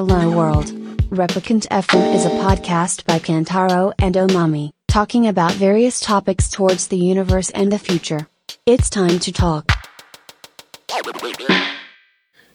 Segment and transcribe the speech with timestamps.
[0.00, 0.72] Hello World.
[1.10, 6.96] Replicant FM is a podcast by Kantaro and Omami, talking about various topics towards the
[6.96, 8.26] universe and the future.
[8.64, 9.66] It's time to talk.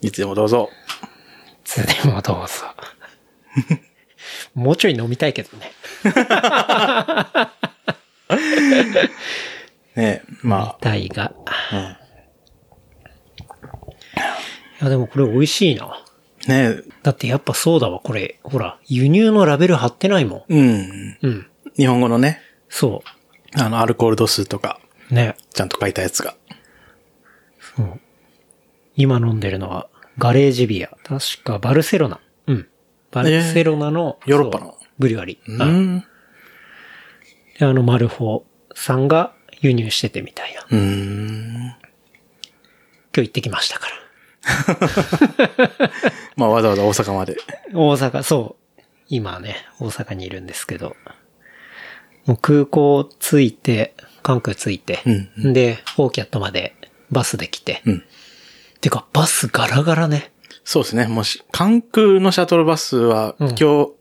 [0.02, 0.72] いつでもどうぞ。
[1.64, 2.66] つでもどうぞ。
[4.56, 5.72] もうちょい飲みたいけどね。
[9.96, 11.32] ねまたいが。
[11.46, 12.00] あ、
[14.82, 16.05] いやでもこれ美味しいな。
[16.48, 16.76] うん。
[16.76, 18.40] ねだってやっぱそうだわ、これ。
[18.44, 20.54] ほら、輸入のラベル貼ってないもん。
[20.54, 21.18] うん。
[21.22, 21.48] うん。
[21.78, 23.04] 日本語のね、そ
[23.58, 24.80] あの、アルコール度数とか、
[25.12, 25.14] う。
[25.14, 25.36] ね。
[25.54, 26.36] ちゃんと書いたやつが。
[27.60, 28.00] そう。
[28.96, 30.90] 今飲んでるのは、ガレージビア。
[31.04, 32.20] 確かバルセロナ。
[32.48, 32.68] うん。
[33.12, 35.52] バルセロナの、ヨーロッパのブリュワリー。
[35.52, 36.04] ううんん。
[37.60, 40.62] で、あの、マルフォさんが輸入しててみたいな。
[40.70, 41.56] うーん。
[41.58, 41.76] 今
[43.14, 43.94] 日行ってきましたから。
[46.36, 47.38] まあ、わざわざ大阪まで。
[47.74, 48.82] 大阪、そう。
[49.08, 50.96] 今ね、大阪にいるんですけど。
[52.26, 56.76] もう空港着いて、関空着いて、うんで、オーキャットまで
[57.12, 57.82] バスで来て。
[57.86, 58.04] うん。
[58.82, 60.32] てか、バスガラガラね。
[60.64, 61.08] そうですね。
[61.08, 63.92] もし、関空のシャトルバスは、うん今日、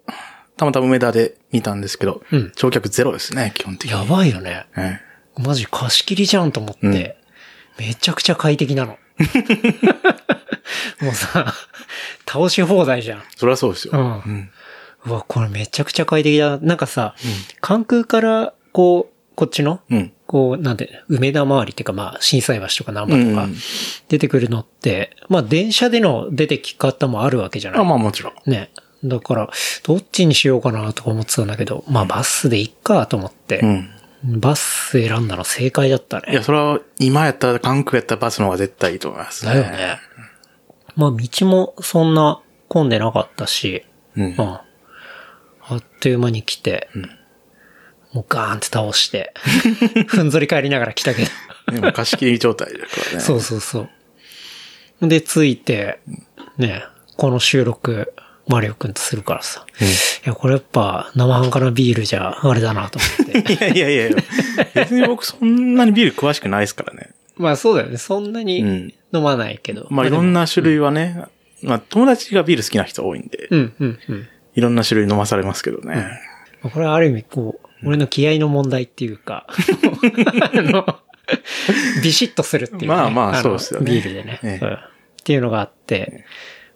[0.56, 3.98] たまたま梅田で見たんですけど、うん乗客ゼロですね、基本的に。
[3.98, 4.66] やばいよね。
[4.76, 5.00] え
[5.36, 7.14] マジ貸し切りじゃんと思って、うん
[7.76, 8.98] めちゃくちゃ快適なの。
[11.00, 11.54] もうさ、
[12.26, 13.22] 倒し放題じゃん。
[13.36, 13.92] それはそうですよ。
[13.94, 14.50] うんうん。
[15.06, 16.58] うわ、これめちゃくちゃ快適だ。
[16.58, 17.14] なんかさ、
[17.60, 20.12] 関空から、こう、こっちの、うん。
[20.26, 23.56] こう、なんて、梅田周りっていうか、まあ、震災橋とか南波とかうん、
[24.08, 27.80] 出てくるのって、まあ、電車での出てき方もあるわけじゃない？
[27.80, 28.50] あ、まあもちろん。
[28.50, 28.70] ね。
[29.04, 29.50] だから、
[29.82, 33.90] どっちにしようかなとか思ってたんだけど、まあ、バスでいっかと思って、うん。
[34.25, 36.33] バス選んだの正解だったね。
[36.33, 39.53] いや、それは、今やったら、関空やったらバスの方が絶対いいと思いますね。
[39.53, 39.98] だよね。
[40.97, 43.84] まあ、道もそんな混んでなかったし、
[44.17, 44.25] うん。
[44.25, 44.40] うん。
[44.40, 44.64] あ
[45.77, 46.89] っという間に来て、
[48.13, 49.34] もうガーンって倒して、
[50.08, 51.30] ふんぞり返りながら来たけど。
[51.73, 53.20] でも貸し切り状態だからね。
[53.20, 53.89] そうそうそ
[55.01, 55.08] う。
[55.08, 56.01] で、着いて、
[56.57, 56.84] ね、
[57.17, 58.14] この収録、
[58.46, 59.66] マリオくんとするからさ。
[60.24, 63.52] いや、これやっぱ生半可なビールじゃあれだなと思って。
[63.55, 64.16] い やいやいやいや。
[64.74, 67.10] 別に僕そんなにビール詳しくないですからね。
[67.36, 67.96] まあそうだよね。
[67.96, 69.86] そんなにうん飲まないけど。
[69.90, 71.24] まあいろんな種類はね、
[71.62, 74.28] まあ友達がビール好きな人多いんで、うん、うん、うん。
[74.54, 75.94] いろんな種類飲まされますけどね。
[76.62, 80.98] まあこれはある意味、こう、俺の気合の問題っていうか、 あの、
[82.02, 82.88] ビシッとするっていう、ね。
[82.88, 84.78] まあまあのそうですよねビールでね、ええうん
[85.24, 86.27] っていうのがあって、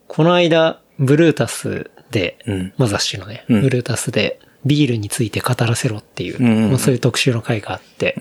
[0.06, 8.20] この間、ブルータスで、うんマザッシュのね、うんブルータスで、ビールについて語らせろっていう、うんうんうんまあ、そういう特集の会があって、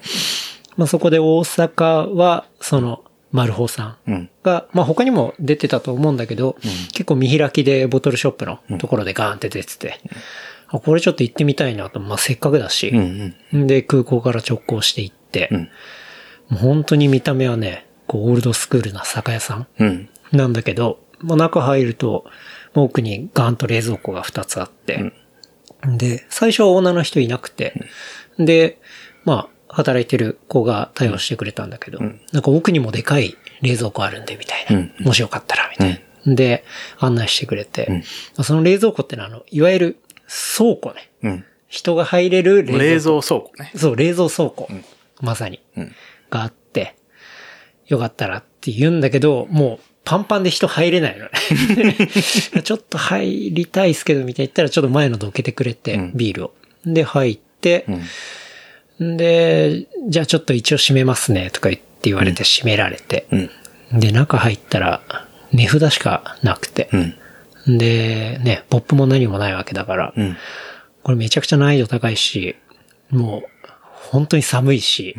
[0.75, 4.29] まあそこで大阪は、その、マルホさんうん。
[4.43, 6.55] が、まあ他にも出てたと思うんだけど、
[6.93, 9.99] 結構見開きでボトルショップのところでガーンって出てて、
[10.69, 13.67] あこれちょっと行ってみたいなと、まあせっかくだし、うんうん。
[13.67, 15.59] で空港から直行して行って、うん。
[15.59, 15.67] も
[16.53, 19.67] う本当に見た目はね、こうオールドスクールな酒屋さん。
[20.31, 22.25] なんだけど、まあ中入ると、
[22.83, 25.13] 奥にガーンと冷蔵庫が2つあって、
[25.85, 27.73] で、最初はオーナーの人いなくて、
[28.39, 28.79] で、
[29.25, 34.75] まあ、働いてる子が対応してくれたんだけど、なんか奥にもでかい冷蔵庫あるんで、みたいな。
[34.75, 36.35] うんもしよかったら、みたいな。
[36.35, 36.63] で、
[36.99, 38.03] 案内してくれて、
[38.41, 39.97] その冷蔵庫ってのは、あの、いわゆる
[40.57, 41.11] 倉庫ね。
[41.23, 41.45] うん。
[41.67, 42.83] 人が入れる冷蔵庫。
[42.83, 43.71] 冷蔵倉庫ね。
[43.75, 44.69] そう、冷蔵倉庫。
[45.21, 45.61] まさに。
[45.75, 45.95] うん。
[46.29, 46.95] があって、
[47.87, 51.31] よかったらって言うんだけど、もうパンパンで人入れないのね。
[52.63, 56.53] ちょっと入りたいっすけど、みたいな言ったらちょっと前のどけてくれて、うんビールを。
[56.85, 57.85] で、入って
[58.99, 59.17] う、ん。
[59.17, 63.27] で、じゃあちょっと一応閉めますね、とか言って言われて閉められて。
[63.31, 63.99] うん。
[63.99, 65.01] で、中入ったら、
[65.51, 67.71] 値札しかなくてう。
[67.71, 67.77] ん。
[67.77, 70.37] で、ね、ポップも何もないわけだから、うん。
[71.03, 72.55] これめちゃくちゃ難易度高いし、
[73.09, 75.17] もう、本当に寒いし、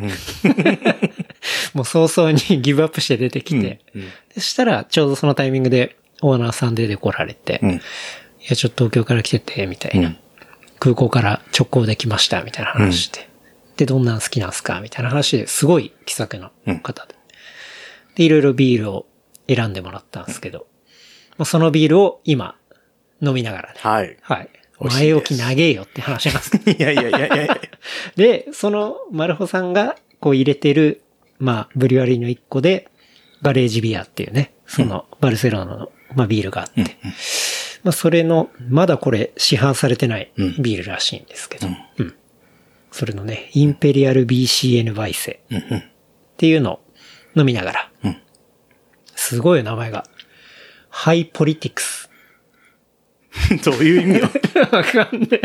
[1.73, 3.79] もう早々にギブアップして出てきて、
[4.33, 7.71] そしたらちょうどそのタイミングでオーナーさん出てこられて、うん。
[7.71, 7.81] い
[8.49, 10.09] や、ちょっと東京から来てて、みたいな。
[10.09, 10.17] うん
[10.79, 13.29] 空港から直行できました、みたいな話して。
[13.77, 16.51] で、どんなん好きなんすかみたいな話ですごい気さくな
[16.81, 17.15] 方で。
[18.15, 19.05] で、いろいろビールを
[19.47, 20.67] 選んでもらったんですけど、
[21.37, 22.55] まあ、そのビールを今
[23.21, 23.79] 飲みながらね。
[23.81, 24.17] はい。
[24.21, 24.49] はい。
[24.79, 26.71] 前置き長えよって話なんですけど。
[26.71, 27.61] いやいやいやいやいや。
[28.15, 31.01] で、その、マルホさんが、こう入れてる、
[31.39, 32.89] まあ、ブリュワリーの一個で、
[33.41, 36.97] ガレージビアっていうね、その、バルセロナの、まあ、ビールがあって、
[37.83, 42.15] まあ、それの、まだこれ、市販されてないうんビールらしいんですけど、うん。
[42.91, 45.41] それのね、インペリアル BCN バイセ。
[45.49, 45.57] っ
[46.37, 46.79] ていうのを
[47.35, 48.17] 飲みながら、うん
[49.15, 50.05] すごいよ名前が。
[50.87, 52.09] ハイポリティクス。
[53.63, 54.29] どういう意味よ。
[54.71, 55.41] わかんない。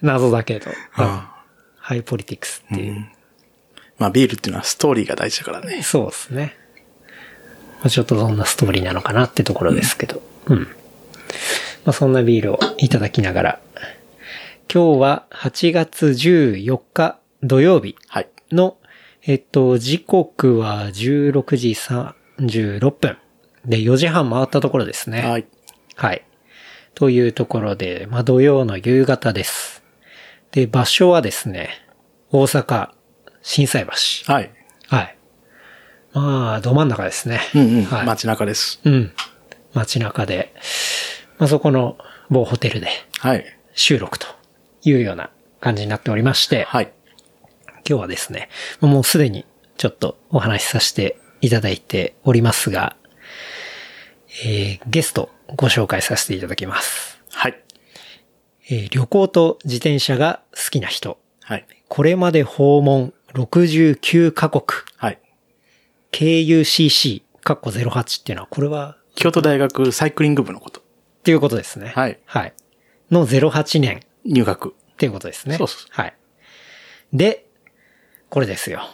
[0.00, 0.70] 謎だけど。
[0.94, 1.44] あ
[1.76, 3.06] ハイポリティクスっていう。
[3.98, 5.82] まあビールっていうのはストーリーが大事だからね。
[5.82, 6.56] そうですね。
[7.80, 10.22] まあ、ちょっとどんなストーリーなのかなってところですけど。
[10.46, 10.58] うん。
[11.84, 13.60] まあ、そんなビールをいただきながら、
[14.72, 18.28] 今日は8月14日土曜日はい。
[18.50, 18.78] の、
[19.22, 21.70] えっと、時刻は16時
[22.38, 23.18] 36分。
[23.64, 25.22] で、4時半回ったところですね。
[25.22, 25.46] はい。
[25.94, 26.24] はい。
[26.94, 29.82] というところで、まあ、土曜の夕方です。
[30.50, 31.70] で、場所はですね、
[32.30, 32.90] 大阪、
[33.46, 34.32] 心斎橋。
[34.32, 34.50] はい。
[34.88, 35.16] はい。
[36.12, 37.40] まあ、ど真ん中ですね。
[37.54, 37.84] うんうん。
[37.84, 38.06] はい。
[38.06, 38.80] 街中です。
[38.84, 39.12] うん。
[39.72, 40.52] 街中で、
[41.38, 41.96] まあ、そこの
[42.28, 42.88] 某ホテルで
[43.20, 43.44] はい。
[43.72, 44.26] 収録と
[44.82, 46.92] いうような感じになっておりまして、はい。
[47.88, 48.48] 今日はですね、
[48.80, 49.46] もうすでに
[49.76, 52.96] ちょっとお話しさせていただいておりますが、
[54.44, 57.22] えー、ゲストご紹介させていただきます。
[57.30, 57.62] はい。
[58.68, 61.20] えー旅行と自転車が好きな人。
[61.42, 61.66] はい。
[61.86, 63.14] これまで訪問
[63.44, 64.62] 69カ国。
[64.96, 65.20] はい。
[66.12, 70.80] KUCC、カッコ08っていうのは、これは、京都大学サイクリング部のこと。
[70.80, 70.82] っ
[71.22, 71.92] ていうことですね。
[71.94, 72.54] はいはい。
[73.10, 74.70] の08年入学。
[74.70, 75.58] っていうことですね。
[75.58, 76.16] そうそうそはい。
[77.12, 77.46] で、
[78.30, 78.88] これですよ。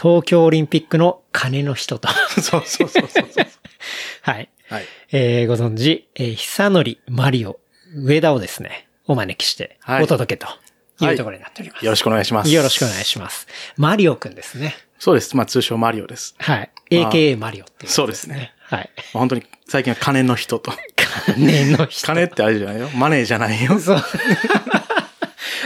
[0.00, 2.08] 東京オリンピックの金の人と。
[2.40, 3.46] そうそうそうそうそう。
[4.22, 4.48] はい。
[4.68, 4.84] はい。
[5.10, 7.58] えー、ご存知、えー、久則マリオ、
[7.94, 10.71] 上田をですね、お招きして、はいお届けとい
[11.10, 11.84] うところになっております。
[11.84, 12.50] よろしくお願いします。
[12.50, 13.46] よろしくお願いします。
[13.76, 14.74] マリオくんですね。
[14.98, 15.36] そうです。
[15.36, 16.34] まあ通称マリオです。
[16.38, 16.70] はい。
[16.90, 18.54] まあ AKA マリオっていう、そうですね。
[18.60, 18.90] はい。
[19.12, 20.72] 本当に最近は金の人と。
[21.36, 22.06] 金の人。
[22.06, 22.88] 金ってあれじゃないよ。
[22.96, 23.78] マネーじゃないよ。
[23.78, 23.96] そう。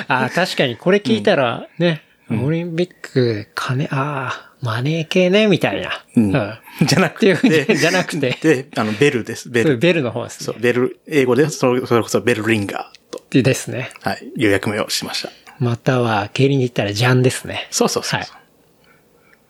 [0.08, 5.90] あー確かにこれ聞いたら、ね、オリンピック、金、ああ、マネー系ね、みたいな。
[6.16, 7.36] うんっじゃなくて。
[7.76, 9.48] じゃなくてで、あの、ベルです。
[9.48, 9.78] ベル。
[9.78, 10.44] ベルの方ですね。
[10.46, 13.90] そう、ベル、英語でそれそれこそベルリンガーと、でですね。
[14.02, 15.30] はい、いう役目をしました。
[15.58, 17.66] または、競輪で言ったらジャンですね。
[17.70, 18.20] そうそうそう。
[18.20, 18.28] はい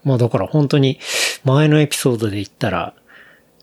[0.06, 1.00] もうだから本当に、
[1.42, 2.94] 前のエピソードで言ったら、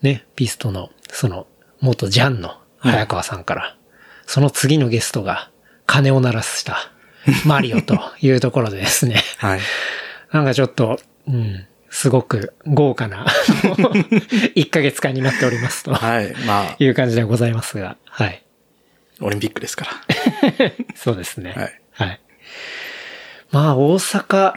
[0.02, 1.48] ね、ピストの、その、
[1.80, 3.78] 元ジャンの早川さんから、
[4.26, 5.50] その次のゲストが、
[5.86, 6.92] 鐘を鳴らした、
[7.48, 9.24] マリオというところでですね。
[9.38, 9.62] はい。
[10.34, 11.00] なんかちょっと、
[11.30, 13.26] うん、すごく豪華な、
[14.58, 16.36] 1ヶ月間になっておりますとはい。
[16.46, 18.43] まあ、いう感じでございますが、はい。
[19.24, 19.92] オリンピックですから。
[20.96, 21.54] そうですね。
[21.56, 21.82] はい。
[21.92, 22.20] はい。
[23.52, 24.54] まあ、大阪、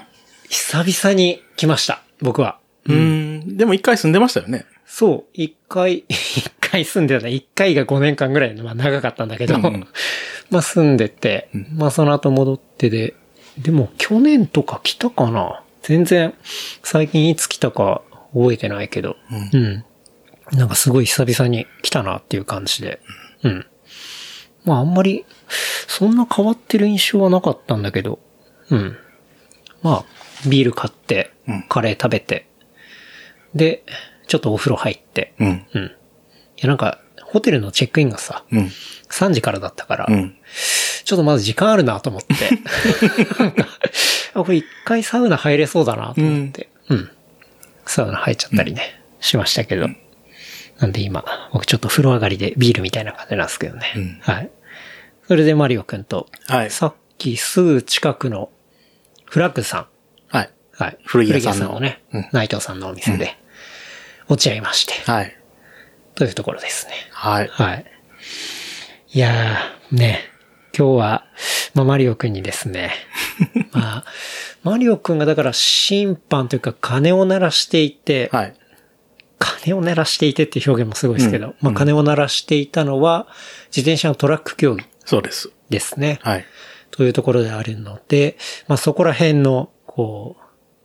[0.49, 2.03] 久々に来ました。
[2.21, 2.59] 僕は。
[2.87, 3.57] うーん。
[3.57, 4.67] でも一回住んでましたよね。
[4.87, 7.29] そう、一回、 一回住んでた。
[7.29, 9.87] 一回が5年間ぐらいの、まあ長かったんだけど、うんうん
[10.51, 13.15] まあ住んでて、まあその後戻ってで、
[13.59, 16.35] でも去年とか来たかな全然、
[16.83, 18.03] 最近いつ来たか
[18.33, 19.17] 覚えてないけど、
[19.53, 19.85] うん。
[20.53, 23.01] なんかすごい久々に来たなっていう感じで、
[23.43, 23.67] うん。
[24.67, 25.25] まああんまり、
[25.89, 28.19] そんな変わってる印象はなかったんだけど、
[28.71, 28.97] うん。
[29.83, 30.05] まあ、
[30.49, 32.49] ビール買ってうん、カレー食べて、
[33.55, 33.85] で、
[34.27, 35.67] ちょっとお風呂入って、うん。
[35.73, 35.85] うん。
[35.85, 35.91] い
[36.59, 38.71] やなんか、ホテルのチェックインがさ、うん。
[39.11, 40.37] 3時からだったから、うん。
[41.05, 42.35] ちょっとまず時間あるなと思って、
[44.35, 47.11] これ一回サウナ入れそうだなと思って、うん。
[47.87, 49.89] サウナ入っちゃったりね、しましたけど。
[50.79, 53.93] なんで今、僕ちょっと風呂上がりでビールみたいな感じなんですけどね。
[53.97, 54.51] うんはい。
[55.27, 56.71] それでマリオくんと、はい。
[56.71, 58.51] さっきすぐ近くの
[59.25, 59.87] フラッグさん、
[60.29, 60.51] はい。
[60.73, 60.99] はい。
[61.05, 63.37] 古着屋さんののね、うん内藤さんのお店で、
[64.29, 65.37] 落ち合いまして、はい。
[66.15, 66.93] というところですね。
[67.11, 67.49] はい。
[67.49, 67.85] はい。
[69.13, 70.21] いやー、ね、
[70.77, 71.25] 今日は、
[71.75, 72.93] まあ、マリオくんにですね、
[73.73, 74.05] まあ、
[74.63, 78.55] マリオくんがだから審判というか鐘を鳴らしていて、はい。
[79.39, 81.55] 鐘を鳴らしていてっていう表現もすごいですけど、うん。
[81.61, 83.27] まあ、鐘を鳴らしていたのは、
[83.69, 85.51] 自転車のトラック競技そうです。
[85.71, 86.19] ですね。
[86.23, 86.45] はい。
[86.91, 88.37] というところであるので、
[88.69, 90.37] まあそこら辺の、こ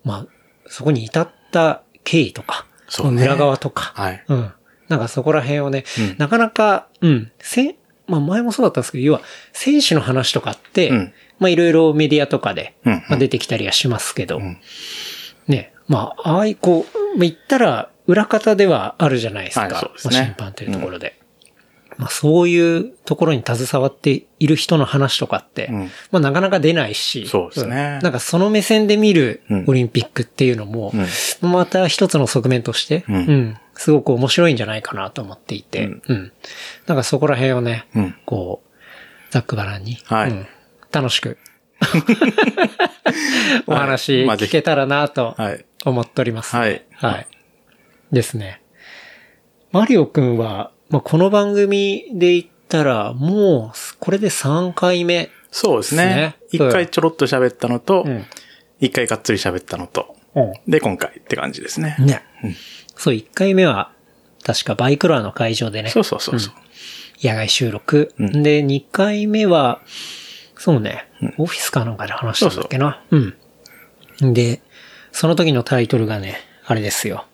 [0.04, 0.28] う、まあ、
[0.68, 3.24] そこに至った経緯とか、そうね。
[3.24, 4.24] 裏側とか、はい。
[4.28, 4.52] うん。
[4.90, 6.16] なんかそこら辺をね、うん。
[6.18, 7.78] なかなか、うん、せ、
[8.08, 9.22] まあ前もそうだったんですけど、要は、
[9.54, 11.14] 選手の話とかって、うん。
[11.40, 12.94] まあいろいろメディアとかで、うん。
[13.08, 14.58] まあ、出てきたりはしますけど、ん。
[15.48, 19.62] ね、まあ、ああいこう、まあ言ったら、裏方ではあるじゃないですか。
[19.62, 20.16] はいそうですね。
[20.16, 21.20] まあ審判というところで。
[21.98, 25.92] まあそういうところに携わっている人の話とかって、うん。
[26.12, 28.00] まあなかなか出ないし、そうですね。
[28.00, 28.00] ん。
[28.00, 29.66] なんかその目線で見るうん。
[29.68, 30.94] オリンピックっていうのも、
[31.42, 33.16] また一つの側面として、うん。
[33.16, 33.58] うん。
[33.76, 36.02] すごく面白いんじゃないかなと思っていて、うん。
[36.08, 36.32] うん。
[36.88, 38.16] なんかそこら辺をね、うん。
[38.26, 40.32] こう、ざっくばらんに、はい。
[40.32, 40.48] うん。
[40.92, 41.38] 楽しく、
[43.68, 45.66] お話聞けたらなとはい。
[45.86, 46.84] 思っております、はい。
[46.94, 47.28] はい。
[48.12, 48.62] ですね。
[49.72, 55.30] マリオくんは、まあ、この番組で言ったら、もう、これで3回目。
[55.52, 56.36] そうですねね。
[56.52, 58.26] 一回ちょろっと喋ったのとん、
[58.80, 60.16] 一回がっつり喋ったのと、
[60.68, 61.96] で、今回って感じですね。
[62.00, 62.24] ね。
[62.96, 63.92] そう、1回目は、
[64.44, 66.54] 確かバイクロアの会場でねそ、うそうそうそう。
[67.22, 68.14] 野外収録。
[68.20, 69.82] んで、2回目は、
[70.58, 73.04] そうね、オフィスかなんかで話したんだっけな。
[73.12, 73.18] う
[74.26, 74.34] ん。
[74.34, 74.62] で、
[75.12, 77.26] その時のタイトルがね、あれですよ。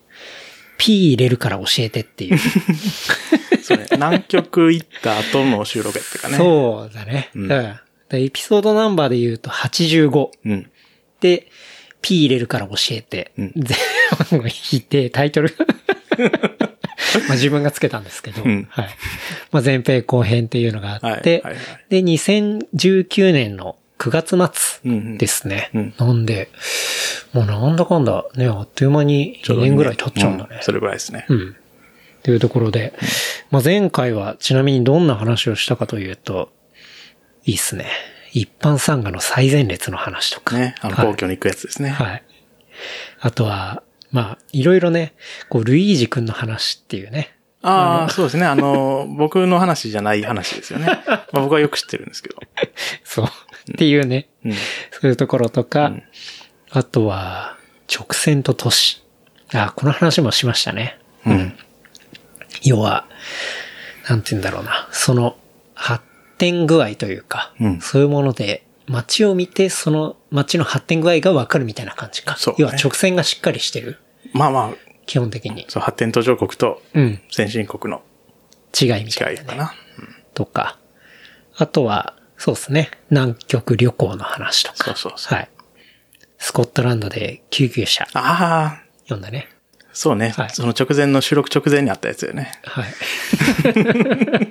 [0.78, 2.38] P 入れるから教えてっていう。
[3.62, 3.76] そ。
[3.92, 6.38] 南極行った後の収録やったかね。
[6.38, 7.32] そうだね。
[7.36, 7.48] うん。
[7.48, 7.78] で
[8.12, 10.30] エピソードナンバーで言うと85。
[10.46, 10.72] うん。
[11.20, 11.48] で、
[12.02, 13.32] P 入れるから教えて。
[13.40, 13.52] ん
[14.30, 15.54] 全部引いて、タイトル。
[17.28, 18.90] まあ自分がつけたんですけど、んはい。
[19.52, 25.72] まあ前編後編っていうのがあって、はいはいはいで、2019年の9月うんう末んですね。
[25.74, 26.50] うんなんで、
[27.34, 30.64] もうなんだかんだね、あっという間に2年ぐらい経っちゃうんだねう。
[30.64, 31.26] それぐらいですね。
[31.30, 31.56] うん。
[32.24, 32.94] というところで、
[33.52, 36.52] まあ、前回はちなみにどんな話をしたかというと、
[37.46, 37.86] いいっすね。
[38.34, 40.58] 一般参加の最前列の話とか。
[40.58, 40.76] ね。
[40.82, 41.90] あの、はい皇居に行くやつですね。
[41.90, 42.24] はい。
[43.20, 45.14] あとは、まあ、いろいろね、
[45.50, 47.38] こう、ルイージ君の話っていうね。
[47.62, 48.46] ああ、そうですね。
[48.46, 50.86] あの、僕の話じゃない話ですよね。
[51.08, 52.36] まあ、僕はよく知ってるんですけど。
[53.04, 53.28] そう。
[53.72, 54.30] っていうね。
[54.46, 54.54] うん。
[54.54, 54.60] そ
[55.04, 55.94] ういうところとか、
[56.70, 57.58] あとは、
[57.94, 59.04] 直線と都市。
[59.54, 61.00] あ、この話もしましたね。
[61.26, 61.54] うん。
[62.64, 63.08] 要は、
[64.10, 64.88] なんて言うんだろうな。
[64.92, 65.38] その、
[65.74, 66.04] 発
[66.38, 72.36] 展具合というか、うんそういうもので、街を見て、その街の発展具合がわかるみたいな感じか。
[72.38, 74.00] そうね要は直線がしっかりしてる。
[74.34, 75.66] まあまあ、基本的に。
[75.68, 77.22] そう、発展途上国とうん。
[77.30, 78.02] 先進国の
[78.80, 79.42] 違いみたいな、ね。
[79.42, 79.74] 違いかな。
[80.34, 80.78] とか。
[81.58, 82.92] あとは、そうですね。
[83.10, 84.78] 南極旅行の話とか。
[84.84, 85.50] そうそうそうはい。
[86.38, 89.50] スコットランドで救急車ああ、読んだね。
[89.92, 92.52] そうね、はいその直前の収録直前にあったやつよね。
[92.64, 92.86] はい。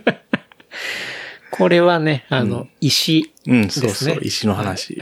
[1.53, 3.89] これはね、あの、石うん、ですね。
[3.89, 5.01] そうそう、石の話。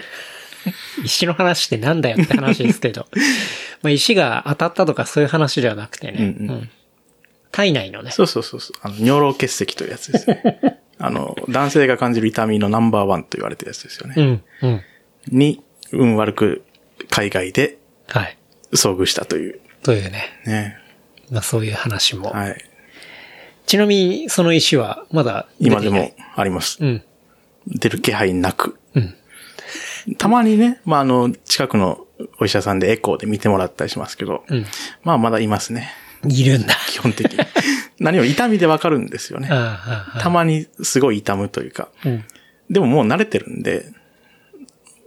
[1.03, 3.09] 石の話ってなんだよって話ですけど。
[3.83, 6.19] まあ石が当たったとかそういう話ではなくてね。
[6.19, 6.71] うんうんうん
[7.51, 8.11] 体内のね。
[8.11, 8.77] そうそうそうそう。
[8.83, 10.81] あの、尿路結石というやつですね。
[10.99, 14.15] あの、男性が感じる痛みのナンバーワンと言われてるやつですよね。
[14.17, 14.83] うん、うん。
[15.29, 16.65] に、運悪く
[17.11, 18.37] 海外ではい。
[18.73, 19.61] 遭遇したという。
[19.83, 20.25] というね。
[20.47, 20.79] ね。
[21.31, 22.31] まあそういう話も。
[22.31, 22.65] はい。
[23.67, 26.79] ちなみにその石はまだ今でもあります。
[26.81, 27.03] うん。
[27.67, 28.79] 出る気配なく。
[28.95, 29.15] うん。
[30.19, 32.07] たまにね、まあ、あの、近くの
[32.39, 34.67] お医者さんでエコーで見てもらったりしますけど、うん。
[35.03, 35.91] まあ、まだいますね。
[36.29, 36.75] いるんだ。
[36.89, 37.39] 基本的に。
[37.99, 39.49] 何も痛みでわかるんですよね。
[40.21, 41.89] たまにすごい痛むというか。
[42.05, 42.09] あ。
[42.09, 42.25] うん。
[42.71, 43.87] でももう慣れてるんで、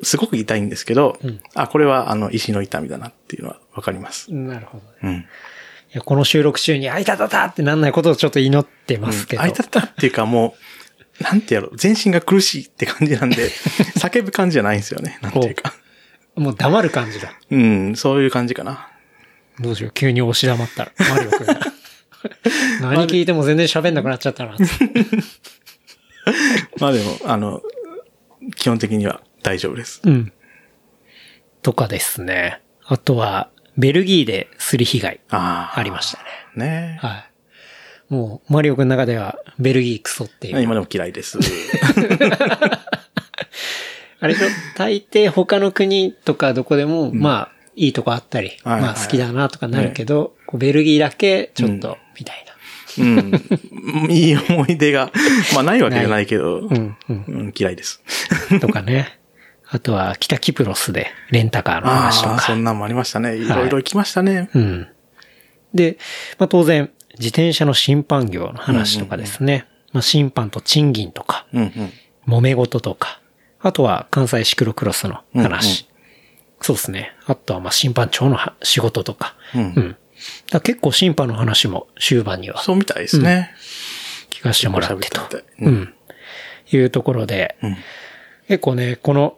[0.03, 4.31] すごく痛いんですけど、んあ、これはあの石の痛みだなっていうのはわかります。
[4.33, 4.83] なるほど。
[5.03, 5.15] うん。
[5.17, 5.23] い
[5.93, 9.41] や、この収録中に、あいたたたってなんないことをちょっと祈ってますけど。
[9.41, 10.55] あいたったっていうかも
[11.19, 13.49] う、なんてやろう、全身が苦しいって感じなんで、
[13.97, 15.17] 叫ぶ感じじゃないんですよね。
[15.21, 15.73] なんていうか。
[16.35, 17.33] もう黙る感じだ。
[17.49, 18.89] うん、そういう感じかな。
[19.59, 20.91] どうしよう、急に押し黙ったら。
[21.09, 21.59] マリオ君が。
[22.81, 24.55] 何聞いても全然喋んなくなっちゃったな。
[26.79, 27.61] まあでも、あの、
[28.55, 30.01] 基本的には大丈夫です。
[30.03, 30.31] うん。
[31.61, 32.61] とかですね。
[32.85, 35.79] あとは、ベルギーですり被害ああ。
[35.79, 36.19] ありました
[36.59, 36.65] ね。
[36.65, 37.29] ねはい。
[38.13, 40.61] もう、マリオ君の中では、ベルギークソっていう。
[40.61, 41.37] 今でも嫌いです。
[44.19, 44.47] あれでしょ？
[44.75, 52.43] 大抵他の国とかどこでも、まあ、いいとこあったり、はいはいまあ好きだなとかなるけど、ベルギーだけちょっと、みたい
[52.99, 53.31] うん。
[54.09, 55.11] いい思い出が、
[55.53, 56.67] まあないわけじゃないけど、な。
[56.75, 57.25] うん、うん。
[57.27, 58.01] うん、嫌いです。
[58.59, 59.19] とかね。
[59.69, 62.55] あとは、北キプロスでレンタカーの話とああ、そか。
[62.55, 63.35] んなんもありましたね。
[63.35, 64.49] いろいろ行きましたね。
[64.53, 64.87] うん。
[65.73, 65.97] で、
[66.39, 69.65] まあ当然、自転車の審判業の話とかですね。
[69.91, 71.93] まあ審判と賃金とか、うんうん。
[72.27, 73.19] 揉め事とか、
[73.59, 75.86] あとは関西シクロクロスの話。
[76.61, 77.13] そうですね。
[77.25, 79.35] あとはまあ審判長のは仕事とか。
[79.55, 79.95] うんうん。
[80.51, 83.51] だ結構審判の話も終盤にはそうみたいですね。
[84.31, 85.93] 聞かせてもらってとううんん。
[86.71, 87.77] いうところで、うん
[88.47, 89.37] 結構ね、この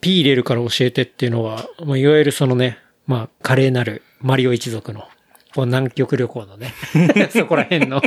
[0.00, 5.00] P 入れるから教えてっていうのは、まあ、いわゆるそのね、まあ、華麗なるマリオ一族の、
[5.54, 6.72] こう南極旅行のね、
[7.36, 8.00] そこら辺の。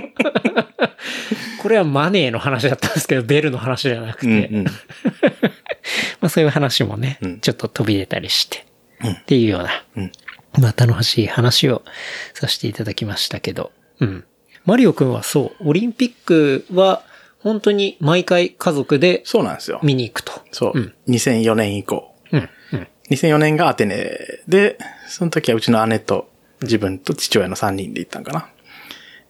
[1.61, 4.65] これはマネーの話だったんですけど、ベルの話じゃなくて、うんうん。
[6.21, 8.65] まあそういう話もね、うんちょっと飛び出たりして、
[9.01, 10.11] うんっていうような、うん
[10.59, 11.83] まあ楽しい話を
[12.33, 14.25] させていただきましたけど、うん。
[14.65, 17.03] マリオくんはそう、オリンピックは
[17.39, 19.79] 本当に毎回家族でそうなんですよ。
[19.83, 20.33] 見に行くと。
[20.51, 20.79] そう。
[20.79, 22.13] うん2004年以降。
[22.31, 22.49] うん。
[22.73, 22.87] うん。
[23.09, 24.77] 2004年がアテネで、
[25.07, 26.29] その時はうちの姉と
[26.61, 28.49] 自分と父親の3人で行ったんかな。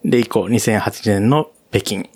[0.04, 2.10] で、以降、2008年の北京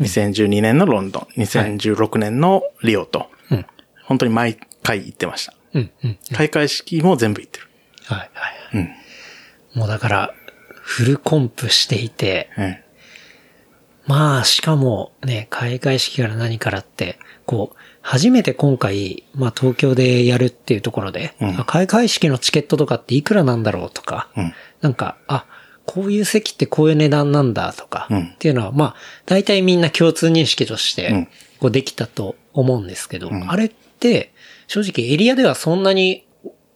[0.00, 3.26] 2012年のロンドン、2016年のリオと、うん。
[4.10, 5.54] 本当に毎回行ってました。
[5.72, 5.90] うん。
[6.02, 6.18] うん。
[6.34, 7.68] 開会式も全部行ってる。
[8.06, 8.18] はい。
[8.18, 8.30] はい。
[8.74, 8.78] う
[9.76, 9.78] ん。
[9.78, 10.34] もうだから、
[10.82, 12.84] フルコンプしていて、え
[14.08, 25.46] まあ、しかもね、開会式から何からって、こう、初めて今回、まあ東京でやるっていうところで、うんあ開会式のチケットとかっていくらなんだろうとか、うんなんか、あ、
[25.86, 28.94] こういう席ってこういう値段なんだとか、うんっていうのは、まあ、
[29.26, 31.28] 大体みんな共通認識としてうん、
[31.60, 33.70] こうできたと思うんですけど、んあれ
[34.66, 36.26] 正直エリアではそんなに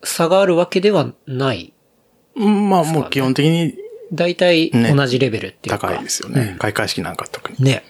[0.03, 1.73] 差があるわけではない。
[2.37, 3.75] うんまあもう基本的に
[4.13, 5.89] 大体ね同じレベルっていうか。
[5.89, 6.57] 高いですよね。
[6.59, 7.65] 開会式なんか特に。
[7.65, 7.85] ね。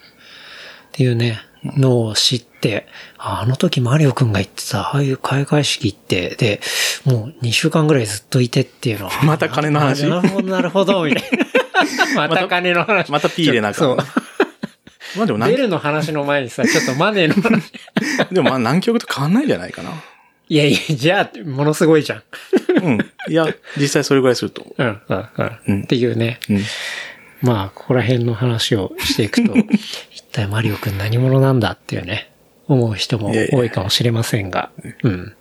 [0.89, 2.87] っていうね、のを知って、
[3.19, 6.61] ああの時マリオくんが言ってた、ああいう開会式行って、で、
[7.05, 9.13] もう2週間ぐらいずっといてっていうのは。
[9.25, 10.05] また金の話？
[10.05, 11.31] あ なるほど、なるほど、みたい
[12.17, 12.29] な。
[12.29, 13.11] また金の話。
[13.11, 13.97] またピー入れなあかんそう。
[15.17, 17.73] まあでも何ベルの話の前にさ、ちょっとマネーの話。
[18.33, 19.91] でもまあ南極と変わんないんじゃないかな。
[20.49, 22.23] いやいや、じゃあ、ものすごいじゃん。
[22.83, 22.99] うん。
[23.29, 23.47] いや、
[23.79, 24.83] 実際それぐらいすると思う。
[24.83, 25.83] うん、うん、ううんん。
[25.85, 26.39] っていうね。
[26.51, 26.61] うん。
[27.41, 29.55] まあ、ここら辺の話をしていくと、
[30.13, 32.31] 一体マリオくん何者なんだっていうね、
[32.69, 34.71] 思う人もいやいや多いかもしれませんが、
[35.03, 35.35] うん。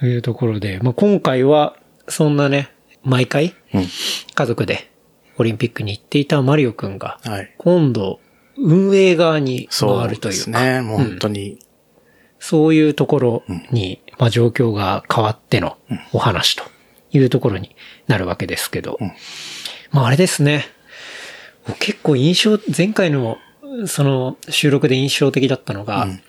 [0.00, 1.76] というところで、まあ今回は、
[2.08, 2.70] そんなね、
[3.04, 3.86] 毎回、うん。
[4.34, 4.90] 家族で
[5.36, 7.54] オリンピックに行っていたマリオくんが、はい。
[7.58, 8.20] 今度、
[8.58, 10.82] 運営側にそう回るというか、ですね。
[10.82, 11.58] もう本当に。
[12.40, 15.76] そういうところに、まあ状況が変わっての
[16.12, 16.64] お話と
[17.10, 17.74] いうところに
[18.06, 19.12] なるわけですけど、ん。
[19.90, 20.66] まああれですね。
[21.80, 23.38] 結構印象、前回の
[23.86, 26.20] その収録で印象的だったのが、うん。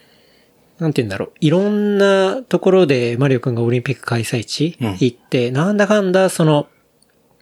[0.80, 1.32] なんて言うんだろう。
[1.42, 4.92] いろんなところでマリオくんがオリンピック開催地うん。
[5.00, 6.68] 行って、なんだかんだその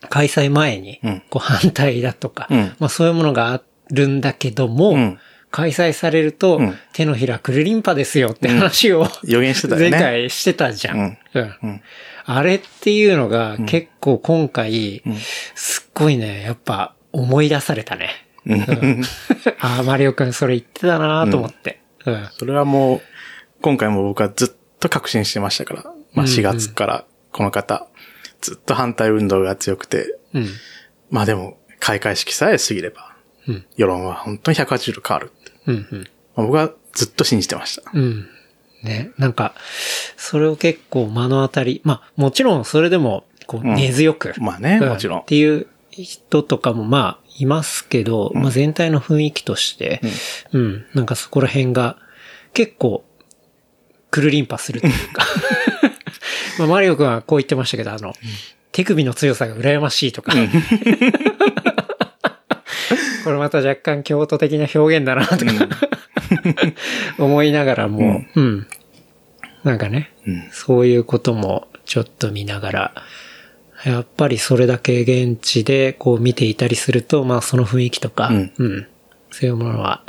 [0.10, 1.24] 開催前にうん。
[1.30, 2.76] こう反対だとか、うん。
[2.80, 5.20] まあそういうものがあるんだけども、うん
[5.50, 9.92] 開催されると、うん手のひらくるりんぱですよって話を、予言してたよね。
[9.92, 10.98] 前回してたじゃん。
[10.98, 11.82] うんうんうん。
[12.26, 15.02] あれっていうのが結構今回、ん
[15.56, 18.10] すっごいね、やっぱ思い出されたね。
[18.46, 19.04] うん
[19.60, 21.80] ああ、マリオくんそれ言ってたなと思って。
[22.06, 22.28] うん。
[22.38, 23.02] それはもう、
[23.62, 25.84] 今回も僕はずっと確信してましたから。
[26.14, 27.88] まあうん4月からこの方、
[28.42, 30.48] ずっと反対運動が強くて、うん。
[31.10, 33.07] まあでも、開会式さえ過ぎれば、うん。
[33.76, 35.32] 世論は本当に180度変わる。
[35.68, 35.88] うん。
[35.92, 36.08] うん。
[36.36, 37.90] まあ僕はずっと信じてました。
[37.94, 38.28] うん。
[38.84, 39.54] ね、なんか、
[40.16, 45.26] それを結構目の当たり、まあ、もちろんそれでも、こう、うん根強く、まあね、うもちろんっ。
[45.26, 50.02] ていう人とかもまあ、いますけど、まあ全体の雰囲気として、
[50.52, 51.98] うん、なんかそこら辺が
[52.54, 53.04] 結構、
[54.10, 55.26] くるりんぱするというか。
[56.60, 58.14] まあ、マリオくんはこう言ってましたけど、あの、
[58.72, 60.34] 手首の強さが羨ましいとか。
[63.28, 65.52] これまた若干京都的な表現だなとか、
[67.20, 68.68] 思いながらも、うん。
[69.66, 70.48] なんかね、うん。
[70.52, 72.94] そういうこともちょっと見ながら、
[73.84, 78.88] やっぱりそれだけ現地でこう見ていたりすると、まあその雰囲気とか、うん。
[79.30, 80.04] そういうものは、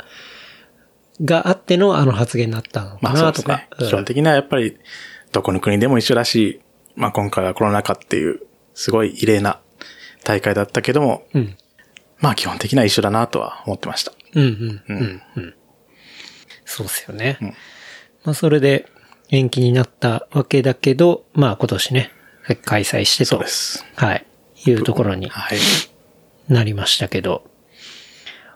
[1.21, 3.67] があってのあの発言だったのかなとか。
[3.71, 3.89] ですね。。
[3.89, 4.77] 基本的にはやっぱり、
[5.33, 6.61] どこの国でも一緒だし、
[6.95, 8.39] まあ今回はコロナ禍っていう、
[8.75, 9.59] すごい異例な
[10.23, 11.57] 大会だったけども、うん。
[12.19, 14.11] まあ基本的には一緒だなとは思ってました。
[14.35, 15.53] うんうんうんうん。
[16.65, 17.37] そうっすよね。
[18.23, 18.87] まあそれで
[19.29, 22.11] 延期になったわけだけど、まあ今年ね、
[22.65, 23.47] 開催してとそうで。
[23.47, 23.85] す。
[23.95, 24.25] はい。
[24.65, 25.57] いうところにはい。
[26.47, 27.43] なりましたけど、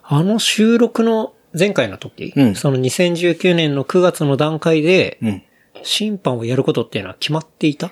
[0.04, 5.44] あの収録の前回の時、うんその2019年の9月の段階で、うん。
[5.86, 7.92] 審判をやることっていうのは決まっていた？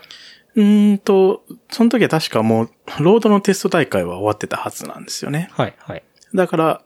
[0.55, 5.49] うーんと、その時は確かもう、ロードのテスト大会は終わってたはずなんですよね。
[5.53, 6.03] はい、はい。
[6.33, 6.81] だから、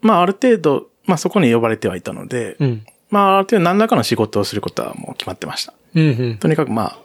[0.00, 2.86] まあある程度、まあそこに呼ばれてはいたので、うん。
[3.10, 5.74] まあある程度何らかの仕事をすることはもう決まってました。
[5.94, 6.38] うん、うん。
[6.38, 6.98] とにかくまあ、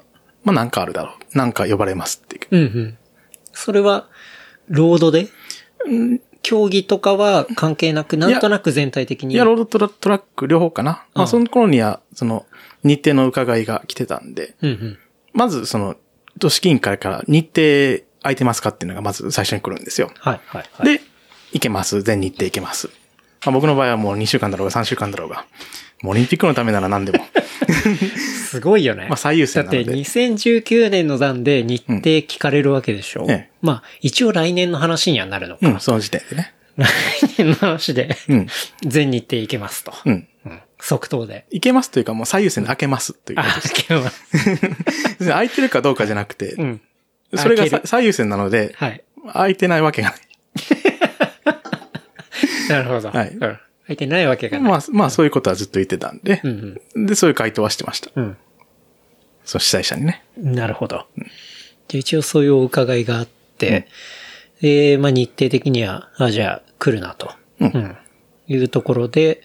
[0.44, 1.38] まあなんかあるだろう。
[1.38, 2.48] なんか呼ばれますっていう。
[2.52, 2.98] うん、うん。
[3.52, 4.08] それは、
[4.70, 5.28] ロードで？
[6.42, 9.34] 競技とかは関係なく、なんとなく全体的に？
[9.34, 11.06] いや、ロードトラトラック両方かな。
[11.14, 12.46] まああその頃には、その、
[12.84, 14.98] 日程の伺いが来てたんで、うん、うん。
[15.36, 15.96] まずその、
[16.40, 20.12] 都市委員会から日程空いてますかっていうのがまず最初に来るんですよ。
[20.20, 20.98] はい、はい、はい。
[20.98, 21.02] で、
[21.54, 22.02] 行けます。
[22.02, 22.90] 全日程行けます。
[23.46, 25.46] まあ、僕の場合はもう2週間だろうが3週間だろうが、
[26.02, 27.26] もうオリンピックのためなら何でも。
[28.50, 29.08] すごいよね。
[29.08, 35.68] まあ最優先だって2019年の段で日程聞かれるわけでしょ、ええまあ、一応来年の話にはなるのか。
[35.68, 36.54] うん、その時点でね。
[36.78, 36.88] 来
[37.38, 38.48] 年の話で、うん。
[38.84, 39.94] 全日程行けますと。
[40.06, 40.28] うん。
[40.94, 41.46] うん即答で。
[41.50, 43.74] 行けますというかもう最優先で開けますというこあ、とです。
[43.74, 44.22] 行けます。
[44.34, 46.82] 別に空いてるかどうかじゃなくて、うん。
[47.34, 49.04] それが最優先なので、はい。
[49.34, 50.20] 空いてないわけがない。
[52.70, 53.10] なるほど。
[53.10, 53.40] はいうん。
[53.40, 54.72] 空いてないわけがない。
[54.72, 58.12] まあ、まあそういうことはずっと言ってたんで、うんで、そういう回答はしてました。
[58.16, 58.38] うん。
[59.44, 60.24] その主催者にね。
[60.38, 60.56] うん。
[60.56, 61.08] なるほど。
[61.88, 63.88] じゃあ一応そういうお伺いがあって、
[64.62, 67.32] で、まあ日程的には、あ、じゃあ来るなと。
[67.60, 67.98] うん
[68.48, 69.42] いうところで、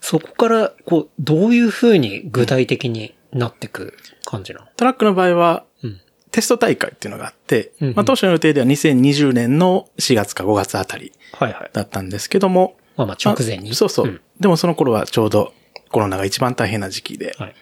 [0.00, 4.66] そこから、こう、どういう風に具体的になってく感じなの？
[4.76, 6.00] トラックの場合は、うん。
[6.30, 11.70] テスト大会っていうのがあって、うんうんまあ当初の予定では2020年の4月か5月あたりはいはい。
[11.72, 13.72] だったんですけども、まあまあ直前に。
[13.72, 15.52] あそうそう、んでもその頃はちょうど
[15.90, 17.54] コロナが一番大変な時期で、はい。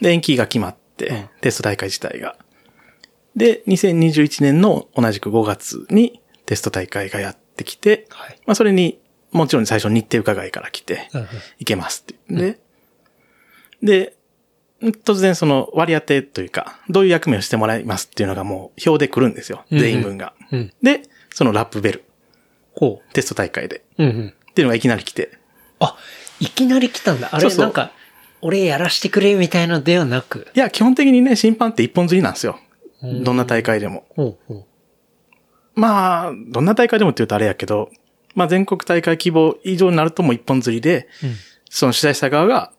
[0.00, 2.36] で、延期が決まって、うんテスト大会自体が。
[3.34, 8.38] で、2021年の同じく5月にテスト大会がやってきて、はい。
[8.46, 9.00] まあそれに、
[9.34, 11.10] もちろん最初日程伺いから来て、
[11.58, 12.60] 行けますって言って。
[13.82, 14.16] で、
[14.80, 19.64] 突然その割り当てというか、どういう役目をしてもらいますっていうのがもう表で来るんですよ。
[19.70, 20.34] 全員分が。
[20.52, 20.72] うん。
[20.82, 22.04] で、そのラップベル、
[22.74, 23.82] ほテスト大会で。
[23.98, 24.04] う。
[24.04, 24.34] うんうん。
[24.50, 25.36] っていうのがいきなり来て。
[25.80, 25.96] あ、
[26.38, 27.28] いきなり来たんだ。
[27.32, 27.90] あれ、なんか、
[28.40, 30.46] 俺やらしてくれみたいのではなく？
[30.54, 32.60] いや、基本的にね、審判って一本釣りなんですよ。
[33.02, 34.04] どんな大会でも。
[34.10, 34.66] ほうほ
[35.74, 37.90] まあ、どんな大会でもって言うとあれやけど、
[38.34, 41.26] まあ全国大会規模以上になるともう一本釣りで、う。
[41.26, 41.34] うん。
[41.70, 42.72] その主催者側が、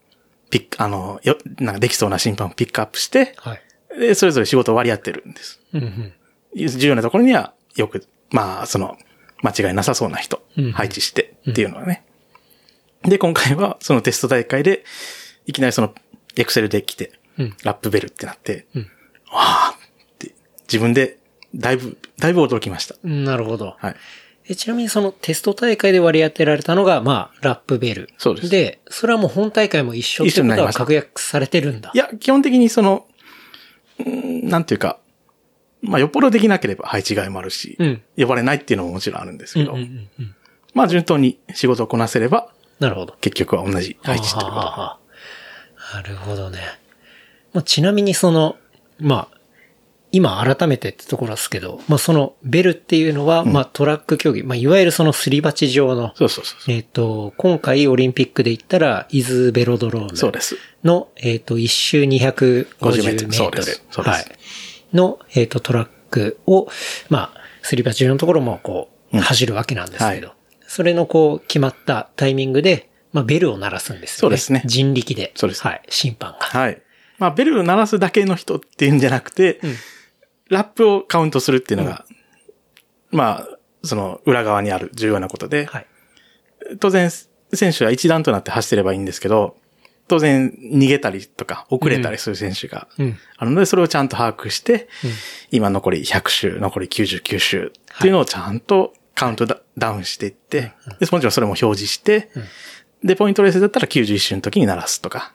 [0.49, 3.61] ピック、あの、よ、なんかできそうな審判をピックアップして、はい。
[3.99, 5.59] で、それぞれ仕事を割り合ってるんです。
[5.73, 6.67] うんうん。
[6.67, 8.97] 重要なところには、よく、まあ、その、
[9.43, 12.05] 間違いなさそうな人うん、配置してっていうのはね。
[13.03, 14.85] で、今回は、そのテスト大会で、
[15.45, 15.93] いきなりその、
[16.37, 18.81] エクセルで来て、うんラップベルってなって、うん
[19.29, 20.33] わあって、
[20.67, 21.17] 自分で、
[21.53, 22.95] だいぶ、だいぶ驚きました。
[23.03, 23.75] なるほど。
[23.77, 23.95] はい。
[24.47, 28.09] えちなみにそのテスト大会で割り当てられたのが、まあ、ラップベル。
[28.17, 31.91] そうですで、それはもう本大会も一緒ってことは確約されてるんだ。
[31.93, 33.07] いや、基本的にその、
[34.05, 34.99] うんなんていうか、
[35.81, 40.35] まあ、よっぽどできなければ配置換えもあるし、うん呼ばれないっていうのももちろんあるんですうんけど、うんうんうん。
[40.73, 43.15] まあ、順当に仕事をこなせれば、なるほど。
[43.21, 44.47] 結局は同じ配置ってこと。
[44.47, 44.99] な
[46.03, 46.59] るほどね。
[47.53, 48.57] まあ、ちなみにその、
[48.99, 49.37] まあ、
[50.15, 56.73] 今改めてってところですけど、まあそのベルっていうのは、まあトラック競技、まあいわゆるそのすり鉢状の、そうそうそう。
[56.73, 60.15] えっ、と、今回オリンピックで言ったら、伊豆ベロドローム。
[60.15, 60.55] そうです。
[60.85, 62.67] の、えっ、と、一周250メートル。
[62.93, 64.25] 50メートルそうですそうですはい。
[64.93, 66.69] の、えっ、と、トラックを、
[67.09, 74.19] まあ、すり鉢のところもこう、うん走るわけなんですけど、はそれのこう、決まったタイミングで、まあ、ベルを鳴らすんですよね。
[74.19, 75.33] そうですね人力で。
[75.35, 75.81] そうですはい。
[75.89, 76.39] 審判が。
[76.39, 76.81] はい。
[77.17, 79.75] まあ、ベルを鳴らすだけの人っていうんじゃなくて、うん
[80.49, 82.05] ラップをカウントするっていうのが、
[83.11, 85.87] まあ、その裏側にある重要なことで、はい。
[86.79, 87.09] 当然、
[87.53, 89.57] 選手は一段となって走ってればいいんですけど、
[90.07, 93.17] 当然逃げたりとか遅れたりする選手がうん。
[93.37, 95.11] あるので、それをちゃんと把握して、うん。
[95.51, 102.29] 今残り100周、残り99周っていうのをちゃんとカウントダダウンしていって、で、もちろんそれも表示して、
[103.03, 105.33] で、ポイントレースだったら91周の時に鳴らすとか。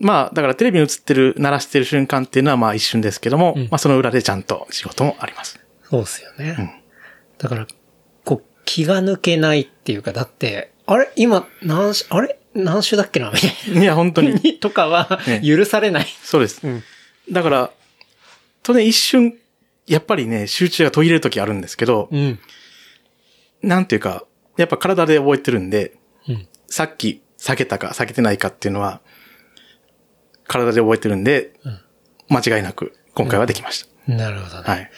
[0.00, 5.60] うんまあ、だからテレビに映ってる、鳴らしてる瞬間っていうのはまあ一瞬ですけども、うんまあその裏でちゃんと仕事もあります。
[5.84, 6.82] そうですよね。
[7.38, 7.66] だから、
[8.24, 11.10] こう、気が抜けないっていうか、だって、あれ？
[11.16, 12.38] 今、何し、あれ？
[12.54, 13.30] 何種だっけな？
[13.30, 14.32] みたいいや、本当に。
[14.32, 14.40] な。
[14.60, 16.06] とかはね、許されない。
[16.22, 16.66] そうです。
[16.66, 16.82] うん
[17.30, 17.70] だから、
[18.64, 19.34] 当然一瞬、
[19.86, 22.40] やっぱりね、集中が途切れる時あるんですけど、うん。
[23.62, 24.24] なんていうか、
[24.56, 25.94] やっぱ体で覚えてるんで、
[26.26, 26.48] うん。
[26.66, 29.00] さっき避けたか避けてないかっていうのは、
[30.50, 31.52] 体で覚えてるんで、
[32.28, 34.64] 間違いなく今回はできましなるほどね。
[34.64, 34.72] た。
[34.72, 34.90] はい。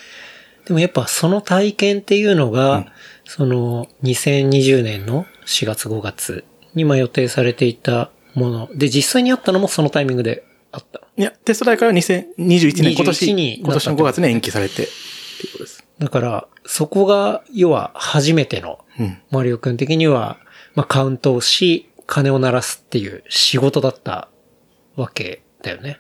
[0.65, 2.87] でもやっぱその体験っていうのが、
[3.25, 11.03] その2020年の4月5月にまあ予定されていたもので、実際にあったのもそのタイミングであった。
[11.17, 15.85] いや、テスト大会は2021年、今年、21に今年の5月に延期されて、っていうことです。
[15.99, 19.19] だから、そこが、要は初めての、うん。
[19.31, 20.39] マリオ君的には、
[20.75, 24.29] まあカウントをし、鐘を鳴らすっていう仕事だった
[24.97, 25.99] わけだよね。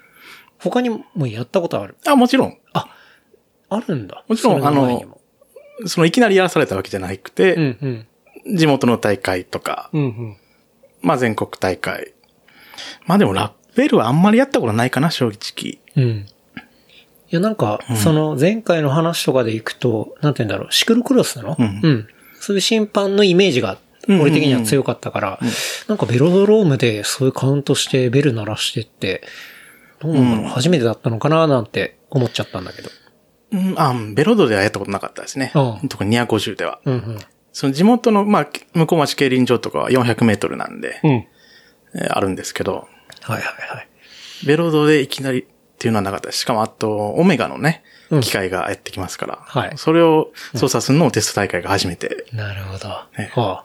[0.58, 1.96] 他にもやったことある？
[2.06, 2.58] あ、もちろん。
[2.74, 4.24] あるんだ。
[4.28, 5.18] もちろんそれの
[5.86, 8.06] そのいきなりやらされたわけじゃなくて、うん
[8.46, 8.56] うん。
[8.56, 10.36] 地元の大会とか、うんうん。
[11.00, 12.12] まあ全国大会。
[13.06, 15.78] まあでもラッベルはあんまりやったことないかな、正直。
[15.96, 16.26] うん。
[16.26, 16.26] い
[17.30, 21.56] や、なんか、その前回の話とかでいくと、なんて言うんだろう、シクロクロスなの？
[21.58, 22.06] うん
[22.38, 23.78] そういう審判のイメージが、うん
[24.08, 25.40] 俺的には強かったから、
[25.88, 29.22] なんかベロドロームでそういうカウントしてベル鳴らしてって、
[30.00, 32.90] どうなんだろう、初めてだったのかななんて思っちゃったんだけど。
[33.52, 35.52] うん、あ、ベロドではやったことなかったですね。
[35.54, 36.80] うん特に250では。
[36.84, 37.18] うんうん。
[37.52, 41.10] その地元の、まあ、向こう町競輪場とかは400メートルなんで、うん。
[41.10, 42.88] えーあるんですけど、
[43.20, 43.88] はいはいはい。
[44.46, 45.44] ベロドでいきなりっ
[45.78, 46.38] ていうのはなかったです。
[46.40, 49.38] しかもあと、オメガのねうん、機械がやってきますから。
[49.42, 52.26] はいそれを操作するのもテスト大会が初めて。
[52.32, 52.88] なるほど。
[53.18, 53.64] ねはあ、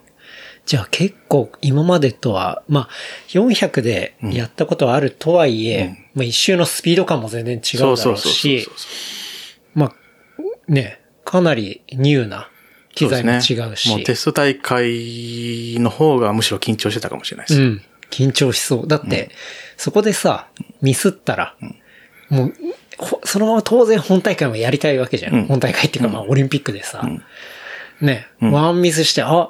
[0.67, 2.89] じゃあ結構今までとは、まあ、
[3.29, 5.97] 400でやったことはあるとはいえ、うん。
[6.13, 8.69] まあ一周のスピード感も全然違うだろうし
[9.73, 9.91] まあ、
[10.67, 12.49] ね、かなりニューな
[12.93, 17.61] 機材も違うし、そうねもうテスト大会の方がむしろ緊張してたかもしれないです。
[17.61, 17.81] うん。
[18.09, 18.87] 緊張しそう。
[18.87, 19.31] だって、
[19.77, 20.49] そこでさ、
[20.81, 21.55] ミスったら、
[22.29, 22.53] もう、
[22.97, 25.33] ほそのまま当然本大会もやりたいわけじゃん。
[25.33, 25.45] うん。
[25.45, 27.07] 本大会っていうかまあオリンピックでさ、
[28.01, 29.49] ね、ワンミスして、あ、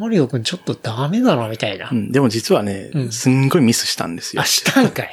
[0.00, 1.88] マリオくんちょっとダメだな、みたいな。
[1.90, 4.42] うんでも実はね、んすんごいミスしたんですよ。
[4.42, 5.12] あ、したんかい。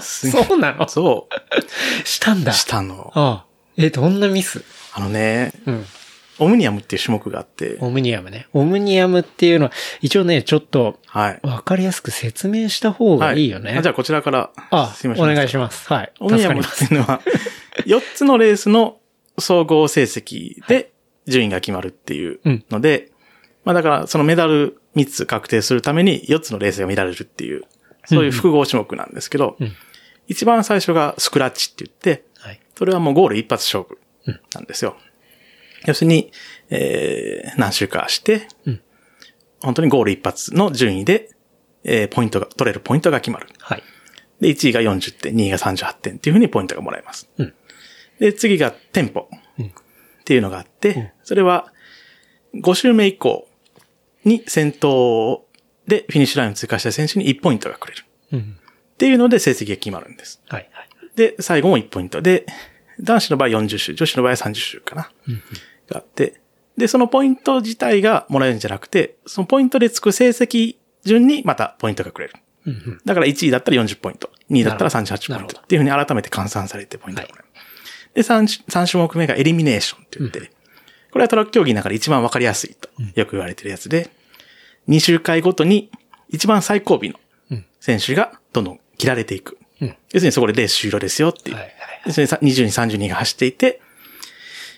[0.00, 0.88] すん そうなの？
[0.88, 1.28] そ
[2.04, 2.52] したんだ。
[2.52, 2.54] う。
[2.54, 3.12] したの。
[3.14, 3.44] ああ
[3.76, 4.64] え、どんなミス？
[4.94, 5.86] あのね、うん。
[6.40, 8.46] オムニアムっていう種目があって、オムニアムね。
[8.52, 11.40] オムニアムっていうのは、一応ね、ちょっと、はい。
[11.42, 13.74] わかりやすく説明した方がいいよね。
[13.76, 15.24] あじゃあこちらから、あ、すいません。
[15.24, 15.92] お願いします。
[15.92, 16.12] はい。
[16.20, 17.20] オムニアムっていうのは、
[17.86, 18.98] 4つのレースの
[19.38, 20.92] 総合成績で
[21.28, 23.12] 順位が決まるっていうので、
[23.64, 27.64] まあだからそのメダル3つ確定するために4つのレースが見られるっていう、
[28.06, 29.72] そういう複合種目なんですけど、うん
[30.28, 32.60] 一番最初がスクラッチって言って、はい。
[32.76, 33.98] それはもうゴール一発勝負
[34.54, 34.94] なんですよ。
[35.86, 36.30] 要するに、
[36.68, 38.80] えー、何週かして、うん
[39.60, 41.30] 本当にゴール一発の順位で、
[41.82, 43.48] えー、ポイントが、取れるポイントが決まる。
[43.58, 43.82] はい。
[44.40, 47.28] で、1位が40点、2位が38点っていうふうにポイントがもらえます。
[47.38, 47.54] うん
[48.20, 49.38] で、次がテンポうん
[50.28, 51.72] っていうのがあって、それは
[52.54, 53.48] 5周目以降
[54.26, 55.46] に先頭
[55.86, 58.04] でフィニッシュラインを通過した選手に1ポイントがくれる。
[58.32, 58.58] うん。
[58.60, 60.42] っていうので成績が決まるんです。
[60.46, 60.68] はい。
[60.70, 60.88] はい。
[61.16, 62.44] で、最後も1ポイントで、
[63.00, 65.10] 男子の場合40周、女子の場合は30周かな。
[65.88, 66.42] があって、
[66.76, 72.34] で、そのポイント自体がもらえるんじゃなくて、そのポイントでつく成績順にまたポイントがくれる。
[73.06, 77.47] だから1位だったら40ポイント、2位だったら38ポイントっていうふうに改めて換算されてポイントがもらえる。
[78.18, 80.50] で、3, 3種目目がエリミネーションって言って、
[81.12, 84.10] これはトラック競技の中で一番わかりやすいとよく言われてるやつで、
[84.88, 85.88] 2周回ごとに
[86.28, 87.12] 一番最後尾の
[87.52, 87.64] うん。
[87.78, 89.56] 選手がどんどん切られていく。
[89.80, 89.88] うん。
[90.10, 91.56] 要するにそこでレース終了ですよっていう。
[91.56, 91.74] はいはい
[92.06, 93.80] 要するにさ22、32が走っていて、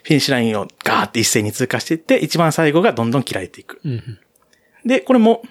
[0.02, 3.80] フィニッシュラインをガーって一斉に通過していって、一番最後がどんどん切られていく。
[4.84, 5.42] で、これも、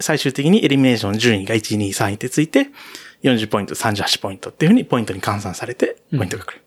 [0.00, 2.68] 最終的にエリミネーション順位が1、2、3位ってついて、
[3.22, 6.62] 40ポイント、38ポイントっていうふうにポイントに換算されて、ポイントが来る。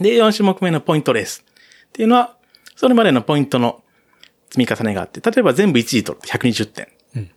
[0.00, 1.44] で、4種目目のポイントレース
[1.88, 2.36] っていうのは、
[2.76, 3.82] それまでのポイントの
[4.50, 6.88] 積み重ねがあって、例えば全部1位取ると120点。
[7.16, 7.30] うん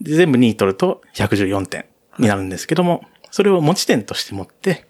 [0.00, 1.84] で全部2位取ると114点
[2.18, 4.86] になるんですけども、それを持ち点として持って、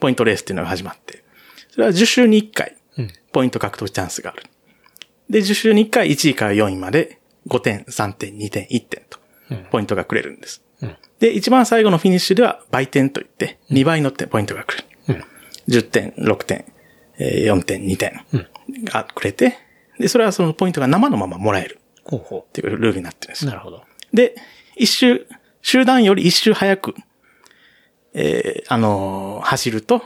[0.00, 1.24] ポイントレースっていうのが始まって、
[1.70, 4.42] それは10周に1回うん、ポイント獲得チャンスがある。
[5.28, 9.18] で、10周に1回1位から4位まで5点、3点、2点、1点と
[9.50, 10.62] うん、ポイントがくれるんです。
[10.82, 14.86] うんで、一番最後のフィニッシュでは倍点といって、2倍の点、ポイントがくれる。
[15.08, 15.24] うん
[15.68, 16.64] 10点、6点、
[17.18, 18.22] えー4点、2点
[18.84, 19.58] がくれて、
[19.98, 23.48] で、それはそのポイントが生のままもらえるほうほっていうルールになってるんですう。。
[23.48, 23.84] なるほど。
[24.14, 24.34] で、
[24.76, 25.26] 一周、
[25.62, 26.94] 集団より一周早く、
[28.14, 30.02] えーあのー走ると、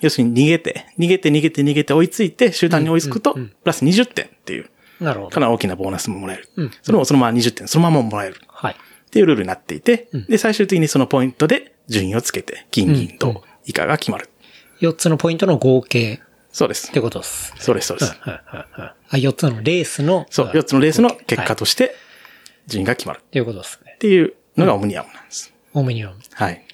[0.00, 5.30] 要するに逃げて、逃げて逃げて逃げて追いついて、集団に追いつくと、プラス20点っていう、なるほど。
[5.30, 6.48] かなり大きなボーナスももらえる。
[6.56, 8.40] うんそれをそのまま20点、そのままもらえる。
[8.48, 8.76] はい。
[9.06, 14.28] っていうルールになっていて、で、最終的にそのポイントで順位をつけて、金、銀、銅以下が決まる。
[14.80, 16.20] 4つのポイントの合計
[16.52, 16.94] そうですっ。
[16.94, 17.52] てことです。
[17.58, 18.16] そうです、そうです。
[18.20, 18.94] はいはいはい。
[19.10, 20.26] あ、4つのレースの。
[20.30, 21.94] そう、4つのレースの結はい果として、
[22.66, 23.20] 順位が決まる。
[23.20, 23.98] っていうことですねっ。
[23.98, 25.52] ていうのがオムニアムなんです。
[25.74, 26.16] オムニアム。
[26.32, 26.64] はい。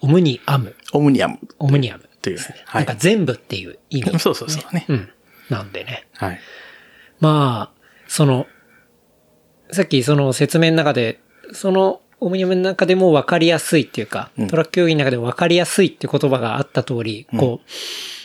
[0.00, 0.74] オムニアム。
[0.92, 2.08] オムニアムオムニアム。
[2.22, 2.38] という
[2.72, 2.94] ないんか。
[2.96, 4.16] 全部っていう意味。
[4.18, 4.86] そうそうそうね。
[4.88, 5.10] うん。
[5.50, 6.06] なんでね。
[6.14, 6.40] はい。
[7.20, 8.46] まあ、その、
[9.70, 11.20] さっきその説明の中で、
[11.52, 17.66] そのオムニアムの中でも分かりやすいっていうか、うんトラック競技の中でも分かりやすいって言葉があった通り、こう、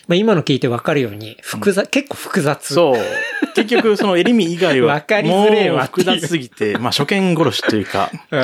[0.07, 2.73] まあ今の聞いて分かるように、複雑、結構複雑。
[2.73, 2.95] そう。
[3.53, 8.41] 結局、そのエリミ以外は、わかりづれえもうわっていう複雑すぎて、まあ初見殺しというか、 うん。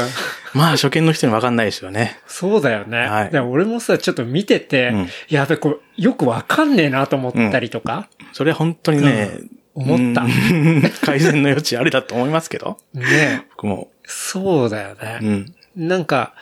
[0.54, 2.20] まあ初見の人にわかんないですよね。
[2.28, 2.98] そうだよね。
[2.98, 10.24] はいでも俺もさ、ちょっと見てて、うんやべ、これ、よく分かんねえなと思ったりとか、それは本当にね、うん思った。
[10.24, 10.82] うん。
[11.02, 13.90] 改善の余地ありだと思いますけど、ね僕も。
[14.06, 15.20] そうだよね。
[15.22, 15.56] うん。
[15.76, 16.34] なんか、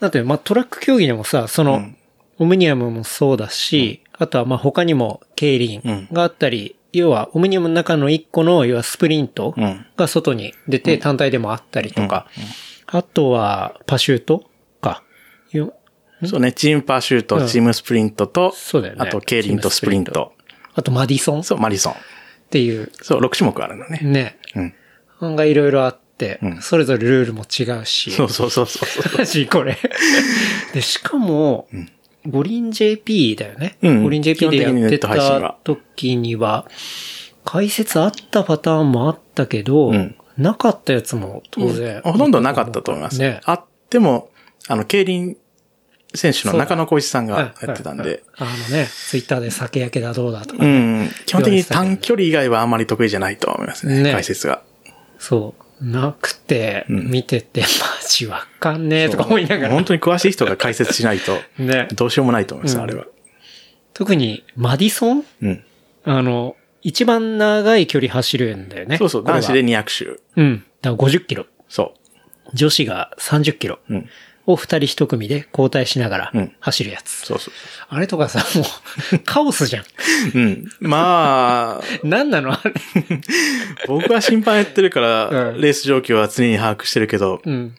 [0.00, 1.96] なんていうのまあ、トラック競技でもさ、その、うん。
[2.38, 9.86] オムニアムもそうだし、あとはまあ他にも競輪があったり、要はオムニアムの中の一個の、要はスプリントうん。
[9.96, 12.26] が外に出て単体でもあったりとか、
[12.86, 14.44] あとはパシュート
[14.80, 15.04] か。
[15.52, 15.74] よ
[16.24, 17.46] そうね、チームパシュート、うん。
[17.46, 19.00] チームスプリントと、そうだよね。
[19.02, 20.32] あと、競輪とスプリント。
[20.74, 21.40] あとマディソン。
[21.40, 21.94] っそう、マリソン。
[22.52, 24.00] ていう、そう、6種目あるのね。
[24.02, 24.74] ね、うん。
[25.20, 28.10] 案がいろいろあって、う、んそれぞれルールも違うし。
[28.10, 28.88] そうそうそうそう。
[29.18, 29.78] マジこれ。
[30.74, 31.88] で、しかも、ん
[32.28, 33.78] 五輪 JP だよね。
[33.82, 36.68] うん五輪 JP でやってたは時には、
[37.44, 43.20] 解説あったパターンもあったけど、うんなかったやつも当然、ほとんどなかったと思います。
[43.20, 43.40] ね。
[43.44, 44.30] あっても、
[44.66, 45.36] あの、競輪
[46.14, 54.62] 選手の中野浩一さんがやってたんで、はいあのね、ツイッターで酒焼けだどうだとか、うん、基本的に短距離以外はあまり得意じゃないと思いますね、ね解説が。
[55.18, 57.66] そう、なくて、うん見てて、マ
[58.08, 59.74] ジわかんねえとか思いながら。
[59.74, 61.88] 本当に詳しい人が解説しないと、ね。
[61.94, 63.06] どうしようもないと思います、うんあれは。
[63.94, 65.24] 特に、マディソン？
[65.42, 65.64] うん。
[66.04, 68.98] あの、一番長い距離走るんだよね。
[68.98, 70.20] そうそう、男子で200周。
[70.36, 70.64] うん。
[70.80, 71.46] だから50キロ。
[71.68, 71.94] そ
[72.54, 73.94] 女子が30キロう。
[73.94, 74.08] うん。
[74.46, 77.10] を二人一組で交代しながらうん走るやつ。
[77.26, 77.54] そうそう。
[77.88, 78.64] あれとかさ、も
[79.12, 79.84] う、 カオスじゃん。
[80.34, 80.64] うん。
[80.80, 82.52] まあ、 なんなの？
[82.52, 82.72] あれ。
[83.86, 87.76] 僕は審判やってるから、うんレース状況は常に把握してるけど、うん。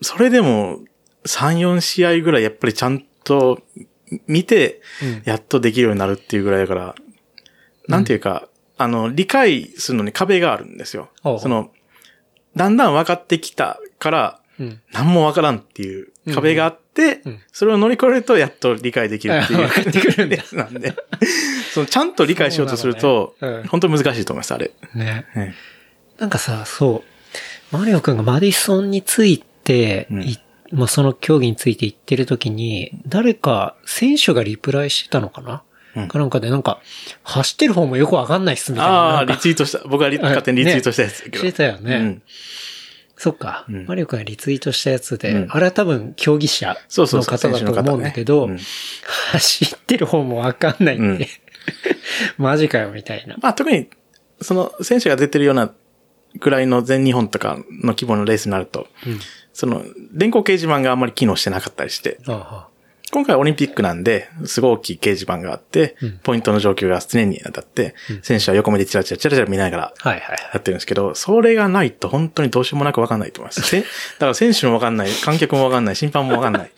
[0.00, 0.80] それでも、
[1.26, 3.62] 3、4試合ぐらいやっぱりちゃんと
[4.26, 6.94] 見てうん、やっとできるようになるっていうぐらいだから、
[7.88, 11.38] なんていうか、あの、理解するのに壁があるんですよほうほ。
[11.38, 11.70] うその、
[12.56, 14.37] だんだん分かってきたから、うん。
[14.92, 19.64] 何も分からんっていう壁があって、うんそれを乗り越えるとやっと理解できるっていう。
[19.64, 20.94] あ分かってくるやつ なんで。
[21.72, 23.36] そのちゃんと理解しようとすると、
[23.68, 24.72] 本当に難しいと思います、あれ。
[24.94, 25.26] ね。
[25.36, 25.54] え
[26.18, 27.04] なんかさ、そ
[27.72, 27.76] う。
[27.76, 30.08] マリオくんがマディソンについて、
[30.72, 35.62] まあ、その競技について言ってる時に、誰か選手がリプライしてたのかな、
[35.94, 36.80] うんかなんかでなんか、
[37.22, 38.92] 走ってる方もよくわかんないっすみたいな。
[38.92, 39.80] ああ、リツイートした。
[39.86, 41.38] 僕はリ勝手にリツイートしたやつだけど。
[41.38, 42.20] してたよね。
[43.18, 43.86] うんそっか、うん。
[43.86, 45.48] マリオくんがリツイートしたやつで、うん。
[45.50, 48.60] あれは多分競技者のそうそうそう方だと思うんだけど、選手の方ね。
[49.32, 51.26] 走ってる方もわかんないん
[52.38, 53.36] マジかよみたいな。
[53.40, 53.88] まあ特に、
[54.40, 55.72] その選手が出てるような
[56.38, 59.18] ぐらいの全日本とかの規模のレースになると、うん。
[59.52, 62.67] その、電光掲示板があんまり機能してなかったりして、あ
[63.10, 70.38] 今回オリンピックなんで、すごい大きい掲示板があって、うんポイントの状況が常に当たって、うん選手は横目でチラチラチラチラ見ながらあはいはいはい。
[70.54, 73.62] やってるんですけど、それがないと本当にどうしようもなくわかんないと思います。
[73.62, 73.84] せ だ
[74.20, 76.70] から選手もわかんない、観客もわかんない、審判もわかんない。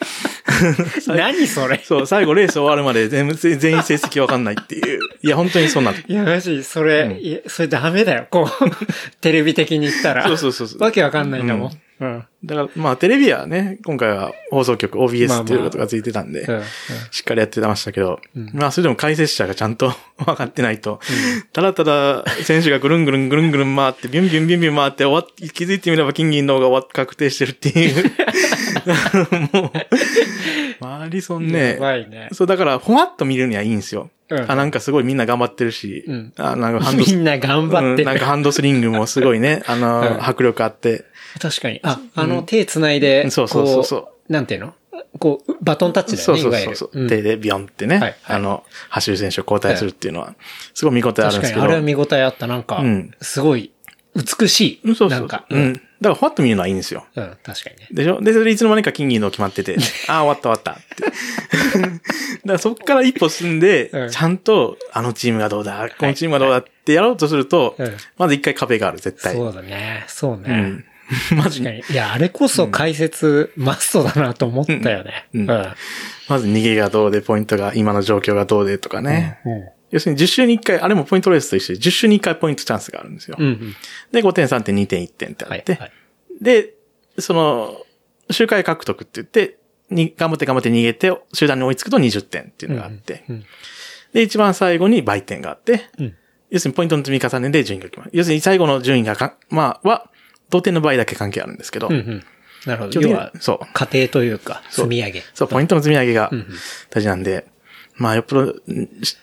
[1.07, 5.01] 何それ そう、最後レース終わるまで全員成績わかんないっていう。
[5.23, 6.01] いや、本当にそうなんだ。
[6.07, 8.27] いや、マジ、それ、うんいや、それダメだよ。
[8.31, 8.69] こう、
[9.21, 10.27] テレビ的に言ったら。
[10.27, 11.81] そうそうそうそうわけわかんないんだもん。
[12.01, 12.25] うん。
[12.45, 16.63] だから、まあ、テレビはね、今回は放送局まあ OBS まあっていうことがついてたんで、うん。
[17.11, 19.93] しっかりやってましたけど、うんまあ、それでも解説者がちゃんと
[20.25, 21.01] 分かってないと、
[21.53, 28.05] ただただ選手がぐるんぐるんぐるんぐるん回って、ビュンビュンビュンビュン回って終わっ気づいてみれば金銀の方が終わっ確定してるっていう。
[29.53, 29.73] も
[30.81, 32.29] う、マリソンねや、ばいね。
[32.33, 34.11] そう、だから、ほわっと見るにはいいんですよ。
[34.31, 37.91] うんあ、なんかすごいみんな頑張ってるし、うんあ、なんかハンド みんな頑張ってる。
[37.91, 41.05] うんなんかハンドスリングもすごいね、あの、うん迫力あって、
[41.39, 41.81] 確かに。
[41.83, 43.97] あ、あの、手繋いで、そうそうそうそ
[44.29, 44.33] う。
[44.33, 44.75] なんていうの？
[45.19, 46.59] こう、バトンタッチだそうよね。
[46.59, 50.35] そうそうそう、うん手でビヨンってね、はいはいあの、走る選手を交代するっていうのは、
[50.75, 51.65] すごい見応えあるんですけど。
[51.65, 52.47] あれは見応えあった。
[52.47, 53.73] なんかうん、すごい、
[54.41, 54.81] 美しい。
[54.85, 55.19] うんそうそう。
[55.19, 55.47] なんか。
[55.51, 55.59] う。
[55.59, 55.73] ん。
[55.75, 57.07] だから、ふわっと見るのはいいんですよ。
[57.15, 57.89] うん、確かにね。
[57.93, 58.21] でしょ？
[58.21, 59.77] で、それいつの間にか金銀の決まってて、
[60.09, 61.81] ああ、終わった終わったって。
[61.81, 61.99] だか
[62.45, 69.35] らそっから一歩進んで、うんちゃんと、あのチームがどうだ、このチームがどうだってやろうとすると、うんまず一回壁がある、絶対。
[69.35, 70.05] そうだね。
[70.09, 70.85] そうね。
[71.33, 71.39] うん。
[71.39, 71.83] まず確かに。
[71.91, 75.29] いや、あれこそ解説マストだなと思ったよね。
[75.35, 75.67] うんうん。
[76.29, 79.41] まず逃げがどうで、ポイントが、今の状況がどうでとかね。
[79.45, 79.69] うん。
[79.91, 83.37] 要するに10周に1回、あれもポイントレースと一緒で、10周に1回ポイントチャンスがあるんですよ。
[83.39, 83.77] うんうん。
[84.13, 85.81] で、5点、3点、2点、1点ってあって、はい。
[85.81, 85.93] はい。
[86.41, 86.75] で、
[87.19, 87.77] その、
[88.31, 89.57] 周回獲得って言って、
[89.91, 93.45] に、頑張って頑張って逃げて、集団に追いつくと20点っていうのがあって、うん。
[94.13, 96.17] で、一番最後に売点があって、うん。
[96.51, 98.11] 要するにポイントの積み重ねで順位が決まる。
[98.15, 100.10] 要するに最後の順位がか、まあ、は、
[100.51, 102.25] 同点の場合だけ関係あるんですけど、うんうん。
[102.67, 103.01] なるほど。
[103.01, 103.67] 要は、そう。
[103.73, 105.23] 過程というか、そう積み上げ。
[105.35, 106.47] そう、ポイントの積み上げがうんうん
[106.91, 107.47] 大事なんで、
[107.97, 108.55] まあ、よっぽど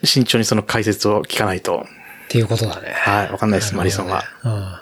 [0.04, 1.86] 慎重にその解説を聞かないと、
[2.26, 2.92] っていうことだね。
[2.94, 4.24] はい、わかんないです、マリソンは。
[4.44, 4.76] うん。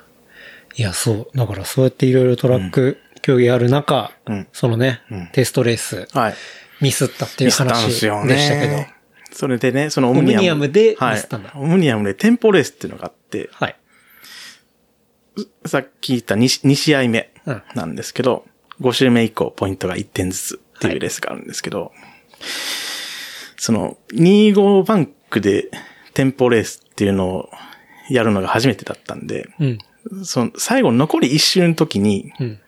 [0.78, 1.38] いや、そう。
[1.38, 6.36] だからそうやっていろいろトラック競技ある中、うんそのね、うんテストレース、はい。
[6.82, 8.74] ミスったっていう話ですよでしたけど。
[8.74, 8.94] ね。
[9.32, 10.36] それでね、そのオムニアム。
[10.36, 11.52] オムニアムではいミスったんだ。
[11.56, 13.76] オムニアムでテンポレースっていうのがあって、はい。
[15.66, 18.46] さっき言った 2, 2試合目うんなんですけど、
[18.82, 21.92] 5周目以降ポイントが1点ずつっていうレースがあるんですけど、
[23.58, 25.70] その25バンクで
[26.14, 27.50] テンポレースっていうのを
[28.10, 29.78] やるのが初めてだったんで、うん。
[30.24, 32.60] その最後残り1周の時にうん。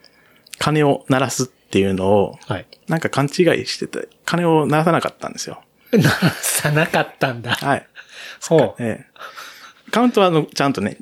[0.60, 2.68] 鐘を鳴らすっていうのを、はい。
[2.88, 5.62] なんか勘違いしてて、鐘を鳴らさなかったんですよ。
[5.94, 6.10] な
[6.42, 7.54] さなかったんだ。
[7.54, 7.88] はい。
[8.42, 8.84] ほう。
[8.84, 9.92] ええ。
[9.92, 10.98] カウントはあの、ちゃんとね、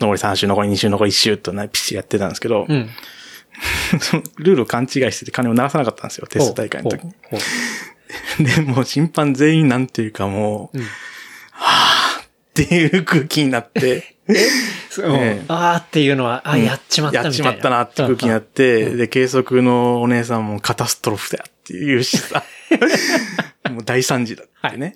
[0.00, 2.90] 残り3周、残り2周、残り1周とな、ピッチリやってたんですけど、うん。
[4.38, 7.12] ルールを勘違いしてて金を鳴らさなかったんですよ、テスト大会の時に。
[8.44, 10.84] で、もう審判全員なんていうかもう、うん。
[11.52, 14.34] はぁっていう空気になって、 う
[14.90, 15.44] そうええ。
[15.48, 17.22] あーっていうのは、あ、やっちまった。
[17.22, 22.42] やっちまったなって空気になって、で、計測のお姉さんもカタストロフだよって言うしさ、
[23.70, 24.94] もう大惨事だってね、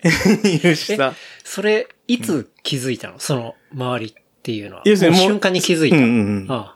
[0.62, 4.22] 言うしさ、それ、いつ気づいたのその周りって
[4.52, 4.82] いうのは。
[4.84, 5.96] 瞬間に気づいた。
[5.96, 6.74] うんうんうんあ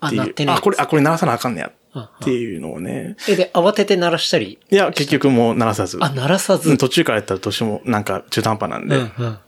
[0.00, 4.58] あっていうあ鳴ってねあ、これ、あ、これ鳴らさなあかんねやっていうのをね、え、で、慌てて鳴らしたり。
[4.70, 5.98] いや、結局もう鳴らさず。
[6.00, 6.70] あ、鳴らさず。
[6.70, 9.38] うん途中からやったらどうしてもなんか中途半端なんで、うん、うん。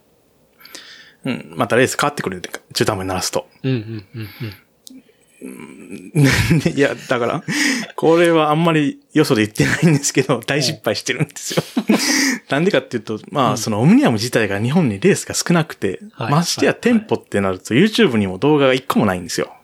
[1.22, 3.46] うんまたレース変わってくるんで、中途半端に鳴らすと。
[3.62, 4.28] うん、うん、うん、
[6.74, 7.43] いや、だから、
[7.97, 11.62] これはあんまりよそで言ってないんですけど、大失敗してるんですよ。
[12.51, 19.55] なんでかっていうと、まあ、そのオムニアム自体が日本にレースが少なくて、はいましてやはい店舗ってなると YouTube にも動画が一個もないんですよ。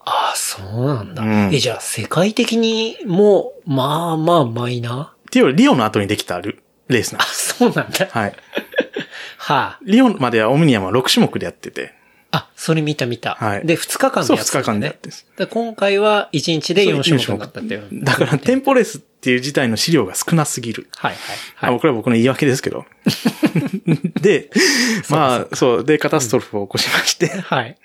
[0.00, 1.22] ああ、そうなんだ。
[1.22, 5.04] うんえ、じゃあ、世界的にもう、まあまあマイナー？
[5.04, 7.54] っていうよりリオの後にできたルレースなんあ、です。
[7.56, 8.08] そうなんだ。
[8.10, 8.34] はい。
[9.38, 9.78] はあ。
[9.84, 11.94] リオまではオムニアムは6種目でやってて、
[12.32, 13.34] あ、それ見た見た。
[13.34, 18.04] はいで、2日間そう2でやってたんだね日間でやってで今回は1日で4種目になったっていう。
[18.04, 20.88] だから店舗レースっていう自体の資料が少なすぎる。
[20.96, 21.36] はいあはい。
[21.66, 21.74] はい。
[21.74, 22.84] 僕らは僕の言い訳ですけど。
[24.20, 24.50] で、
[25.08, 27.28] まあ、そう、で、カタストロフを起こしまして。
[27.28, 27.76] はい。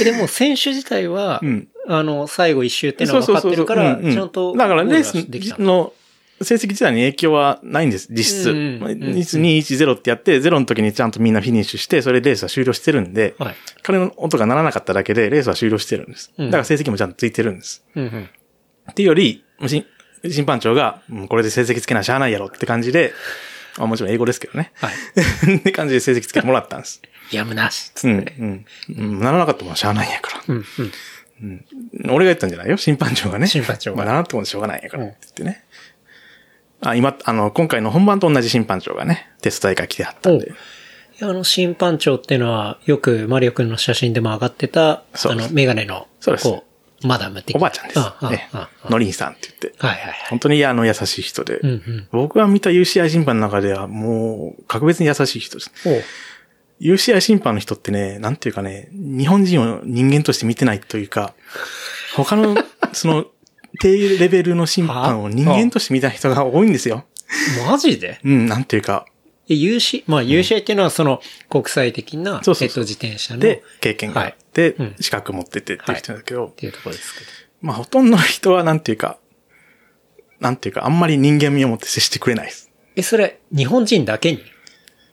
[0.00, 4.54] えでも、選手自体は、うんあの、最後一周っていうのは分かってるから、うんうんちゃんと。
[4.56, 5.92] だからレースの
[6.42, 8.50] 成績自体に影響はないんです、実質。
[8.50, 13.54] うんうんうん1、2、1、0ってやって、0の時にちゃんとみんなフィニッシュして、それでレースは終了してるんで、はい。
[13.82, 16.32] 彼の音が鳴らなかっただけで、レースは終了してるんです。
[16.36, 17.84] うんだから成績もちゃんとついてるんです。
[17.94, 18.30] うんうん。
[18.90, 19.84] っていうより、審
[20.28, 23.12] 審判長が、うんこれで成績つけなしゃあないやろって感じで、
[23.78, 24.72] あもちろん英語ですけどね。
[24.76, 24.94] はい。
[25.58, 27.02] って感じで成績つけてもらったんです。
[27.32, 27.90] やむなし。
[27.94, 28.34] つうん、って。
[28.38, 28.64] うん。
[28.96, 30.42] うんならなかったもんしゃあないんやから。
[30.48, 31.64] うん、うん。
[32.06, 33.46] 俺が言ったんじゃないよ、審判長がね。
[33.46, 35.04] 審判長がまあ、ならなくてもしょうがないんやから。
[35.04, 35.63] って言ってね。
[36.84, 40.52] あ、今、あの、今回の本番と同じ審判長がね、テスト大会来てはったんで。
[41.22, 45.02] あの、審判長っていうのは、よくマリオくんの写真でも上がってた、あ
[45.34, 46.62] の、メガネの、そうです
[47.04, 48.00] マダム的おばあちゃんです。
[48.30, 48.48] ね
[48.88, 49.74] ノリンさんって言って。
[49.78, 50.14] はいはいはい。
[50.30, 51.58] 本当にあの優しい人で。
[51.58, 52.08] うんうん。
[52.12, 55.70] 僕が見た UCI 審判の中ではもう格別に優しい人です。
[56.80, 61.34] UCI 審判の人ってね、なんていうかね、日本人を人間として見てないというか、
[62.16, 62.56] 他の、
[62.92, 63.26] その、
[63.80, 67.04] 低レベルの審判を人間として見た人が多いんですよ。
[67.66, 68.20] マジで？
[68.24, 69.06] うん、なんていうか、
[69.48, 71.20] え ?UC、まあ UCI っていうのはその
[71.50, 77.26] 国際的なそうそう自転車のでっ、経験があってうん、資格持っててっていう人だけど、ていうところですけど。
[77.60, 79.18] まあほとんどの人はなんていうか、
[80.38, 82.70] なんていうか、あんまり人間味を持って接してくれないです。
[82.96, 84.38] え、それ、日本人だけに？
[84.38, 84.40] っ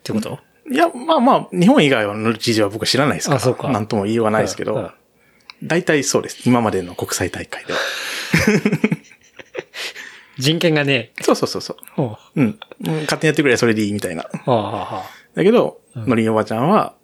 [0.03, 0.39] てこと？
[0.70, 3.70] いや、まあまあ、日本以外の事情は僕は知らないですから、あそうか。
[3.70, 4.91] なんとも言いようがないですけど、
[5.64, 6.39] 大体そうです。
[6.45, 7.80] 今までの国際大会では。
[10.38, 11.78] 人権がね、そうそうそうそう。
[11.95, 12.59] ほうん。
[12.86, 14.24] うん勝手にやってくれそれでいいみたいな。
[14.45, 16.95] だけど、のりんおばちゃんは、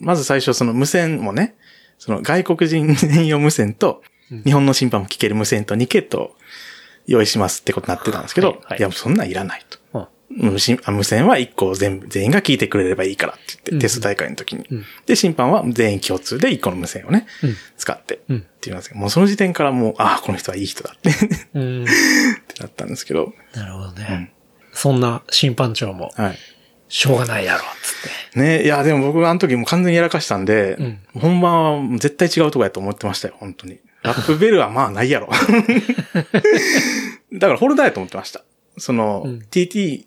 [0.00, 1.54] まず最初その無線もね、
[1.98, 4.02] その外国人専用無線と、
[4.44, 6.30] 日本の審判も聞ける無線と2系統
[7.06, 9.78] 用意しますってことになってたんですけど、はいはいいや、そんなんいらないと。
[10.30, 14.60] うん無線あ無線は1個全部、全員が聞いてくれればいいからって言って、テスト大会の時に。
[14.60, 21.10] んで、審判は全員共通で1個の無線をね、うん使って、うんっていうんですけど、もうその時点からもう、ああ、この人はいい人だって
[21.54, 21.84] うん。
[21.84, 21.86] っ
[22.46, 24.32] てなったんですけど、なるほどね。
[24.72, 26.38] そんな審判長も、はい。
[26.88, 28.38] しょうがないだろう、つって。
[28.40, 33.78] ねいや、でも僕あの時もう完全にやらかしたんで、うん本番は絶対違うとこやと思ってましたよ、本当に。
[34.02, 35.28] ラップベルはまあないやろ。
[37.32, 38.42] だからホルダーやと思ってました。
[38.76, 40.06] その、うん TT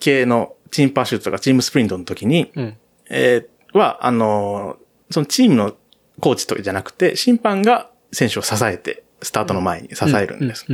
[0.00, 2.76] 系のチームパシュートとかチームスプリントの時に、うん。
[3.08, 5.74] えーは、あのーそのチームの
[6.20, 10.66] コーチとかじゃなくて、審判が選手を支えて、スタートの前に支えるんです。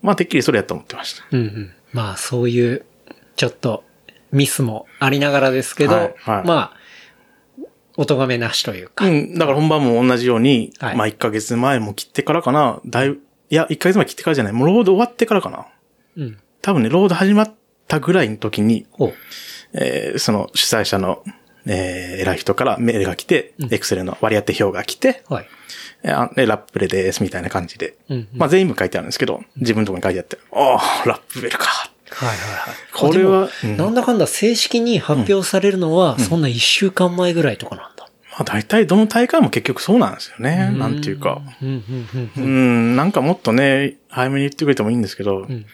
[0.00, 1.24] まあ、てっきりそれやと思ってました。
[1.32, 1.40] うん。
[1.40, 1.72] うん。
[1.92, 2.86] まあ、そういう、
[3.36, 3.84] ちょっと、
[4.32, 6.76] ミスもありながらですけど、はいはいまあ、
[7.96, 9.06] お咎めなしというか。
[9.06, 9.34] うん。
[9.34, 12.80] だから本番も同じように、はいまあ1ヶ月前も切ってからかな。
[12.86, 13.20] だいぶ、
[13.50, 14.52] いや、1ヶ月前切ってからじゃない。
[14.52, 15.66] もうロード終わってからかな。
[16.16, 16.38] うん。
[16.62, 17.54] 多分ね、ロード始まっ
[17.88, 18.86] たぐらいの時に。
[19.74, 21.22] えーその主催者の、
[21.66, 25.46] えー偉い人からメールが来て、エクセルの割り当て表が来て、はい。
[26.04, 27.96] えラップベルです、みたいな感じで。
[28.08, 31.66] うんうんまあ全部書いてあるんですけど、自分のところに書いてあって、ああ、ラップベルか。
[32.10, 32.74] はいはいはい。
[32.92, 38.08] これはうんなんだかんだ正式に発表されるのは、そんな一週間前ぐらいとかなんだ。
[38.30, 40.70] まあ大体どの大会も結局そうなんですよね。
[40.76, 41.42] なんていうか。
[41.62, 45.66] うん、なんかもっとね、早めに言ってくれてもいいんですけど、んうん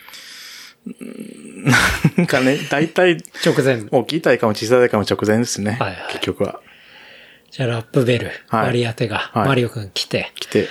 [0.87, 3.87] なんかね、大体、直前。
[3.91, 5.73] 大きい大会も小さい大会も直前ですね。
[5.73, 6.61] はいはい結局は。
[7.51, 10.69] じゃあラップベル、はい割り当てが、はいマリオくん来て、来て。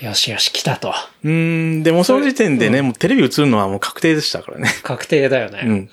[0.00, 0.92] よしよし来たと。
[1.22, 4.68] うーん、でもその時点でね、もうテレビ映るのはもう確定でしたからね。
[4.82, 5.62] 確定だよね。
[5.64, 5.88] うん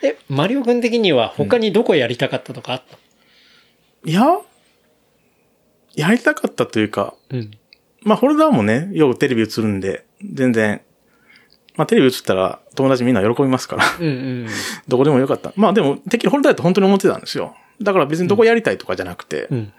[0.00, 2.96] え、マリオくん的には他にどこやりたかったとかあった
[4.04, 4.22] いや、
[5.94, 7.50] やりたかったというか、うん。
[8.02, 10.82] まあ、ホルダーもね、よくテレビ映るんで、全然、
[11.78, 14.46] まあ、テレビ映ったら友達みんな喜びますから、うんうん。
[14.88, 15.52] どこでもよかった。
[15.54, 17.54] まあ、でも、てっきりホルダーって本当に思ってたんですよ。
[17.80, 19.72] だから別にどこやりたいとかじゃなくて、うん。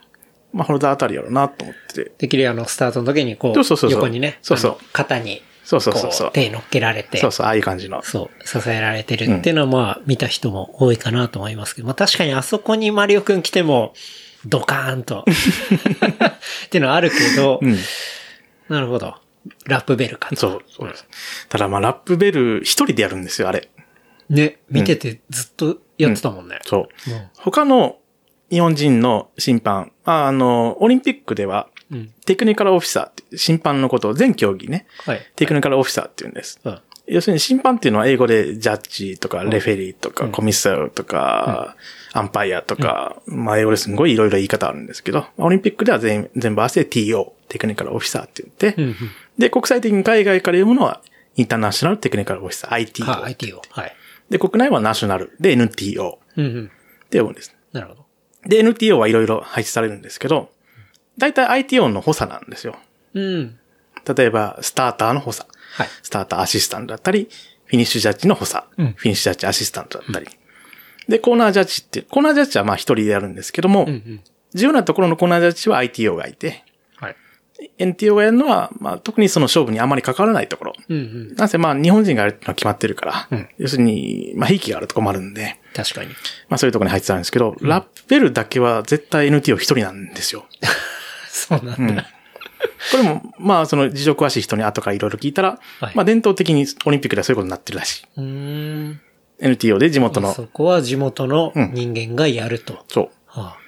[0.54, 2.10] まあ、ホルダーあたりやろうなと思ってて。
[2.12, 8.02] てっきりあの、スタートの時にこう、そうそうそう横にね、そうそう肩に、そうそうそう手乗っけられて、そうそう、ああいう感じの。
[8.02, 13.94] そう、支えられてるっていうのはまあ、見た人も多いかなと思いますけど、まあ確かにあそこにマリオくん来ても、
[14.46, 17.78] ドカーンと、 っていうのはあるけど、うん。
[18.70, 19.16] なるほど。
[19.66, 20.36] ラップベルかと。
[20.36, 21.08] そう、そうです。
[21.50, 23.70] ただまあ、ラップベル一人でやるんですよ、あれ。
[24.30, 26.60] ね、見ててずっとやってたもんね。
[26.66, 27.12] そう。
[27.12, 27.98] うん他の
[28.50, 32.14] 日本人の審判、ああの、オリンピックでは、うん。
[32.26, 35.22] テクニカルオフィサーって、審判のことを全競技ね、はい。
[35.36, 36.60] テクニカルオフィサーって言うんです。
[36.64, 36.82] うん。
[37.08, 41.76] 要するに審判っていうのは英語でジャッジとか、レフェリーとか、コミッサーとか、
[42.14, 48.96] アンパイアとか、まあ英語ですごいいろいろ言い方あるんですけど、オリンピックでは全全部合わせて TO、テクニカルオフィサーって言って、うんうん。
[49.40, 51.02] で、国際的に海外から読むのは、
[51.36, 53.06] インターナショナルテクニカルオフィサー、ITO。
[53.06, 53.62] は、IT を。
[53.72, 53.96] はい。
[54.30, 56.72] で、国内はナショナルで NTO っうんうん。
[57.10, 57.56] て呼ぶんです。
[57.72, 58.06] なるほど。
[58.46, 60.52] で、NTO はいろいろ配置されるんですけど、
[61.18, 62.78] 大体 ITO の補佐なんですよ。
[63.14, 63.58] うん。
[64.16, 65.48] 例えば、スターターの補佐。
[65.74, 65.88] はい。
[66.04, 67.30] スターターアシスタントだったり、
[67.66, 68.66] フィニッシュジャッジの補佐。
[68.78, 70.28] うんフィニッシュジャッジアシスタントだったり。
[71.08, 74.22] で、コーナージャッジって、コーナージャッジはまあ一人でやるんですけども、うんうん。
[74.54, 76.64] 重要なところのコーナージャッジは ITO がいて、はい。
[77.78, 80.74] NTO がやるのは、まあ特にその勝負にあまり関わらないところ。
[80.88, 81.36] うんうん。
[81.36, 86.10] なんせまあ日本人がやるってのは決まってるから、うん要するに、まあ、兵器があるとこもあるんで、確かに。
[86.48, 90.46] まあそういうところに入ってたんですけど、ラッペルだけは絶対 NTO 一人なんですよ。
[91.30, 92.08] そうなんだ。
[92.92, 99.00] これも、まあその事情詳しい人に後からいろいろ聞いたら、はいまあ伝統的にオリンピックではそういうことになってるらしい。
[99.42, 102.84] NTO で地元の、そこは地元の人間がやると。
[102.88, 103.10] そう。
[103.26, 103.59] はあうん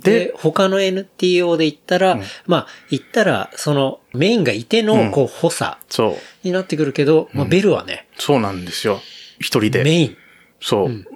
[0.00, 6.46] でで、、他の NTO で言ったら、まあ、言ったら、その、メインがいての、こう、補佐そう。
[6.46, 9.00] になってくるけど、まあ、ベルはね、そうなんですよ。
[9.38, 9.84] 一人で。
[9.84, 10.16] メイン。
[10.60, 11.06] そう。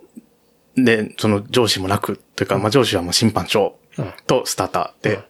[0.77, 5.21] で、その上司もなく、というか、まあ上司はもう審判長うんとスターターで、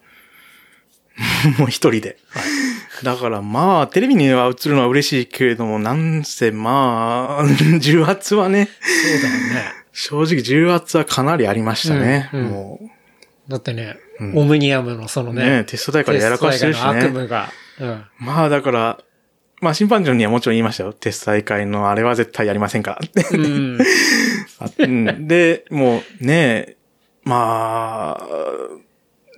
[1.59, 2.17] もう一人で。
[3.03, 7.45] だからまあ、テレビには映るのは嬉しいけれども、なんせまあ、
[7.79, 9.83] 重圧はね、そうだよね。
[9.91, 12.29] 正直重圧はかなりありましたね。
[12.33, 12.79] うんうんも
[13.47, 13.97] だってね、
[14.35, 17.19] オムニアムのそのう、ね、ねテスト大会でやらかしてるしテスト大会の悪ね。
[17.19, 17.49] 夢が。
[17.79, 18.05] うん。
[18.19, 18.99] まあだから、
[19.61, 20.93] まあ審判長にはもちろん言いましたよ。
[20.93, 23.37] テスト大会のあれは絶対やりませんからって。
[23.37, 23.79] うん。
[24.59, 26.75] あうんで、もうね、
[27.23, 28.27] まあ、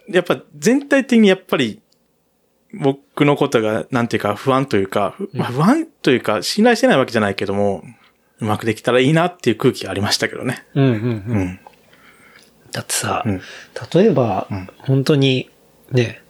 [0.10, 1.82] やっぱ全体的にやっぱり
[2.74, 7.84] 僕のことがなんていうか不安というか、ふまあ、不安というか信頼してないわけじゃないけども、
[8.40, 10.66] うまくできたらいいなっていう空気がありましたけどね。
[10.76, 10.96] うんうんう。
[10.96, 11.60] うんん。
[12.76, 13.42] だってさ、うん。
[13.94, 14.68] 例えば、ん。
[14.80, 15.50] 本当に、
[15.92, 16.22] ね、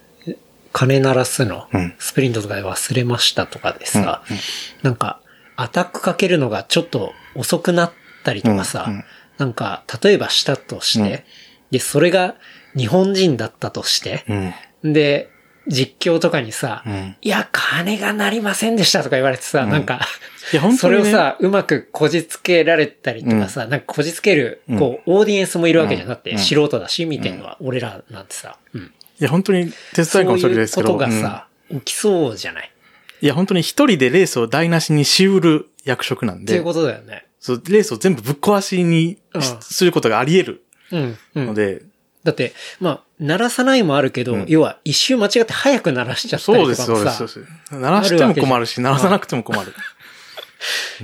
[0.72, 1.96] 鐘鳴らすの、うん。
[1.98, 4.22] スプリントとかで忘れましたとかでさ、
[4.84, 5.22] なんか、
[5.56, 7.93] アタックかけるのがちょっと遅くなっ
[8.24, 8.93] たりとかさ、うん。
[8.93, 9.04] うん。
[9.39, 11.26] なんか、例えばしたとして、
[11.72, 12.36] で、それが
[12.78, 14.24] 日本人だったとして、
[14.84, 14.93] うん。
[14.93, 15.32] で、
[15.68, 17.16] 実況とかにさ、うん。
[17.22, 19.99] いや、金が鳴りませんでしたとか言われてさ、なんか、
[20.53, 28.82] いや、本そ当に、ね、れをさ、うまくこじつけられたりとかさ、なんかこじつける、こう、オーディエンスもいるわけじゃなくて、素人だし、見てるのは、俺らなんてさ、うん。
[28.82, 30.88] いや、本当にテスト大会もそれですけど。
[30.89, 32.63] そういうことがさ、起きそうじゃない？
[32.63, 32.76] うん
[33.22, 36.43] いや、本当に一人でレースを台無しにしうる役職なんで。
[36.43, 37.26] っていう、ことだよね。
[37.39, 39.41] そうレースを全部ぶっ壊しにうん。
[39.41, 40.61] しすることがあり得
[40.91, 41.47] るうん。
[41.47, 41.55] うん。
[42.26, 47.40] だって、まあ、鳴らさないもあるけど、要は一周間違って早く鳴らしちゃったりそうです、そうです、そうです。
[47.72, 49.74] 鳴らしても困るし、鳴らさなくても困る。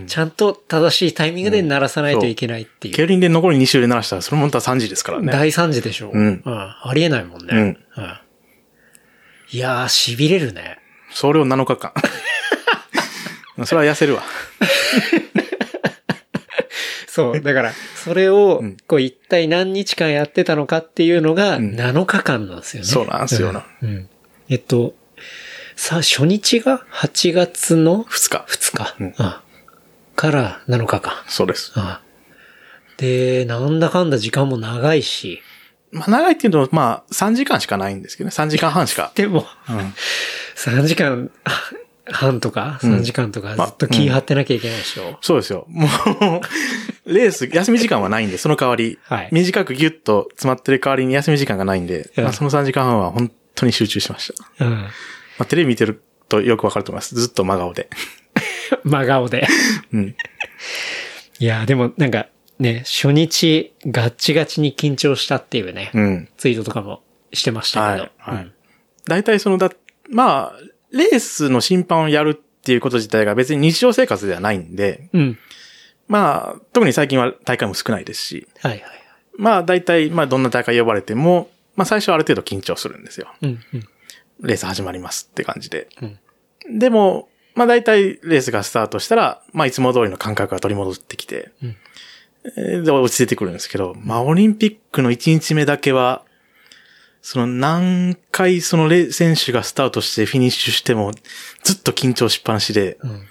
[0.08, 2.96] ちゃんと正しいタイミングで鳴らさないといけないっていう。
[2.96, 5.32] 競輪で残り2周で鳴らしたら、それもまた3時ですからね。
[5.32, 6.10] 大惨事でしょ。
[6.12, 7.48] うんありえないもんね。
[7.52, 7.78] うんうん
[9.54, 10.80] いやー、痺れるね。
[11.12, 11.92] それを7日間。
[13.66, 14.24] それは痩せるわ。
[17.12, 17.42] そう。
[17.42, 22.88] だから、それを、こう、一体何日間やってたのかっていうのが、7日間なんですよね。
[22.88, 23.66] そうなんですよな。
[23.82, 23.90] うん。
[23.90, 24.10] うん
[24.48, 24.96] えっと、
[25.76, 28.46] さあ、初日が8月の2日。
[28.48, 28.96] 2日。
[29.02, 29.44] うんあ
[30.16, 31.14] から7日間。
[31.28, 31.74] そうです。
[31.76, 32.02] あ
[32.98, 35.42] で、なんだかんだ時間も長いし、
[35.92, 38.34] まあ、長いっていうのは、まあ、3時間しかないんですけどね。
[38.34, 39.12] 3時間半しか。
[39.16, 39.94] でも、うん。
[40.56, 41.30] 3時間
[42.06, 45.18] 半とか、3時間とかずっと気張ってなきゃいけないでしょ。
[45.22, 45.66] そうですよ。
[45.68, 45.90] もう、
[47.14, 54.66] レース、休み時間はないんで、その代わり、はい短くギュッと詰まってる代わりに休み時間がないんで、うんまあ、その3時間半は本当に集中しました。
[54.66, 54.74] うん。
[54.74, 54.88] ま
[55.40, 57.16] あ、テレビ見てるとよくわかると思います。
[57.16, 57.90] ずっと真顔で。
[58.84, 59.48] 真顔で。
[59.94, 60.16] うん。
[61.40, 62.28] いや、でもなんか
[62.60, 66.30] ね、初日ガッチガチに緊張したっていうね、うん。
[66.38, 67.02] ツイートとかも
[67.34, 68.04] してましたけど。
[68.18, 68.52] はいはい
[69.06, 69.72] 大体そのだ、
[70.10, 70.54] まあ、
[70.92, 75.22] レースの審判をやるっていうこと自体が別に日常生活ではないんで、うん。
[75.22, 75.40] うん。
[76.08, 78.84] まあ、特に最近は大会も少ないですし、はいはい。
[79.38, 83.28] まあ大体、まあどんな大会呼ばれても、まあ最初はある程度緊張するんですよ。
[83.42, 83.60] うん。
[83.74, 83.88] うん。
[84.42, 85.88] レース始まりますって感じで。
[86.02, 86.20] うん
[86.70, 91.76] でも、まあ大体レースがスタートしたら、まあいつも通りの感覚が取り戻ってきて、うん
[92.58, 96.24] えーで落ち着いてくるんですけど、まあオリンピックの1日目だけは、
[97.22, 101.12] その何回そのレ選手がスタートしてフィニッシュしても、
[101.64, 103.28] ずっと緊張しっぱなしで、うん。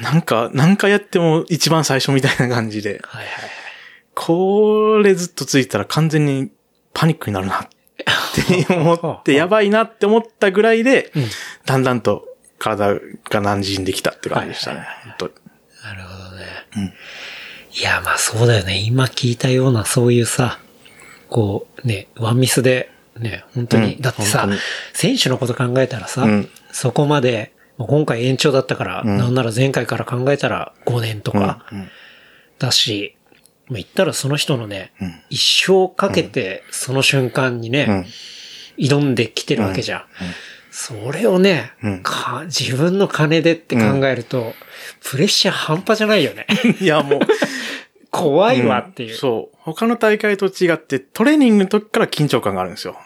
[0.00, 3.50] なんか、何回やっても一番最初みたいな感じで、はいはいはい。
[4.14, 6.50] これずっとついたら完全に
[6.94, 7.68] パニックになるなっ
[8.66, 11.26] て思って、 やばいなって思ったぐらいで、うん
[11.64, 12.26] だんだんと
[12.58, 13.00] 体が
[13.30, 14.78] 馴染んできたって感じでしたね。
[14.78, 15.32] はい本当に
[15.82, 16.46] なるほどね。
[16.76, 16.94] うん
[17.74, 18.76] いや、まあそうだよね。
[18.76, 20.58] 今聞いたようなそういうさ、
[21.30, 22.91] こうね、ワンミスで、
[23.22, 24.48] ね、本当に、うんだってさ
[24.92, 26.48] 選手のこと考えたらさ、うん。
[26.70, 29.16] そこまで、今回延長だったから、うん。
[29.18, 31.88] なんなら前回から考えたら5年とかうんうん。
[32.58, 33.16] だし、
[33.68, 35.20] まあ言ったらその人のね、うん。
[35.30, 38.06] 一生かけてその瞬間にね、うん。
[38.78, 40.04] 挑んできてるわけじゃん。
[40.70, 42.02] それをね、うん。
[42.02, 44.54] か自分の金でって考えると、
[45.04, 46.46] プレッシャー半端じゃないよね。
[46.80, 47.20] いや、もう、
[48.10, 49.14] 怖いわっていう。
[49.14, 49.56] そう。
[49.60, 52.96] 他の大会と違って、トレーニングの時から緊張感があるんですよ。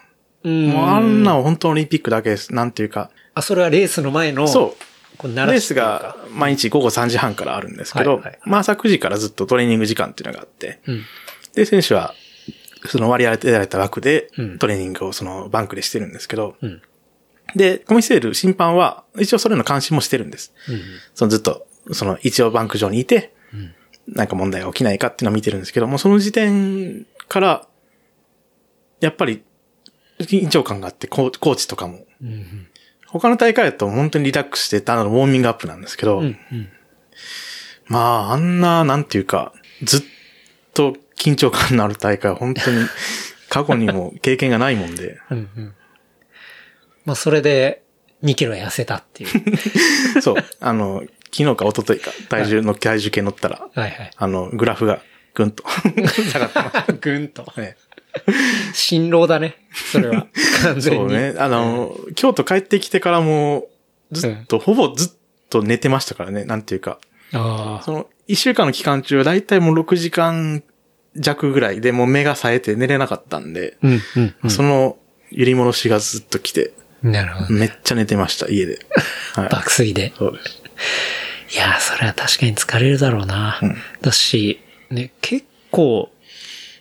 [0.47, 2.55] うんもうあんなの本当オリンピックだけです。
[2.55, 3.11] なんていうか。
[3.35, 5.19] あ、それはレースの前の、そう。
[5.19, 11.03] こう鳴レースが毎日午後3時半からあるんですけど、はいはいまあ朝9時からずっとトレーニング時間っていうのがあって、うん。
[11.55, 12.15] で、選手は、
[12.87, 16.83] その割り当てられた枠でうん、トレーニングをそのバンクでしてるんですけど、うん。
[17.57, 20.53] で、コミセール審判は、一応それの監視もしてるんです。
[20.69, 20.81] うん。
[21.15, 27.67] そのずっと、その一応バンク上にいて、んなんか問題が起きないかっていうのを見てるんですけども、その時点から、
[29.01, 29.43] やっぱり、
[30.21, 32.07] 緊張感があって、コーチとかも。
[33.09, 36.23] 他の大会だと本当にリラックスしてたのウォーミングアップなんですけど、
[37.87, 39.53] まあ、あんな、なんていうか、
[39.83, 40.03] ずっ
[40.75, 42.85] と緊張感のある大会は本当に
[43.49, 45.19] 過去にも経験がないもんで、
[47.05, 47.83] まあ、それで、
[48.23, 50.23] 2キロ痩せたっていう。
[50.23, 51.03] そう、あの、
[51.33, 54.11] 昨日か一昨日か、体重の体重計乗ったら、はいはい。
[54.17, 55.01] あの、グラフが
[55.35, 55.63] ぐんと
[56.33, 57.45] 下がってましぐんと。
[57.59, 57.77] ね。
[58.75, 59.57] 辛労だね。
[59.93, 60.27] それは。
[60.63, 60.99] 完全に。
[60.99, 61.35] そうね。
[61.39, 63.69] あの、京都帰ってきてからも、
[64.13, 65.11] ずっと、ほぼずっ
[65.51, 66.45] と寝てましたからね。
[66.45, 66.99] なんていうか。
[67.33, 67.85] ああ。
[67.85, 70.63] その、一週間の期間中はだいたいもう6時間
[71.17, 74.03] 弱ぐらいでもう目が冴えて寝れなかったんで、うん。
[74.43, 74.51] うん。
[74.51, 74.97] その
[75.31, 77.53] 揺り戻しがずっと来て、なるほど。
[77.53, 78.79] めっちゃ寝てました、家で。
[79.35, 79.49] はい。
[79.49, 80.13] 爆睡で。
[80.17, 80.63] そうです。
[81.55, 83.59] いやー、それは確かに疲れるだろうな。
[83.63, 84.61] うんだし、
[84.91, 86.11] ね、結構、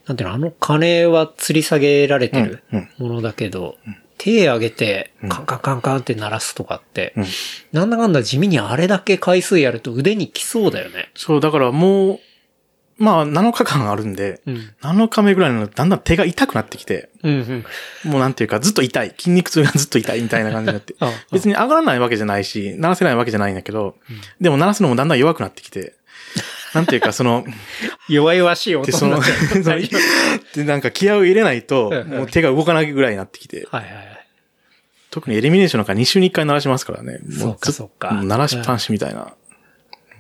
[0.08, 3.78] なんていうの、あの鐘は吊り下げられてるうんものだけど、
[4.18, 7.14] 手上げて、カンカンカンカンって鳴らすとかって、
[7.72, 11.12] なんだかんだ地味にあれだけ回数やると腕に来そうだよね。
[11.16, 12.20] そう、だからもう、
[12.98, 14.74] まあ7日間あるんで、うん。
[14.82, 17.66] 7日目ぐらいのだんだん手が痛くなってきて、うん
[18.04, 18.12] うん。
[18.12, 19.14] もうなんていうかずっと痛い。
[19.18, 20.96] 筋肉痛がずっと痛いみたいな感じになって。
[21.32, 23.98] 別に上がらないわけじゃないし、鳴らせないわけじゃないんだけど、
[24.40, 25.96] でも鳴らすのもだんだん弱くなってきて、
[26.76, 27.46] なんていうかその、
[28.10, 29.22] 弱々しい音で、その、
[30.54, 34.28] で、なんか気合を入れないとうん、もう手が動かないぐらいになってきて、はいはいはい。
[35.10, 37.20] 特にエリミネーションなんか2週に1回鳴らしますからね。
[37.24, 39.34] もそうかそうかも鳴らしっぱなしみたいな。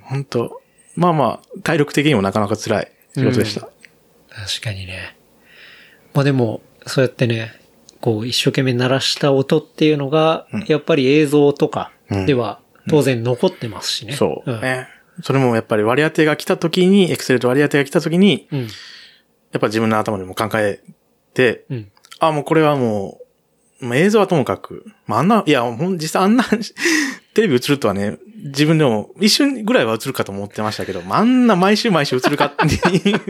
[0.03, 0.61] 本当
[0.95, 3.61] まあまあ、体力的にもなかなか辛い仕事でした。
[3.61, 5.17] 確かにね。
[6.13, 7.51] まあでも、そうやってね、
[7.99, 11.91] こう一生懸命鳴らした音っていうのが、やっぱり映像とか
[12.25, 14.13] では当然残ってますしね。
[14.13, 14.61] そう、ん。
[14.61, 14.87] ね。
[15.23, 18.61] それもやっぱり割り当てが来た時に、エクセルと割り当てが来た時に、うん。
[18.61, 18.67] や
[19.57, 20.81] っぱ自分の頭でも考え
[21.33, 21.91] て、うん。
[22.19, 23.19] あ、もうこれはも
[23.81, 26.43] う、まあ、映像はともかく、まあ、あんな、いや、ほん、実際あんな、
[27.33, 33.21] テレビ映るとはね、自分でも一瞬ぐらいは映るかと思ってましたけど、まあ、あんな毎週毎週映るかっていう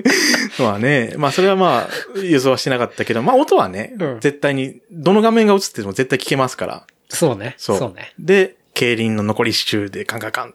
[0.59, 6.87] のはね、 まあそれはまあ予想はしてなかったけど、まあ音はね、うん絶対に、どの画面が映ってても絶対聞けますから。
[7.09, 7.55] そうね。
[7.57, 7.77] そう。
[7.77, 8.13] そうね。
[8.19, 10.53] で、競輪の残り週でカンカンカン。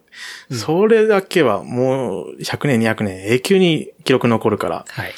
[0.55, 5.13] それだけはもう100年200年永久に記録残るから、はい。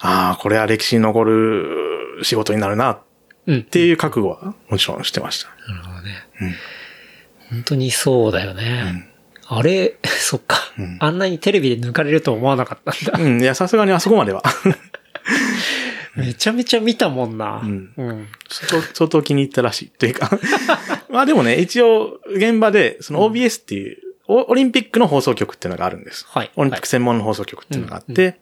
[0.00, 2.98] ああ、これは歴史に残る仕事になるなっ
[3.46, 3.62] うん。
[3.62, 5.50] ていう覚悟はもちろんしてました。
[5.72, 6.26] なるほどね。
[6.40, 6.54] うん
[7.48, 9.08] 本当にそうだよね。
[9.46, 10.56] あれ、そっか、
[10.98, 13.24] あんなにテレビで抜かれると思わなかったんだ。
[13.24, 14.42] うん、いや、さすがにあそこまでは。
[16.16, 17.58] めちゃめちゃ見たもんな。
[17.58, 18.28] んうん。
[18.48, 19.88] 相当相当気に入ったらしい。
[19.90, 20.30] というか。
[21.10, 23.98] まあでもね、一応、現場で、その OBS っていう、
[24.28, 26.26] オオリンピックの放送局っていうのがあるんです。
[26.28, 28.38] はいオリンピック専門の放送局っていうのがあって、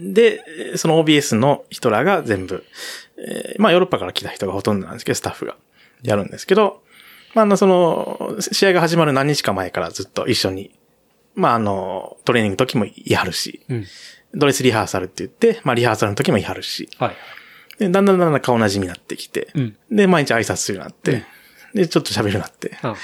[0.00, 2.64] で、その OBS の人らが全部、
[3.18, 5.56] えーまあヨーロッパから来た人がほとんどなんですけど、スタッフが
[6.02, 6.82] やるんですけど、
[7.34, 10.72] まああの、その、試合が始まる何日か前からずっと一緒に、
[11.34, 13.86] まああの、トレーニングの時もいはるし、うん。
[14.34, 17.16] ドレスリハーサルって言って、まあリハーサルの時もいはるし、はい。
[17.78, 21.24] でだんだんだんだん顔なじみになってきて、うんで、毎日挨拶するようになって、
[21.74, 22.94] で、ちょっと喋るようになって、あ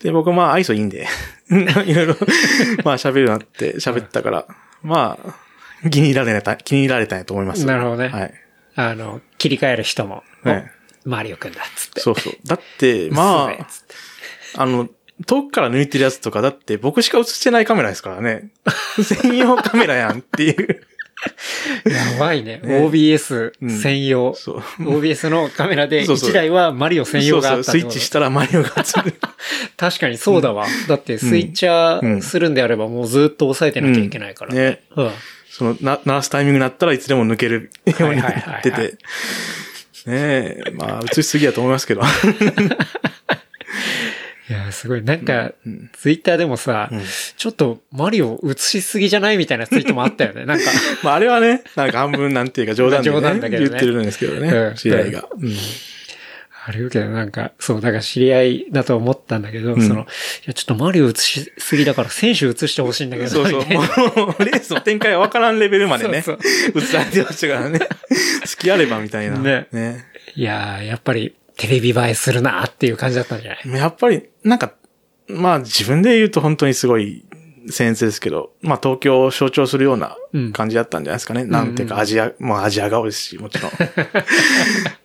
[0.00, 1.06] で、僕まあ愛想いいんで、
[1.50, 2.16] いろいろ、
[2.84, 4.46] まあ喋るようになって喋ったから、
[4.82, 5.18] ま
[5.84, 7.64] あ、気に入られた、気に入られたんやと思います。
[7.66, 8.34] なるほどねはい。
[8.76, 10.70] あの、切り替える人も、ね
[11.06, 12.00] おマリオくんだっつって。
[12.00, 12.34] そうそう。
[12.44, 13.66] だって、まあ、
[14.62, 14.88] あの、
[15.26, 18.50] 遠くから抜いてるやつとか、だって僕しか映してないカメラですからね。
[19.02, 20.82] 専用カメラやんっていう。
[21.84, 22.60] やばいね。
[22.62, 24.34] ね OBS うん専用。
[24.34, 29.14] そう OBS のカメラでそうそう1台はマリオ専用があったそうそう、スイッチしたらマリオが映る。
[29.76, 30.66] 確かにそうだわ。
[30.86, 34.54] だってスイッチャーするんであればもうずっと押さえてなきゃいけないから。
[34.54, 34.82] ね。
[34.94, 35.10] うん。
[35.50, 38.98] その、な、鳴らすタイミングになったらいつでも抜けるようになってはいはいはいて。
[40.06, 42.02] ねえ、まあ、映しすぎやと思いますけど。
[44.48, 45.02] いや、すごい。
[45.02, 45.52] なんか、
[45.92, 46.90] ツイッターでもさ、
[47.36, 50.44] ちょっとマリオ映しすぎじゃないみたいなツイートもあったよね。
[50.46, 50.64] なんか、
[51.02, 55.28] まあ、あれはね、なんか半分なんていうか冗談で、ね、冗談だけどね言ってるんですけどうねん、知り合いが。
[55.38, 55.52] うん
[56.68, 60.04] あれ言うけどなんか、そう、だから知り合いだと思ったんだけど、んその、い
[60.44, 63.64] や、ちょっとマリオ映しすぎだから選手映してほしいんだけど、そうそう。
[63.72, 63.88] もな
[64.38, 66.38] う、レースの展開がわからんレベルまでね、そう
[66.76, 67.78] 映されてましたからね。
[67.80, 67.86] 好
[68.58, 69.38] きあればみたいな。
[69.38, 70.04] ねね。
[70.36, 73.80] いやー、やっぱりテレビ映えするなっていう感じだったんじゃない？
[73.80, 74.72] やっぱり、なんか、
[75.26, 77.26] まあ自分で言うと本当にすごい
[77.68, 80.16] 僭越ですけど、まあ東京を象徴するような
[80.54, 81.44] 感じだったんじゃないですかね。
[81.44, 83.72] なんていうかアジア、まあアジア顔ですし、もちろん。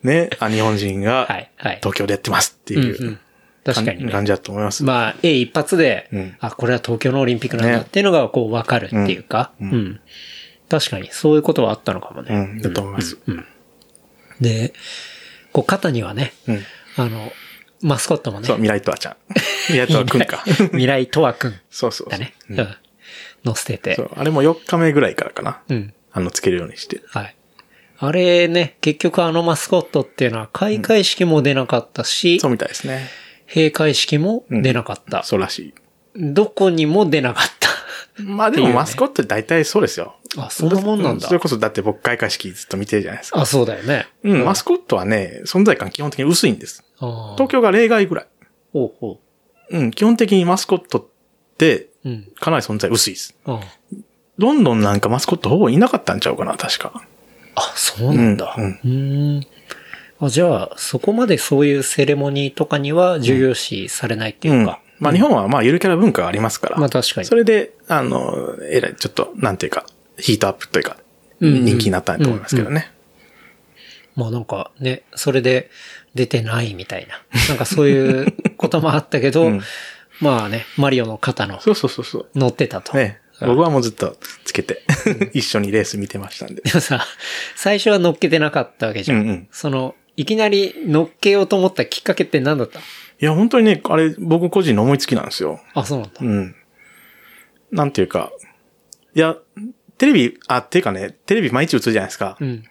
[0.08, 1.28] ね、あ日本人が。
[1.58, 3.18] 東京でやってますっていううんうん
[3.64, 4.12] 確かにね。
[4.12, 4.84] 感じだと思います。
[4.84, 10.00] まあ、A 一発で、うんあ、これは東京のオリンピックなんだっていうのがこう分かるっていうか、うん、
[10.68, 12.34] 確かにそういうことはあったのかもね。
[12.34, 13.16] うん、だと思います。
[14.42, 14.74] で、
[15.54, 16.60] こう肩にはね、うん。
[16.96, 17.32] あの、
[17.80, 19.16] マスコットもねそう、、未来とわちゃん。
[19.68, 20.42] 未来とわくんか。
[20.72, 22.10] 未来とわくんそうそう。
[22.10, 22.34] だね。
[22.50, 22.76] ううんん。
[23.44, 24.02] 乗せててそ。
[24.02, 24.10] う。
[24.16, 25.60] あれも4日目ぐらいからかな。
[25.68, 25.94] うん。
[26.10, 27.00] あの、つけるようにして。
[27.06, 27.36] はい。
[27.98, 33.08] あれね、結局あのマスコットっていうのは開会式も出なかったし、そうみたいですね。
[33.46, 35.22] 閉会式も出なかった。
[35.22, 35.72] そうらし
[36.16, 37.46] どこにも出なかっ。
[38.22, 40.16] まあでもマスコットって大体そうですよ。
[40.36, 41.32] あ、そんなもんなんだそ。
[41.32, 43.40] れこそだって僕開会式ずっと見てるじゃないですか。
[43.40, 44.06] あ、そうだよね。
[44.22, 46.84] うん、マスコットはね、存在感基本的に薄いんです。
[46.98, 48.26] 東京が例外ぐらい。
[48.72, 49.20] ほうほ
[49.70, 51.06] うん、基本的にマスコットっ
[51.58, 51.88] て。
[52.38, 53.34] かなり存在薄いです。
[53.46, 53.60] あ
[54.36, 57.04] ロンドンなんかマスコットほぼいなかったんちゃうかな、確か。
[57.54, 58.54] あ、そうなんだ。
[58.58, 59.46] ううんーん。
[60.20, 64.80] あじゃあ、そこまでそういうセレモニーとかには重要視されないっていうか。
[64.98, 66.76] まあ日本はまあゆるキャラ文化がありますから。
[66.78, 69.86] まあ確かにそれで、あの、えらい、ちょっと、なんていうか、
[70.18, 70.96] ヒートアップというか、
[71.40, 72.90] 人気になったんだと思いますけどね。
[74.16, 75.70] まあなんかね、それで
[76.14, 77.20] 出てないみたいな。
[77.48, 79.60] なんかそういうこともあったけど、 うん
[80.20, 82.28] まあね、マリオの肩のそうそうそうそう。
[82.36, 82.96] 乗ってたと。
[82.96, 83.18] ね。
[83.18, 84.84] うん僕はもうずっとつけて、
[85.34, 86.62] 一緒にレース見てましたんで。
[86.62, 87.04] でもさ、
[87.56, 89.18] 最初は乗っけてなかったわけじゃん。
[89.18, 92.78] うんうんその、いきなり乗っけようと思ったきっかけって何だった
[93.24, 95.58] いや、本当にね、あれ、僕個人の思いつきなんですよ。
[95.72, 96.20] あ、そうなんだ。
[96.20, 96.54] うん。
[97.72, 98.30] なんていうか、
[99.14, 99.38] いや、
[99.96, 102.36] テレビ、あ、っていうかね、テレビ毎日映るじゃないですか。
[102.38, 102.64] うん。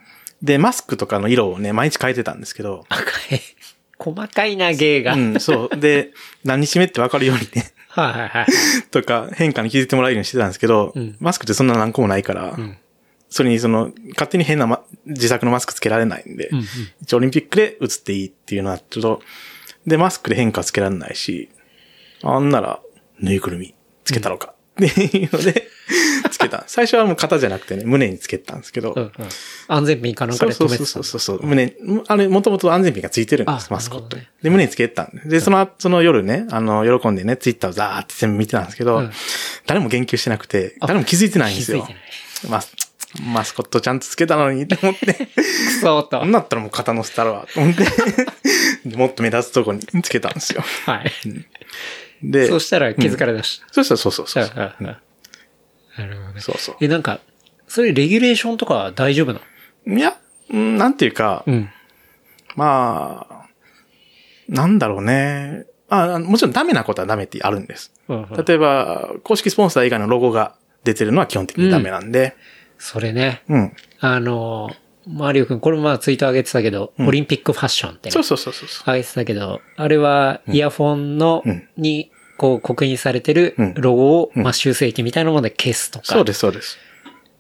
[0.44, 3.02] で、マスクとかの色をね、毎日変えてたんですけど、赤
[3.34, 3.42] い。
[3.98, 5.16] 細かいな、芸が。
[5.16, 5.78] うん、そう。
[5.80, 6.12] で、
[6.44, 8.48] 何日目ってわかるようにね、はいはいはい。
[8.92, 12.78] とか、変化に気づいてもらえるようにしてたんですけど、うんマスクってそんな何個もないから、ん
[13.30, 16.66] それにその、勝手に変な、ま、自作のマスクつけられないんで、うんうん
[17.02, 19.22] 一応オリンピックで映っていいっていうのはちょっと、
[19.86, 21.50] で、マスクで変化つけられないし、
[22.24, 22.80] あんなら、
[23.20, 25.68] ぬいぐるみつけたのか、っていうので、
[26.32, 26.64] つけた。
[26.68, 29.12] 最初はもう肩じゃなくてね、胸につけたんですけど、うんうん。
[29.68, 31.46] 安全ピンかなんかで止めてたそうそうそうそう。
[31.46, 31.76] 胸、
[32.08, 34.30] あれ、もともと安全ピンがついてるんです、あマスコットね。
[34.42, 35.22] で、胸につけてたんで。
[35.30, 39.12] で、その、その夜ね、あの、喜んでね、ツイッターをザーって全部見てたんですけど、うん
[39.66, 41.96] 誰も言及してなくて、誰も気づいてないんですよ気づい
[42.42, 42.50] て。
[42.50, 42.62] ない。
[43.22, 45.14] マス、コットちゃんとつけたのに、と思って。
[45.14, 45.42] く
[45.82, 46.26] そーと。
[46.26, 47.86] なったらもう肩乗せたらわ、と思って。
[48.90, 50.64] でもっと目立つとこにつけたんですよ。
[50.86, 51.12] はい。
[52.24, 54.42] で、そしたら気づかれだしそしたらそうそうそた。
[54.46, 54.74] う。
[54.80, 54.98] うんうんうん
[55.96, 56.42] なるほどね。
[56.42, 57.20] そうそえ、なんか、
[57.68, 59.40] それレギュレーションとかは大丈夫なの？
[59.96, 60.00] う。
[60.00, 60.18] いや、
[60.50, 61.70] うんなんていうか、うん。
[62.56, 63.46] まあ、
[64.48, 65.66] なんだろうね。
[65.90, 67.94] ああもちろんダメなことはダメってあるんです。
[68.08, 72.36] うんうん例えば、公式スポンサー以外のロゴが出てるのは基本的にダメなんで、
[72.84, 73.44] それね。
[73.48, 73.74] うん。
[74.02, 74.70] あの、
[75.08, 78.94] マリオくん、これもまあツイート上げてたけど、オリンピックファッションってねそうそうそうそうそう。
[78.94, 86.06] 上げてたけど、あれはイヤフォンの、うんに、こう刻印されてるうんロゴを、うんまあ修正機みたいなもので消すとか。
[86.06, 86.78] そうです、そうです。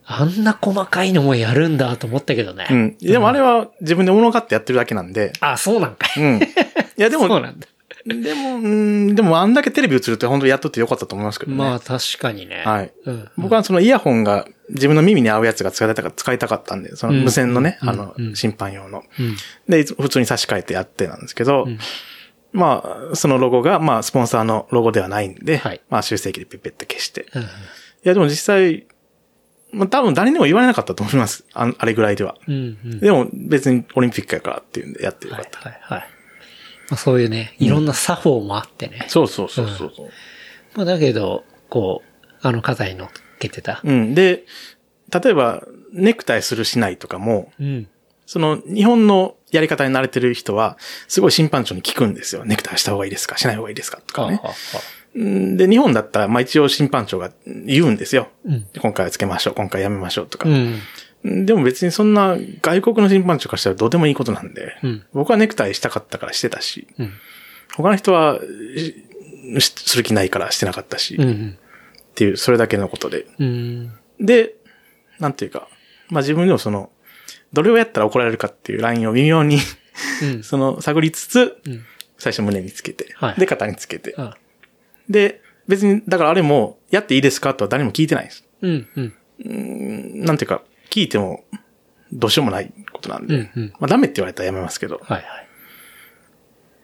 [0.05, 2.67] あんな細かいのもやるんだと思ったけどね。
[2.71, 2.97] うん。
[2.99, 6.23] でもあれは自分で物買ってやってるだけなんで、あ、そうなんかい。
[6.23, 6.41] うん。
[6.41, 6.41] い
[6.95, 7.67] や、でも、 そうなんだ。
[8.05, 11.57] でも、うん、でもあんだけテレビ映るって本当にやっとってよかったと思いますけどね。
[11.57, 12.63] まあ確かにね。
[12.65, 12.93] はい。
[13.05, 13.29] うん。
[13.37, 19.03] 僕はそのイヤホンが自分の耳に合うやつが使いたか使いたかったんで、その無線のね、うんあのう、ん審判用の。
[19.19, 19.35] うん。
[19.69, 21.77] で、普通に差し替えてやってなんですけど、ん
[22.51, 27.21] まあ、そのロゴが、まあ、スポンサーのロゴではないんで、はいまあ、修正機でピッペッと消して。
[27.21, 27.43] いうん
[28.03, 28.85] や、でも実際、
[29.71, 31.45] まあ、多分誰にも言われなかったと思います。
[31.53, 32.35] ああれぐらいでは。
[32.47, 32.77] うん。
[32.85, 32.99] うん。
[32.99, 35.59] でも、別にオリンピックやからっていうんでやってよかはいった。
[35.59, 36.09] はいはい。
[36.89, 39.05] まあ、そういうね、いろんな作法もあってね。
[39.07, 39.91] そうそうそうそう。
[40.75, 43.09] まあだけど、こう、あの肩に乗っ
[43.39, 43.81] けてた。
[43.83, 44.13] うん。
[44.13, 44.43] で、
[45.23, 45.63] 例えば、
[45.93, 47.87] ネクタイするしないとかも、うん。
[48.25, 50.77] その、日本のやり方に慣れてる人は、
[51.07, 52.45] すごい審判長に聞くんですよ。
[52.45, 53.37] ネクタイした方がいいですか？
[53.37, 54.01] しない方がいいですか？
[54.05, 54.39] とかね。
[54.43, 54.51] ああ
[55.15, 58.29] うんで、日本だったら、まあ一応審判長が言うんですよ。
[58.45, 60.49] うん今回はつけましょう、今回やめましょうとか。
[60.49, 60.79] うん。
[61.23, 67.11] でも別にそんな外国の審判長からしたらどうでもいいことなんで、うん僕はネクタイしたかったからしてたし、うん。
[67.75, 68.39] 他の人は
[69.59, 71.57] する気ないからしてなかったし、っうん。
[72.15, 73.25] ていう、それだけのことで。
[73.39, 73.93] うん。
[74.19, 74.55] で、
[75.19, 75.67] なんていうか、
[76.09, 76.91] まあ自分でもその、
[77.53, 79.57] どれをやったら怒られるかっていうラインを微妙に
[80.21, 80.43] うん。
[80.43, 81.85] その、探りつつ、うん
[82.19, 84.37] 最初胸につけて、はいで、肩につけて、あ
[85.09, 88.45] で、別に、だからあれも、やっていいですかとは誰も聞いてないです。
[88.61, 88.87] うん。
[89.43, 90.23] うん。
[90.23, 90.63] なんていうか、
[90.93, 91.43] 聞いても、
[92.11, 95.23] どうしようもないことなんで、うんうんまあダメって言われたらやめますけど、はいはい。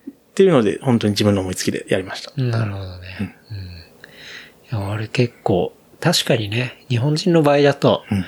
[0.10, 2.32] っていうので、本当に自分の思いつきでやりました。
[2.41, 3.38] なるほどね。
[3.51, 4.80] うん。
[4.80, 8.26] いや、あれ結構、確かにね、日本人の場合だと、うん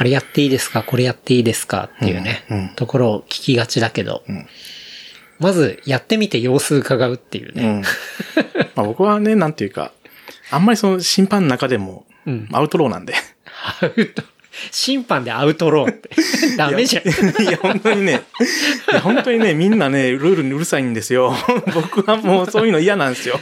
[0.00, 0.84] あれやっていいですか？
[0.84, 1.90] これやっていいですか？
[1.96, 4.46] っていうね、うんうんところを聞きがちだけど、ん
[5.40, 7.66] まずやってみて様子伺うっていうね。
[7.66, 7.82] うん。
[8.76, 9.90] まあ僕はね、なんていうか、
[10.52, 13.14] あんまりその審判の中でもうん、アウトローなんで。
[13.82, 14.22] アウト、
[14.70, 16.10] 審判でアウトローって。
[16.56, 17.42] ダメじゃん。
[17.42, 18.22] いや、本当にね、
[18.92, 21.34] いや、本当にね、みんなね、ルールにうるさいんですよ。
[21.74, 23.40] 僕はもうそういうの嫌なんですよ。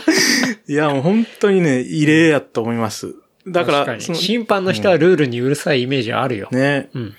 [0.68, 3.14] いや、もう本当にね、異例やと思います。
[3.46, 6.48] だから、確そのに審判の人はルールにうるさいイメージあるよ。
[6.50, 7.14] ね、うん。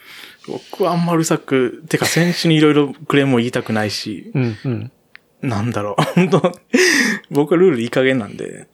[0.47, 4.91] 僕はあんまうるさく、てか選手にいろいろクレームを言いたくないし、うん、うん。
[5.41, 6.51] なんだろう、本当
[7.29, 8.67] 僕はルールいい加減なんで、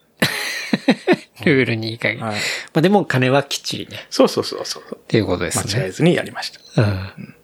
[1.46, 1.98] ルールにいい。
[1.98, 2.18] はい。
[2.18, 2.32] ま
[2.76, 4.06] あでも金はきっちりね。
[4.10, 4.84] そうそうそうそう。
[4.96, 5.74] っていうことですね。
[5.76, 6.82] 間違えずにやりました。
[6.82, 7.36] うん。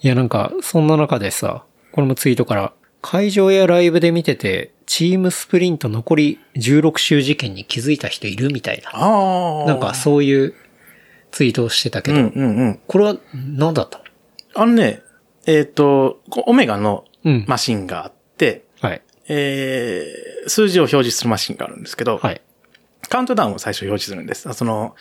[0.00, 2.72] いやなんか、そんな中でさ、これもツイートから、
[3.02, 8.90] 会場やライブで見てて、チームスプリント残り16周事件に気づいた人いるみたいな。
[8.94, 9.66] ああ。
[9.66, 10.54] なんかそういう
[11.30, 12.80] ツイートをしてたけど、うんうんうん。
[12.86, 14.04] これは何だったの？
[14.54, 15.02] あのね、
[15.46, 19.02] えっ、と、こうオメガのうんマシンがあって、はい。
[19.28, 22.40] えー、数字を表示するマシンがあるんですけど、はい。
[23.08, 24.52] カウントダウンを最初表示するんです。
[24.52, 24.94] その、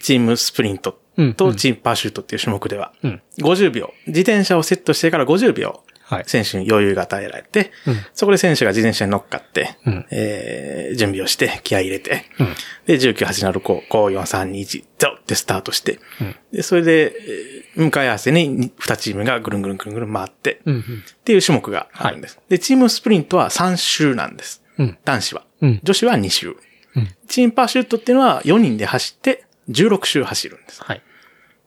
[0.00, 3.22] チームスプリントうんとチームパーシュートっていう種目では、うん。
[3.38, 6.24] 50秒、自転車をセットしてから50秒、はい。
[6.26, 12.46] 選手に余裕が与えられて、うんそこで選手が自転車に乗っかって、うんえー準備をして、気合い入れて、うん
[12.86, 20.60] で、19、8、7、6、5、4、3、2、1、0ってスタートして、うんで、それで、えー向かい合わせに2チームがぐるんぐるんぐるんぐるん回って。
[20.64, 22.38] っていう種目があるんです。
[22.48, 24.62] で、チームスプリントは3周なんです。
[24.78, 24.98] うん。
[25.04, 25.44] 男子は。
[25.60, 26.56] うん女子は2周。
[26.96, 27.08] うん。
[27.28, 30.82] チームパーシュートっていうのは4人で走って16周走るんです。
[30.82, 31.02] はい。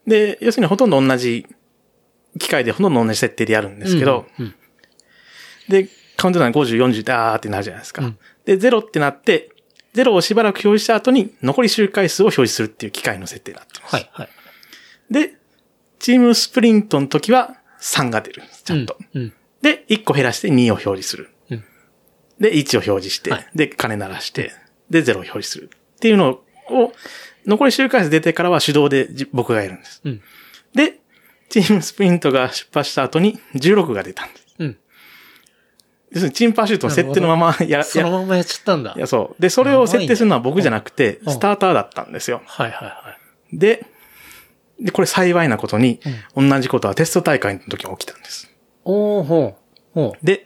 [0.06, 1.46] で、要するにほとんど同じ
[2.38, 4.54] 機械でほとんど同じ設定でやるんですけど、うん。
[5.68, 8.04] で、カウントダウン50、40であーってなるじゃないですか。
[8.04, 9.50] うんで、0ってなって、
[9.94, 13.94] 0をしばらく表示した後に残り周回数を表示するっていう機械の設定になってます。
[13.94, 14.10] はい。
[14.12, 14.28] はい。
[15.10, 15.34] で、
[15.98, 18.62] チームスプリントの時は3が出るんです。
[18.62, 18.96] ちゃんと。
[19.14, 19.34] うん。
[19.60, 21.30] で、1個減らして2を表示する。
[21.50, 21.64] うん
[22.40, 24.52] で、1を表示して、はいで、鐘鳴らして、
[24.90, 25.70] で、0を表示する。
[25.96, 26.92] っていうのを、
[27.46, 30.00] 残り周回数出てからは手動でじ僕がやるんです。
[30.04, 30.22] うん。
[30.74, 30.98] で、
[31.48, 34.46] チームスプリントが出発した後に16が出たんです。
[34.58, 34.78] うん。
[36.10, 38.94] 要するにチームパーシュートの設定のままや、そのや、ままやっちゃったんだ。
[38.96, 39.42] いや、そう。
[39.42, 42.42] で、それを設定するのは僕じゃなくて、うんスターターだったんですよ。
[42.44, 43.16] はいはいは
[43.52, 43.58] い。
[43.58, 43.86] で、
[44.80, 46.00] で、これ幸いなことに、
[46.36, 48.50] 同じことはテスト大会の時に起きたんです。
[48.84, 49.94] おーほう。
[49.94, 50.26] ほう。
[50.26, 50.44] で、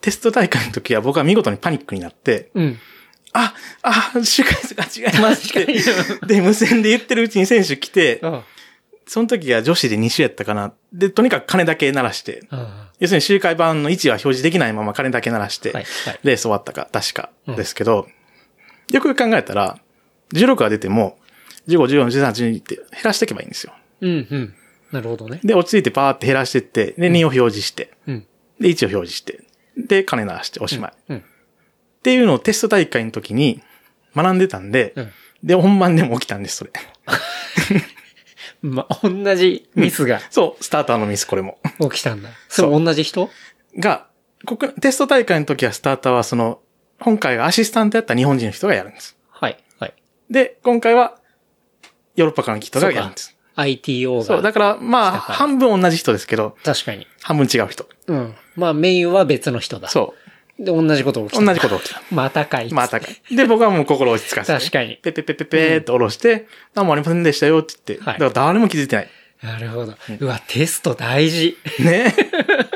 [0.00, 2.78] テスト大会の時は僕は見事にパニックになって、うん。
[3.32, 5.66] あ、あ、周回数が違いますって。
[6.26, 8.44] で、無線で言ってるうちに選手来て、あ
[9.06, 10.72] その時が女子で2種やったかな。
[10.92, 12.68] で、とにかく金だけ鳴らして、うん。
[13.00, 18.08] 要するに周回版の位置は表示できないまま金だけ鳴らして、はいはいレース終わったか、確かですけど、
[18.90, 19.78] よくよく考えたら、
[20.34, 21.18] 16が出ても、
[21.68, 23.72] 15、14、13、12って減らしていけばいいんですよ。
[24.00, 24.54] うん、うん。
[24.92, 25.40] なるほどね。
[25.42, 28.26] で、落ち着いてパーって減らしていって、で、2を表示して、うん。
[28.60, 29.40] で、1を表示して、
[29.76, 30.92] で、金鳴らしておしまい。
[31.08, 31.24] うん。
[32.02, 33.62] っていうのをテスト大会の時に
[34.16, 36.70] 学んでたんで、うんで、本番でも起きたんです、それ。
[38.62, 41.58] ま、同じミスが そう、スターターのミス、これも。
[41.80, 42.30] 起きたんだ。
[42.48, 43.28] それ同じ人？
[43.78, 44.06] が、
[44.46, 46.60] 国テスト大会の時はスターターはその、
[47.00, 49.16] 今回がアシスタントやった日本人の人がやるんです。
[49.30, 49.94] はい、はい。
[50.30, 51.18] で、今回は、
[52.14, 53.36] ヨーロッパからの人がやるんです。
[53.56, 54.24] ITO が。
[54.24, 57.08] そう、だから、まあ、半分同じ人ですけど、確かに。
[57.20, 57.88] 半分違う人。
[58.06, 58.34] うん。
[58.54, 59.88] まあ、メインは別の人だ。
[59.88, 60.14] そ
[60.58, 61.38] で、同じこと起きう。
[61.40, 61.44] た。
[61.46, 62.02] 同じこと起きた。
[62.14, 62.72] またかい。
[62.72, 63.36] まあ、高い。
[63.36, 64.58] で、僕はもう心落ち着かせて。
[64.58, 68.04] 確かにペペペペペーっと下ろして、何もありませんでしたよって言って。
[68.04, 69.08] はいだから誰も気づいてない。
[69.42, 69.94] なるほど。
[70.20, 71.56] うわ、テスト大事。
[71.80, 72.14] ね。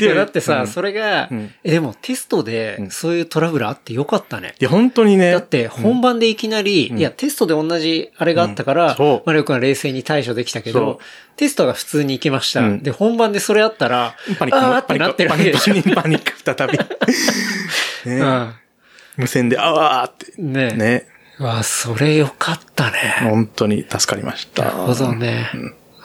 [0.00, 4.54] いや、だってさ、うんそれが、うんえ、でもテストでそういうトラブルあってよかったね。
[4.60, 5.32] いや、本当にね。
[5.32, 11.00] だって、本番でいきなり、いや、テストで同じあれがあったから、マリオ君は冷静に対処できたけそど、
[11.36, 12.60] テストが普通に行きました。
[12.60, 15.74] うんで、本番でそれあったら、パニックあーってなってるわけでしょ。
[15.74, 18.10] パニック、パニック、再び。
[18.10, 18.68] ね
[19.16, 20.32] 無線で、あわーって。
[20.38, 20.52] うん。
[20.52, 20.76] ねえ。
[20.76, 21.06] ね。
[21.40, 22.98] うわ、それよかったね。
[23.22, 24.64] 本当に助かりました。
[24.64, 25.50] なるほどね。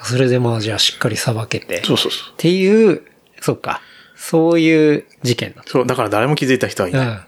[0.03, 1.78] それでまあじゃあしっかりさばけて。
[1.80, 2.34] っそうそうそう。
[2.38, 3.01] ていう、
[3.44, 3.82] そっか。
[4.16, 6.98] そういう事件だっそう、だから誰も気づいた人はいた。
[6.98, 7.08] ない。
[7.08, 7.20] うん。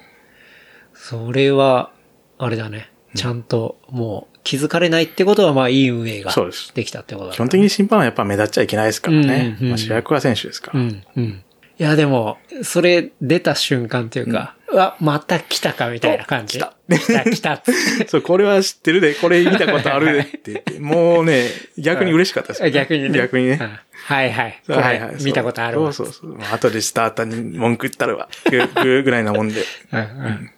[0.93, 1.91] それは、
[2.37, 2.89] あれだね。
[3.15, 9.23] ちゃんともう気づかれないってことはまあいい運営がそうですできたってことだ基本的に審判はやっぱ目立っちゃいけないですからね。
[9.23, 10.79] うんうんうんまあ主役は選手ですから。
[10.79, 11.43] うん、うん。
[11.77, 16.57] いや、でも、それ出た瞬間っていうか、うわ、また来たかみたいな感じ。
[16.57, 17.63] お来た来た、来た。
[18.07, 23.09] そう、これは知ってるで、これ見たことあるでって言って、もうね、逆に嬉しかったですよね、逆にね。
[23.09, 23.59] 逆にね。
[23.61, 24.61] うんはいはい。
[24.67, 25.91] こはいはいれ、見たことあるわ。
[25.91, 26.35] そうそうそう。
[26.37, 28.29] まあ後でスターターに文句言ったるわ。
[28.51, 29.63] ぐぐぐらいなもんで。
[29.91, 30.51] うんうん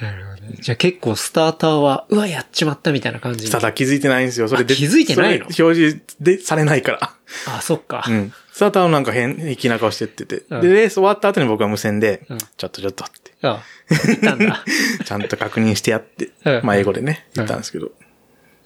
[0.00, 0.56] なるほどね。
[0.60, 4.48] じゃあ結構スターターは、うわ、やっちまったみたいな感じにただ気づいてないんですよ。
[4.48, 4.74] それで。
[4.74, 5.46] あ気づいてないの？
[5.46, 7.12] 表示でされないから。
[7.46, 8.04] あ、そっか。
[8.06, 8.32] うん。
[8.58, 10.42] スターターはなんか変、粋な顔してってて。
[10.50, 13.32] うんで、レース終わった後に僕は無線で、うんちょっとちょっとって。
[13.42, 13.62] あ、
[14.08, 14.64] 言ったんだ。
[15.06, 17.92] ちゃんと確認してやってうん、まあ英語でね、言ったんですけど。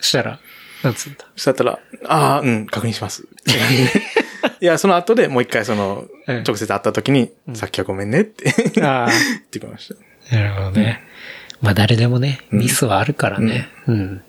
[0.01, 0.40] したら、
[0.82, 1.26] なんつうんだ？
[1.36, 3.24] そしたら、ああ、うん、確認します。
[4.62, 9.11] いや、その後でもう一回その、うん直接会った時に、さっきはごめんねって言あっ
[9.51, 9.95] てきまし
[10.30, 10.34] た。
[10.34, 11.03] あ、なるほどね。
[11.61, 13.68] まあ誰でもね、ミスはあるからね。
[13.86, 14.22] うん。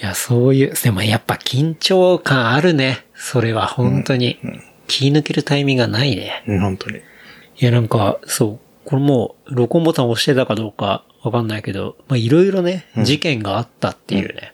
[0.00, 3.04] いや、そういう、でもやっぱ緊張感あるね。
[3.24, 4.38] それは本当に。
[4.88, 6.42] 気抜けるタイミングがないね。
[6.48, 6.98] うん、本当に。
[6.98, 7.00] い
[7.58, 8.60] や、なんか、そう。
[8.84, 14.52] これもう、録音ボタン押してたかどうかわかんないけど、まあ、いろいろね、事件があったっていうね。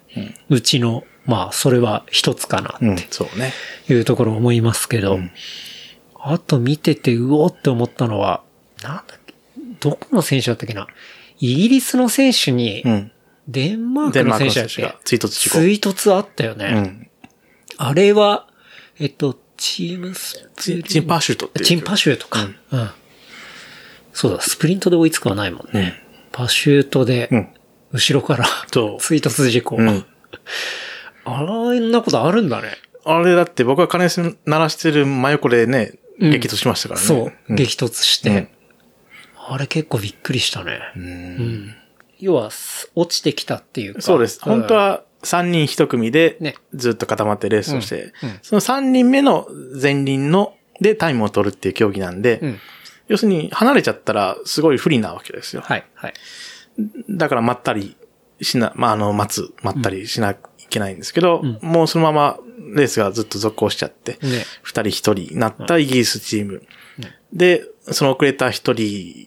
[0.50, 3.52] うちの、まあ、それは一つかなうんっ、そうね。
[3.86, 5.30] ていうところ思いますけど、ん
[6.20, 8.42] あと見てて、うおって思ったのは、
[8.82, 9.34] なんだっけ、
[9.80, 10.86] どこの選手だったっけな。
[11.40, 13.12] イギリスの選手にう、ん。
[13.48, 15.04] デンマークの選手だっけ？
[15.04, 15.58] 追突事故。
[15.58, 16.72] 追突あったよね。
[16.74, 17.08] うん。
[17.78, 18.46] あれは、
[19.00, 21.64] えっと、チームスプリンチチンパーシュートって。
[21.64, 22.42] チンパシュートか。
[22.44, 22.90] うん。
[24.12, 25.94] そうだ、スプリントで追いつくはないもんね。
[26.32, 27.48] パシュートでうん、
[27.92, 29.76] 後ろから、そう追突事故。
[29.76, 30.04] うん
[31.24, 32.68] あんなことあるんだね。
[33.04, 34.08] あれだって僕は金
[34.46, 37.06] 鳴らしてる真横でね、うん激突しましたからね。
[37.06, 38.48] そう、ん激突して、うん
[39.50, 40.78] あれ結構びっくりしたね。
[40.94, 41.74] うんうん。
[42.18, 44.02] 要は、す落ちてきたっていうか。
[44.02, 44.38] そうです。
[44.40, 49.46] ん本当、は3人1組でね、ずっと固まってレースをして、うんうんその3人目の
[49.80, 52.58] 前輪の、でタイムを取るっていう競技なんで、うん。
[53.08, 55.62] 要するに離れちゃったらすごい不利なわけですよ。
[55.62, 56.14] はい、はい。
[57.10, 57.96] だからまったり
[58.40, 62.38] しな、まあ、あの、待つ、まったりしなきゃいけないんですけど、もうそのまま
[62.74, 64.44] レースがずっと続行しちゃって、ね。
[64.62, 66.62] 二人一人なったイギリスチーム。
[67.32, 69.26] で、その遅れた一人、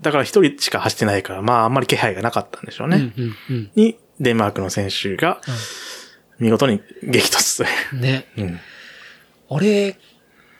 [0.00, 3.12] だから一人しか走ってないから、まああんまり気配がなかったんでしょうね。
[3.16, 3.70] うん、うん、うん。
[3.74, 5.40] に、デンマークの選手が、
[6.38, 7.64] 見事に激突。
[7.94, 8.26] ね。
[8.38, 8.60] うん。
[9.50, 9.98] あれ、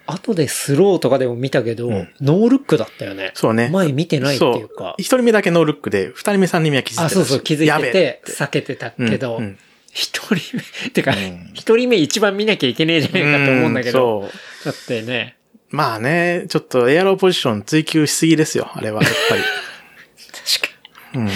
[0.06, 3.30] 後でスローとかでも見たけど、んノールックだったよね。
[3.34, 3.70] そうね。
[3.70, 4.94] 前見てないっていうか。
[4.98, 9.58] 一人目だけノールックで、二人目三人目は気づいてたあ、そうそう、気づいててえ、避けてたけどうんうん、
[9.92, 11.12] 一、人目、てか、
[11.54, 14.72] 一、人目一番見なきゃいけねえじゃねえかと思うんだけど、うんそう。
[14.72, 15.36] だってね、
[15.70, 19.42] まあね、ちょっとエアロポジション追求しすぎですよ、あれは、やっぱり。
[20.60, 20.72] 確
[21.14, 21.30] かに。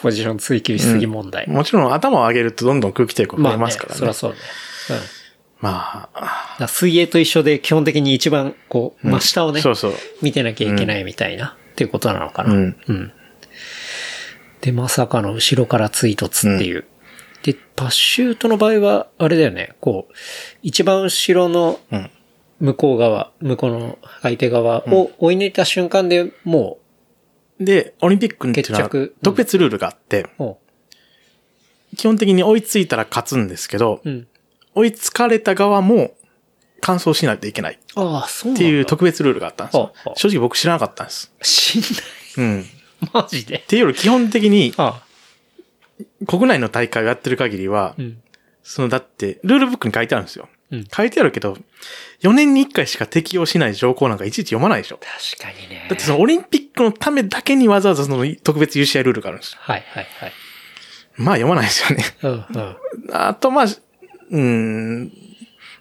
[0.00, 1.48] ポジション追求しすぎ問題。
[1.48, 3.98] もちろん頭を上げるとどんどん空気抵抗増まあねえますからね。
[3.98, 4.38] そりゃそうね。
[4.90, 4.96] うん。
[4.96, 5.02] だ
[5.60, 6.08] ま
[6.58, 9.92] あ、水泳と一緒で基本的に一番、こう、真下をね、そうそう。
[10.22, 12.54] 見てなきゃいけないみたいな、っていうことなのかな。
[12.54, 13.12] うんうん。
[14.62, 16.86] で、まさかの後ろから追突っていう。
[17.42, 20.14] で、パシュートの場合は、あれだよね、こう、
[20.62, 22.10] 一番後ろのうん。
[22.60, 26.76] 向こう側、向こうの相手側を追い抜いた瞬間でも
[27.60, 28.88] で、オリンピックっていうのは
[29.22, 30.60] 特別ルールがあって、う、も
[31.96, 34.26] 基本的に追いついたら勝つんですけど、う、うん。
[34.74, 36.14] 追いつかれた側も
[36.80, 38.58] 完走しないといけないっああ、そうなんだ。
[38.60, 41.32] ていう特別ルールがあったんですよ正直僕知らなかったんです。
[41.42, 41.82] 死ん
[42.38, 42.60] うん。
[42.60, 42.64] っ
[43.12, 43.20] だ。
[43.22, 43.58] マジで？
[43.66, 44.72] ていうより基本的に。
[46.26, 48.22] 国内の大会をやってる限りは、うん。
[48.62, 50.48] そのだってルールブックに書いてあるんですよ。
[50.72, 51.56] うん書いてあるけど、
[52.22, 54.98] 4年に1回しか適用しない条項なんかいちいち読まないでしょ。
[54.98, 55.86] 確かにね。
[55.88, 59.58] だってそのオリンピックのためだけにわざわざその特別 UCI ルールがあるんですよ。
[59.62, 60.32] はいはいはい。
[61.16, 62.04] まあ読まないですよね。
[62.22, 62.76] うんうん。
[63.12, 65.12] あとまあ、うーん、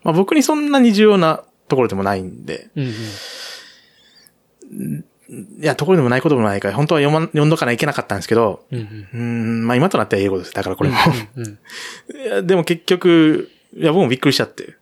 [0.03, 2.93] まあ僕にそんなに重要なところでもないんで、うん
[4.71, 5.05] うん。
[5.61, 9.07] いや、ところでもないこともないから、本当は読ま、読んどかないけなかったんですけど、うんうん。
[9.13, 10.53] うーん、まあ今となっては英語です。
[10.53, 10.97] だからこれも。
[11.35, 11.59] うんうん。
[12.17, 14.78] いやでも結局、いや、僕もびっくりしちゃって。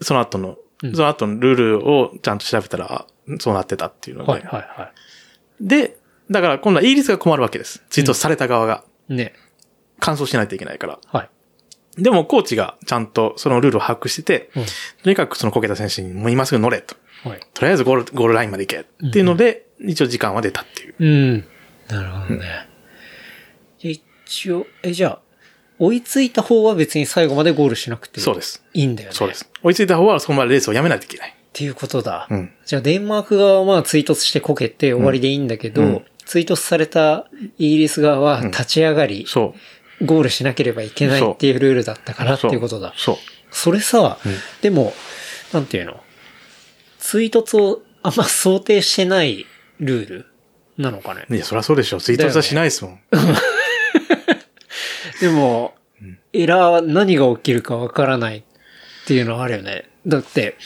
[0.00, 3.06] うんその後の、うんその後のルールをちゃんと調べたら、あ
[3.38, 4.32] そうなってたっていうので。
[4.32, 4.92] はいはいは
[5.60, 5.98] で、
[6.30, 7.82] だから今度はイギリスが困るわけです。
[7.90, 8.84] ツイートされた側が。
[9.08, 9.14] い。
[9.14, 9.34] ね。
[9.98, 10.98] 完走しないといけないから。
[11.06, 11.30] はい。
[12.02, 14.64] でもコーチがちゃんとそのルールを把握してて、うん
[15.02, 16.96] とにかくそのこけた選手にもう今すぐ乗れと。
[17.24, 17.40] はい。
[17.52, 18.78] とりあえずゴール、ゴールラインまで行け。
[19.08, 20.94] っていうので、一応時間は出たっていう。
[20.98, 21.44] うん。
[21.88, 22.68] なるほどね。
[23.80, 25.20] 一応、え、じゃあ、
[25.80, 28.20] 追いついた方は別に最後までゴールしなくて。
[28.20, 28.24] い
[28.82, 29.14] いんだよね。
[29.14, 29.34] そうで。
[29.34, 29.50] す。
[29.62, 31.30] 追いついた方はそこまでレースをやめないといけない。
[31.30, 32.28] っていうことだ。
[32.30, 32.52] うん。
[32.64, 37.26] じゃあデンマーク側はまあ追突してこけて終わりでいいんだけど、うん追突された
[37.58, 39.52] イギリス側は立ち上がり、そ
[40.00, 42.36] ゴールしなければいけないっていうルールだったからう。
[42.36, 42.94] っていうことだ。
[42.96, 43.16] そう。
[43.50, 44.16] それさ、
[44.62, 44.92] でも、
[45.52, 46.00] なんていうの？
[47.00, 49.44] 追突をあんま想定してない
[49.80, 50.26] ルール
[50.78, 51.26] なのかね？
[51.30, 52.00] いや、そりゃそうでしょ。
[52.00, 53.00] ツイートはしないですもん。
[55.20, 55.74] でも、
[56.32, 58.42] エラーは何が起きるかわからないっ
[59.06, 59.88] ていうのはあるよね。
[60.06, 60.56] だって、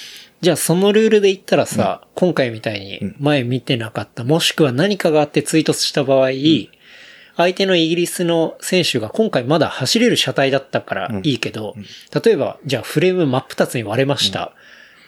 [0.41, 6.31] じゃあそのルールで言ったらさ、今回みたいに前見てなかった、もしくは何かがあって追突した場合、
[7.37, 11.75] 相手のイギリスの選手が今回まだ走れる車体だったからいいけど、
[12.25, 14.53] 例えば、じゃあフレーム真っ二つに割れました。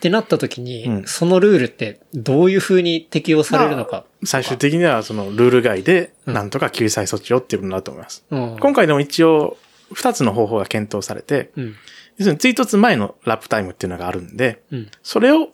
[0.06, 4.04] ってなった時に、うんそのルールってどういう風に適用されるのか。
[4.24, 8.24] 最終的にはそのルール外で、なんとか救済措置をっていうことになると思います。
[8.30, 8.56] うん。
[8.60, 9.56] 今回でも一応、
[9.92, 11.74] 二つの方法が検討されて、うん。
[12.18, 14.90] 要するに追突前のラップタイムっていうのがあるんで、うん。
[15.02, 15.48] それを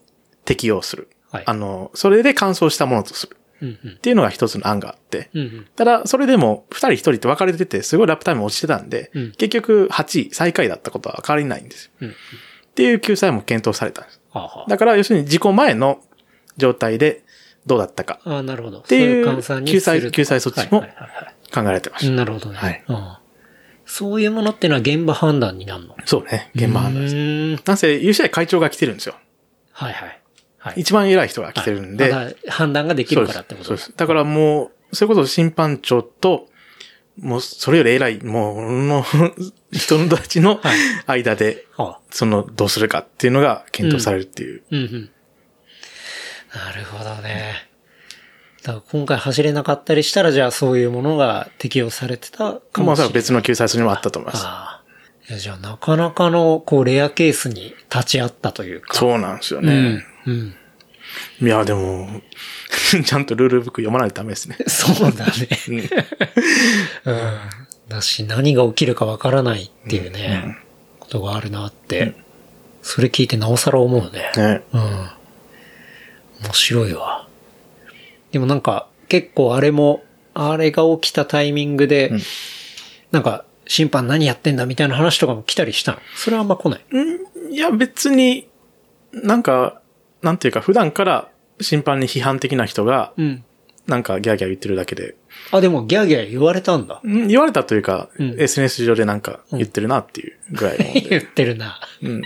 [0.44, 1.08] 適用する。
[1.30, 3.36] はいあの、それで完走したものとする。
[3.62, 3.78] うん。
[3.82, 5.40] うんっていうのが一つの案があって、うん。
[5.40, 5.66] うん。
[5.76, 11.92] ただ、それでも、二人一人って分かれてて、すごいラップタイム落ちてたんで、うん結局8位、最下位だったことは変わりないんですよ。
[12.02, 12.10] うん。
[12.10, 12.12] っ
[12.74, 14.21] ていう救済も検討されたんです。
[14.68, 16.00] だから、要するに事故前の
[16.56, 17.22] 状態で
[17.66, 18.80] どうだったかああ、なるほど。
[18.80, 20.82] っていう救済救済措置も
[21.52, 22.12] 考えられてました。
[22.12, 22.56] なるほどね。
[22.56, 23.16] はいうん
[23.84, 25.96] そういうものってのは現場判断になるの？
[26.06, 27.62] そうね、現場判断です。
[27.66, 29.16] なんせ、有志会会長が来てるんですよ。
[29.72, 30.20] はいはい。
[30.56, 30.74] はい。
[30.76, 32.36] 一番偉い人が来てるんで。
[32.48, 33.84] 判断ができるからってことです。
[33.84, 33.96] そうです。
[33.96, 36.46] だからもう、それこそ審判長と、
[37.20, 39.04] もう、それより偉い、もう、の、
[39.72, 44.62] 人たちのはい間で、はあその、どうするかっていうのが検討されるっていう。
[44.70, 45.10] うんうん。
[46.54, 47.68] なるほどね。
[48.62, 53.12] だから今回走れなかったりしたら、じゃあそういうものが適用されてたかもしれない。
[53.12, 54.44] 別の救済措置にもあったと思います。
[54.46, 54.82] あ
[55.30, 55.36] あ。
[55.36, 58.94] じゃあなかなかの、こう、レアケースに立ち会ったというか。
[58.94, 60.04] そうなんですようねん。。
[60.26, 60.54] うん。
[61.40, 62.22] いや、でも、
[63.04, 64.56] ちゃんとルールブック読まないとダメですね。
[64.66, 65.32] そうだね。
[67.04, 67.28] うん。
[67.88, 70.56] だし、何が起きるかわからないっていうね、
[71.00, 72.14] ことがあるなって、
[72.82, 74.32] それ聞いてなおさら思うね。
[74.36, 74.62] ね。
[74.72, 74.80] うん。
[76.44, 77.28] 面白いわ。
[78.30, 80.02] でもなんか、結構あれも、
[80.34, 82.20] あれが起きたタイミングで、ん
[83.10, 85.98] なんか、審判何やってんだみたいな話とかも来たりしたの？
[86.16, 86.80] それはあんま来ない？
[87.50, 88.48] いや、別に、
[89.12, 89.81] なんか、
[90.22, 91.28] なんていうか、普段から
[91.60, 93.44] 審判に批判的な人が、うん。
[93.86, 95.16] なんかギャーギャー言ってるだけで、
[95.50, 97.00] あ、でもギャーギャー言われたんだ。
[97.02, 100.78] うん言われたというか、うん SNS 上でなんか言ってるなっていうぐらい
[101.10, 101.80] 言ってるな。
[102.00, 102.22] うん。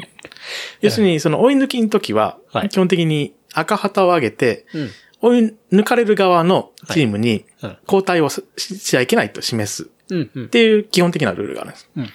[0.82, 4.90] 要するに、その追い抜きの時ははい、基本的に赤旗を上げて、うん。
[5.22, 10.30] 追い抜かれる側のチームにうん交代をししちゃいけないと示すうん。
[10.34, 10.48] うんっ。
[10.48, 11.88] ていう基本的なルールがあるんです。
[11.96, 12.08] うん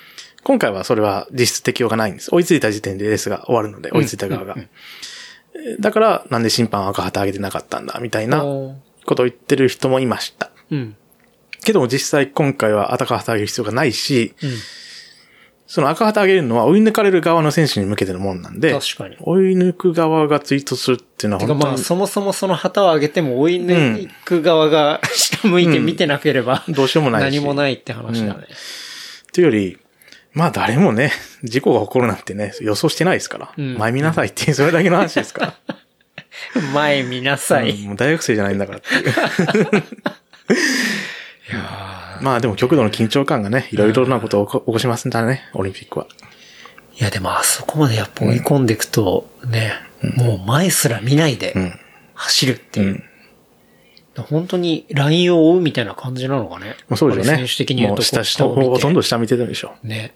[0.44, 2.30] 今回はそれは実質適用がないんです。
[2.34, 4.56] 追いついた時点でレースが終わるので、追いついた側が。
[4.58, 4.68] えー
[5.80, 8.76] だから、なんで審判は赤旗上げてなかったんだ、みたいなこ
[9.16, 10.50] とを言ってる人もいました。
[10.70, 10.96] うん。
[11.64, 14.52] けども実際今回は赤旗上げる必要がないし、うん。
[15.68, 19.16] その赤旗上げるのは追い抜かれる側の選手に向けてのもんなんで、確かに。
[19.22, 28.48] 追い抜く側がツイートするっていうのは本当にまあ、そもそもその旗を上げても追い抜く側が下向いて見てなければ、どうしようもないし何もないって話だね。
[29.32, 29.78] というより、
[30.34, 31.12] まあ誰もね、
[31.44, 33.54] 事故が起こるなんてね、予想してないですから。
[33.58, 35.54] うん前見なさいっていう、 それだけの話ですから。
[36.74, 37.72] 前見なさい。
[37.72, 39.14] うんもう大学生じゃないんだからっていう。
[42.22, 46.08] まあでも極度の緊張感がね、いろいろなことを起こしますんだね、オリンピックは。
[46.98, 51.80] いやでもあそこまでやっぱ追い込んでいくと、ね、もう前すら見ないでうん。
[52.14, 52.88] 走るっていう。
[52.88, 53.04] うん
[54.18, 56.76] 本当にラインを追うみたいな感じなのかね。
[56.90, 57.38] もうそうでしょうね。
[57.38, 60.14] 選手的に言うともう下、下、ほとんど下見てるでしょね。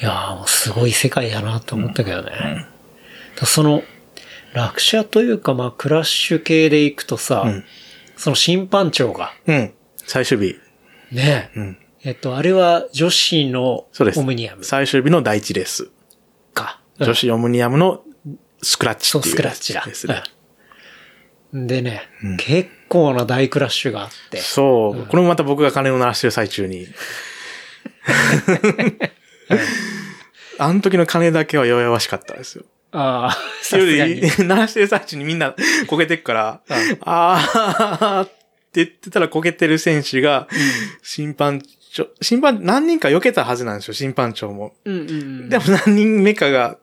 [0.00, 2.66] いやーもうすごい世界だなと思ったけどね。
[3.36, 3.82] だその、
[4.54, 7.64] 落車というか、まあ、クラッシュ系で行くとさ、ん
[8.16, 9.52] その審判長が、う。
[9.52, 9.72] うん。
[9.96, 10.56] 最終日。
[11.12, 11.78] ね、うん。
[12.02, 13.86] えっと、あれは女子の。
[14.16, 15.90] オムニアム最終日の第一レース。
[16.54, 16.80] か。
[16.98, 18.02] 女子オムニアムの
[18.62, 19.84] スクラッチそう、スクラッチだ。
[19.86, 20.22] ですね。
[20.32, 20.38] うん
[21.66, 22.02] でね、
[22.36, 24.36] 結構な大クラッシュがあって。
[24.36, 25.06] そう。
[25.06, 26.86] これもまた僕が鐘を鳴らしてる最中に。
[30.58, 32.64] あの時の鐘だけは弱々しかったですよ。
[32.92, 34.16] ああ、さよすがに。
[34.16, 35.54] り、鳴らしてる最中にみんな
[35.88, 36.60] 焦げてくから、
[37.00, 38.28] あーっ
[38.72, 40.48] て言ってたら焦げてる選手が、
[41.02, 41.62] 審判
[41.92, 44.74] 長、審判、何人か避けたはずなんですよ、審判長も。
[44.84, 45.48] うんうんうん。
[45.48, 46.76] でも何人目かが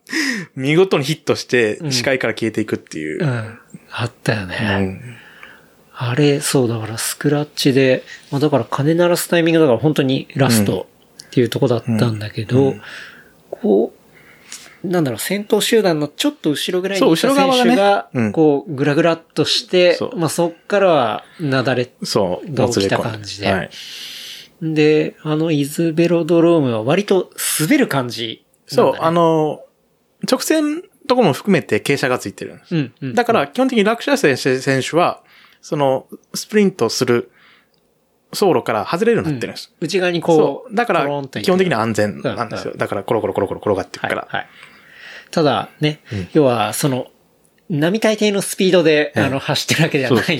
[0.55, 3.25] 見事にヒットしてん視界から消えていくっていうう。
[3.25, 3.59] ん。
[3.91, 4.57] あったよね。
[4.61, 5.15] うん
[5.97, 10.89] あれ、そう、だからスクラッチで、まあ、だから鐘鳴らすタイミングだから本当にラスト
[11.35, 12.75] っていうとこだったんだけど、
[13.51, 13.91] こ
[14.83, 21.91] う、なんだろう、先頭集団のちょっと後ろぐらいにいたそう後ろ側がね選手がうん、こう、ぐらぐらっとして、まあそっからは、なだれ。
[22.03, 22.53] そう。
[22.53, 23.69] が起きた感じではい。
[24.61, 27.29] で、あの、イズベロドロームは割と
[27.59, 29.59] 滑る感じね、そう、あの、
[30.31, 32.75] 直線とこも含めて傾斜がついてるんです。
[32.77, 33.13] うん、うん。
[33.13, 35.21] だから、基本的に落車選手は、
[35.61, 37.29] その、スプリントする
[38.31, 39.73] 走路から外れるようになってるんです。
[39.79, 40.75] 内側にそこう、う。
[40.75, 42.73] だから基本的には安全なんですよ。
[42.75, 44.15] だから、コロコロコロコロ転がっていくから。
[44.15, 44.35] はい。
[44.37, 44.47] はい。
[45.31, 45.99] ただね、
[46.33, 47.07] 要は、その、
[47.69, 50.39] 並大抵のスピードで、ええあの、走ってるわけじゃない。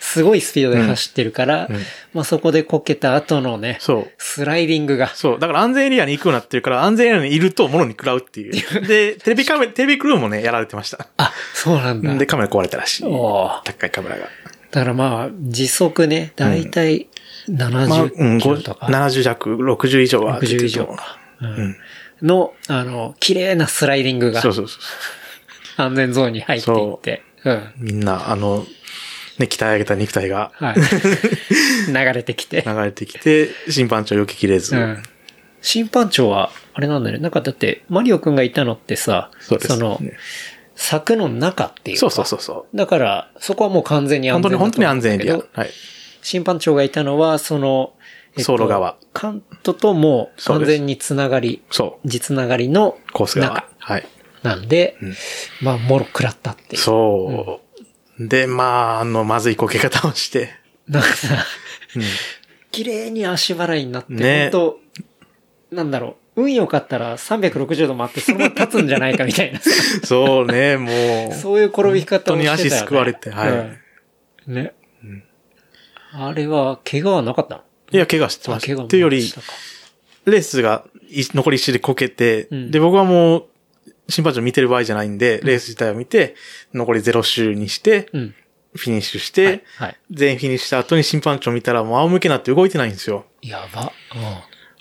[0.00, 1.82] すごいスピードで走ってるから、うんうん
[2.14, 4.12] まあそこでこけた後のね、そう。
[4.16, 5.38] スライディングが、そう。
[5.38, 8.86] だから安全エリアに行くようになってるから、安全エリアにいると物に食らうっていう。
[8.86, 11.06] で、テレビカメラ、テレビクルーもね、やられてました。
[11.18, 12.14] あ、そうなんだ。
[12.14, 13.04] で、カメラ壊れたらしい。
[13.04, 14.26] おー高いカメラが。
[14.70, 17.08] だからまあ、時速ね、だいたい
[17.48, 21.18] まあ、70うん、キロとか、70弱、60以上は出て60る以上か。
[21.40, 21.76] うん
[22.22, 25.82] の、あの、綺麗なスライディングがそうそうそう。
[25.82, 27.72] 安全ゾーンに入っていって、うん。
[27.78, 28.66] みんな、あの、
[29.38, 30.76] ね、鍛え上げた肉体がはい。
[31.86, 32.64] 流れてきて。
[32.66, 34.74] 流れてきて、審判長避けきれず。
[34.74, 35.02] うん。
[35.60, 37.18] 審判長は、あれなんだね。
[37.18, 39.78] なんかだって、マリオくんがいたのってさ、そうです。
[39.78, 40.14] の、ね
[40.80, 42.00] 柵の中っていうか。
[42.00, 42.76] そうそうそうそう。
[42.76, 45.38] だから、そこはもう完全に安本当に、本当に安全エリア。
[45.52, 45.70] はい。
[46.22, 47.94] 審判長がいたのは、その、
[48.36, 48.96] 走路側。
[49.12, 52.08] カントともそう完全につながり、そう。
[52.08, 53.68] 実ながりのコース側中。
[53.78, 54.06] はい。
[54.42, 55.14] なんで、ん
[55.64, 56.82] まあ、もろ食らったっていう。
[56.82, 57.60] そ
[58.18, 58.28] う。
[58.28, 60.50] で、まあ、あの、まずいこけ方をして。
[60.86, 61.44] なんかさ、
[61.96, 62.02] うん
[62.70, 64.78] 綺麗に足払いになって、ね本
[65.70, 69.70] 当なんだろう、運良かったら360度回ってそのまま立つんじゃないかみたいなさ、
[70.06, 71.34] そうね、もう。
[71.34, 72.48] そういう転び方をしてたよ、ね。
[72.48, 73.52] 本当に足すくわれてはいう
[74.52, 74.72] んね。
[76.12, 77.62] あれは、怪我はなかったの？
[77.90, 78.72] いや、怪我してました。
[78.72, 79.32] あ怪我もっていうより
[80.26, 83.46] レースがい残り一周でこけて、うんで、僕はもう、
[84.08, 86.34] 審判長見てる場合じゃないんで、レース自体を見て、
[86.72, 88.34] 残り0周にして、うん。
[88.74, 89.62] フィニッシュして、はい。
[89.76, 89.96] はい。
[90.10, 93.24] 全員フィニッシュした後に審判長見たらもう仰向けになって動いてないんですよ。
[93.42, 93.92] やば。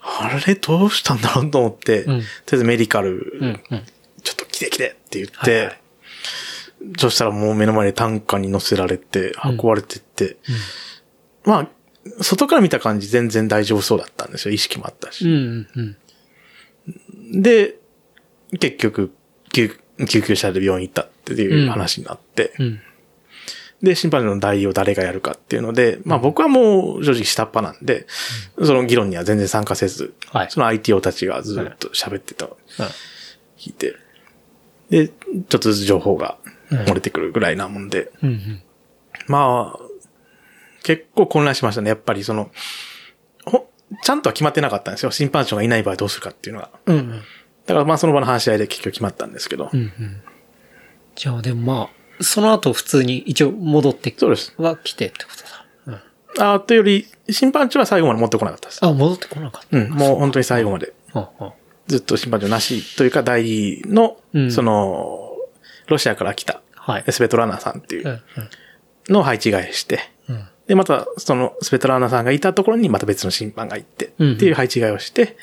[0.09, 3.45] あれどうしたんだろうと思って、うんとりあえずメディカル、うん。
[3.45, 3.61] うん。
[3.71, 3.83] うん。
[4.23, 5.81] ちょっと来て来てって言って、はいはい
[6.97, 10.37] そしたらもう目の前で担架に乗せられて、運ばれてって、
[11.43, 11.67] まあ、
[12.23, 14.53] 外から見た感じ全然大丈夫そうだったんですよ。
[14.53, 15.25] 意識もあったし。
[15.25, 15.67] うん。
[15.75, 17.41] うん。
[17.41, 17.75] で、
[18.59, 19.11] 結局、
[19.51, 19.77] 救
[20.07, 22.79] 救急車で病院行ったっていう話になって、うん。
[23.81, 28.07] で、審判の代理を誰がやるかっていうので、まあ僕はもう正直下っ端なんで、
[28.63, 32.49] その議論には全然参加せず、はいその ITO たちがずっと喋ってた
[33.57, 33.95] 聞いて、
[34.89, 36.37] で、ちょっとずつ情報が
[36.69, 38.29] 漏れてくるぐらいなもんで、うん。
[38.29, 38.63] うん。
[39.27, 39.79] まあ、
[40.83, 41.89] 結構混乱しましたね。
[41.89, 42.49] やっぱりその、
[43.45, 43.69] ほ
[44.01, 45.11] ちゃんとは決まってなかったんですよ。
[45.11, 46.69] 審判長がいない場合どうするかっていうのが。
[46.85, 46.95] うん。
[46.95, 47.09] うん。
[47.09, 49.69] だからまあその場の話し合いで結局決まったんですけど。
[49.71, 49.79] うん。
[49.79, 50.21] うん。
[51.15, 51.89] じゃあ、でもまあ、
[52.21, 54.53] その後普通に一応戻ってそうです。
[54.57, 56.01] は来てってことだ。
[56.37, 56.55] うん。
[56.55, 58.85] あというより、審判長は最後まで持ってこなかったです。
[58.85, 59.77] あ、戻ってこなかった。
[59.77, 60.93] うん、もう本当に最後まで。
[61.87, 65.35] ずっと審判長なしというか、代理の、うんその、
[65.87, 67.03] ロシアから来た、はい。
[67.07, 69.13] エスベトラナさんっていううん。
[69.13, 70.47] のを配置換えして、うん。
[70.67, 75.37] で、また、その、スペトラーナさんがいたところにまた別の審判が行って、うんっていう配置替えをして、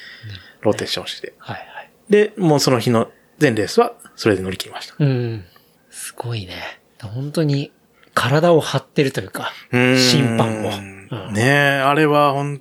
[0.60, 1.32] ローテーションして。
[1.38, 1.90] はいはい。
[2.10, 4.94] で、もうその日の全レースは、それで乗り切りました。
[4.98, 5.44] うん。
[5.94, 6.80] すごいね。
[7.00, 7.70] 本当に、
[8.14, 10.70] 体を張ってるというか、審判も。
[10.70, 10.94] うん
[11.32, 12.60] ねえ、あれはほん、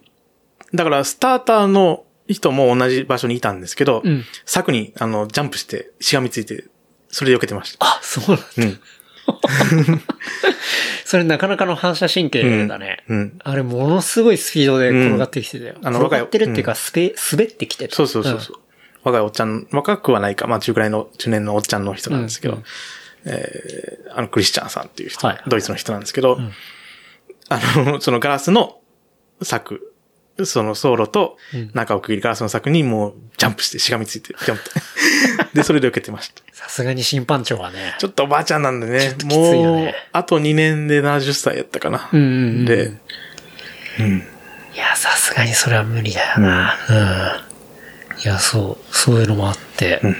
[0.73, 6.65] だからスターターの人も同じ場所にいたんですけど、うん柵にあのジャンプしてしがみついて、
[7.09, 7.85] それで避けてました。
[7.85, 8.77] あ、そうなんだ。
[9.77, 10.01] うん。
[11.05, 13.03] それなかなかの反射神経だね。
[13.07, 13.39] うん。
[13.43, 15.75] あれ、ものすごいスピードで転がってきてたよ。
[15.79, 17.95] うんあの転がってるっていうか、すべ、滑ってきてた。
[17.95, 18.57] そうそうそうそう。
[19.03, 22.65] 若いおっちゃん、若くはないか、まあ中くらいの中年のおっちゃんの人なんですけど、うんうん
[23.25, 26.37] えーあのクリスチャンさんっていう人、はいドイツの人なんですけど、
[27.49, 28.79] あの、そのガラスの
[29.41, 29.93] 柵、
[30.43, 34.63] その走路とうん中を区切りガラスの柵にもうジャンプしてしがみついて、ジャンプ。
[35.55, 36.41] で、それで受けてました。
[36.53, 37.95] さすがに審判長はね。
[37.99, 42.09] ちょっとおばあちゃんなんでね、ときついよもうね、あと2年で70歳やったかな。
[42.11, 42.29] うんうんう
[42.61, 42.91] んで、
[43.99, 44.23] うん。
[44.75, 46.77] いや、さすがにそれは無理だよな。
[46.89, 46.93] う
[48.15, 48.19] ん。
[48.19, 49.99] いや、そう、そういうのもあって。
[50.03, 50.17] うん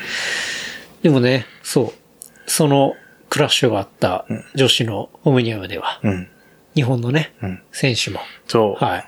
[1.04, 2.03] でもね、そう、
[2.46, 2.96] その
[3.30, 6.28] クラッシュがあった女子のオムニアムでは、うん。
[6.76, 7.62] 日本のね、うん。
[7.72, 8.84] 選手も、そう。
[8.84, 9.06] はい、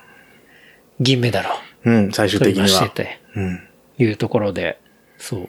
[1.00, 1.52] 銀メダルを
[1.84, 2.68] うん、最終取的には。
[2.68, 3.60] してて、うん。
[3.98, 4.80] いうところで、
[5.18, 5.48] そう。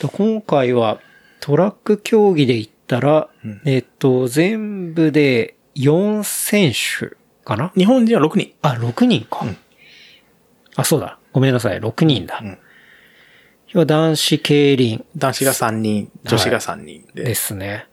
[0.00, 1.00] で今回は
[1.40, 7.72] トラック競技で言ったら、うんえっと、全部で4選手かな？
[7.76, 8.52] 日本人は6人。
[8.62, 9.40] あ、6人か。
[9.44, 9.56] うん
[10.74, 11.18] あ、そうだ。
[11.32, 11.78] ごめんなさい。
[11.78, 12.40] 6人だ。
[12.42, 12.61] うん要
[13.78, 17.24] は男子競輪男子が3人、女子が3人で。
[17.24, 17.86] ですね。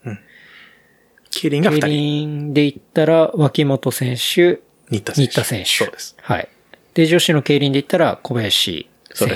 [1.30, 2.48] 競輪が2競人。
[2.48, 5.32] 輪で言ったら、脇本選手、新田選手。
[5.32, 5.70] 新田選手。
[5.70, 6.16] そうです。
[6.22, 6.50] はい。
[6.94, 9.36] で、女子の競輪で言ったら、小林選手。。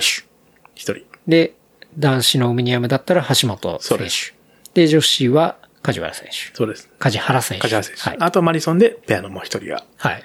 [0.76, 1.06] 一人。
[1.28, 1.53] で、
[1.98, 4.34] 男子のオムニアムだったら橋本選手。
[4.74, 6.56] で、女子は梶原選手。
[6.56, 6.90] そうです。
[6.98, 7.61] 梶原選手。
[7.61, 8.02] 梶原選手。
[8.02, 8.18] はい。
[8.20, 9.86] あとマリソンでペアのもう一人が。
[9.98, 10.15] はい。
[10.15, 10.24] っ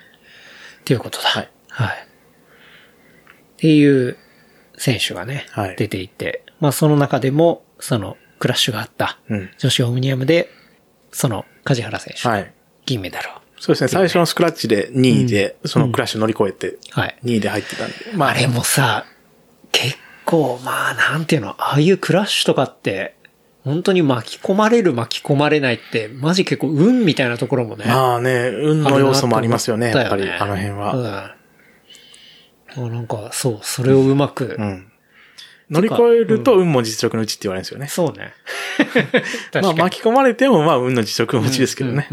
[0.84, 1.28] ていうことだ。
[1.28, 1.50] はい。
[1.68, 1.96] はい。
[1.96, 4.16] っていう
[4.78, 9.50] 選手がね、はい出ていて、まあその中でも、そのクラッシュがあったうん。
[9.58, 10.50] 女子オムニアムで、
[11.12, 12.52] その梶原選手、はい。
[12.86, 13.32] 銀メダルを。
[13.60, 13.88] そうですね。
[13.88, 17.18] 最初のスクラッチで2位で、そのクラッシュ乗り越えて、はい。
[17.24, 17.94] 2位で入ってたんで。
[18.14, 19.04] まあれもさ、
[19.72, 23.16] 結構、まあなんていうの、ああいうクラッシュとかって、
[23.64, 27.84] 本当に巻き込まれる巻き込まれないって、マジ結構運みたいなところもね。
[27.86, 30.94] まあね、運の要素もありますよね、やっぱり、あの辺は。
[30.94, 31.37] うん。
[32.76, 34.92] あなんか、そう、それをうまく、うん。
[35.70, 37.88] 乗り越えると運も実力のうちって言われるんですよね。
[37.88, 38.32] そうね。
[39.52, 42.08] 確まあ巻き込まれても、まあ運の実力のうちですけどね。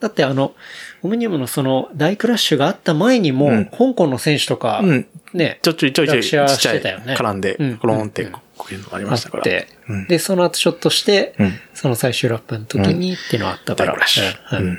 [0.00, 0.54] だってあの、
[1.02, 5.06] オムニアムのその大クラッシュがあった前にも、うん香港の選手とか、うん。
[5.32, 9.44] ね、ちょちょいちょいちょいちっちゃい絡んでうん、コロンってうんこういうのがありあましたから。
[9.44, 14.76] で、その後ちょっとして、うんその最終ラップの時にっていうのがあったから、大クラッシュ。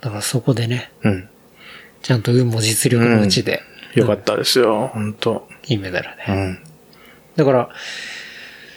[0.00, 1.28] だからそこでね、うん。
[2.02, 3.62] ちゃんと運も実力のうちで、
[3.94, 6.24] よかったですよ、本当銀メダルね。
[6.28, 6.58] うん。
[7.36, 7.70] だから、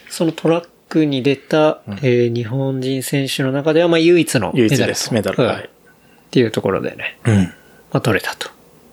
[0.10, 4.76] そのトラックに出た、えー日本人選手の中では、まあ唯一のメダルと。
[4.76, 5.44] 唯一です、メダル。
[5.44, 5.64] うんはい。
[5.66, 5.70] っ
[6.32, 7.36] ていうところでね、うん。
[7.36, 7.52] ま
[7.92, 8.50] あ取れたと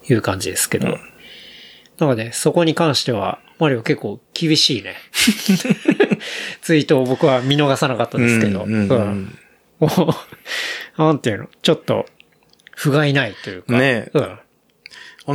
[0.08, 0.98] いう感じですけど。
[1.98, 4.96] なんかね、そこに関しては、マリオ結構厳しいね。
[6.62, 8.64] ツイートを僕は見逃さなかったですけど。
[8.64, 9.36] うんうんうん
[10.98, 11.48] なんていうの？
[11.62, 12.04] ちょっと、
[12.76, 13.72] 不甲斐ないというか。
[13.72, 14.38] ねえうん。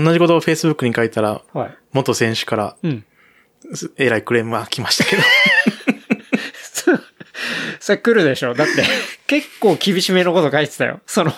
[0.04, 1.78] 同じことを Facebook に書いたら、はい。
[1.94, 3.06] 元選手から、うん。
[3.98, 5.24] えらいクレームが来ましたけど。
[7.80, 8.84] それ来るでしょだって、
[9.28, 11.02] 結構厳しめのこと書いてたよ。
[11.06, 11.32] その、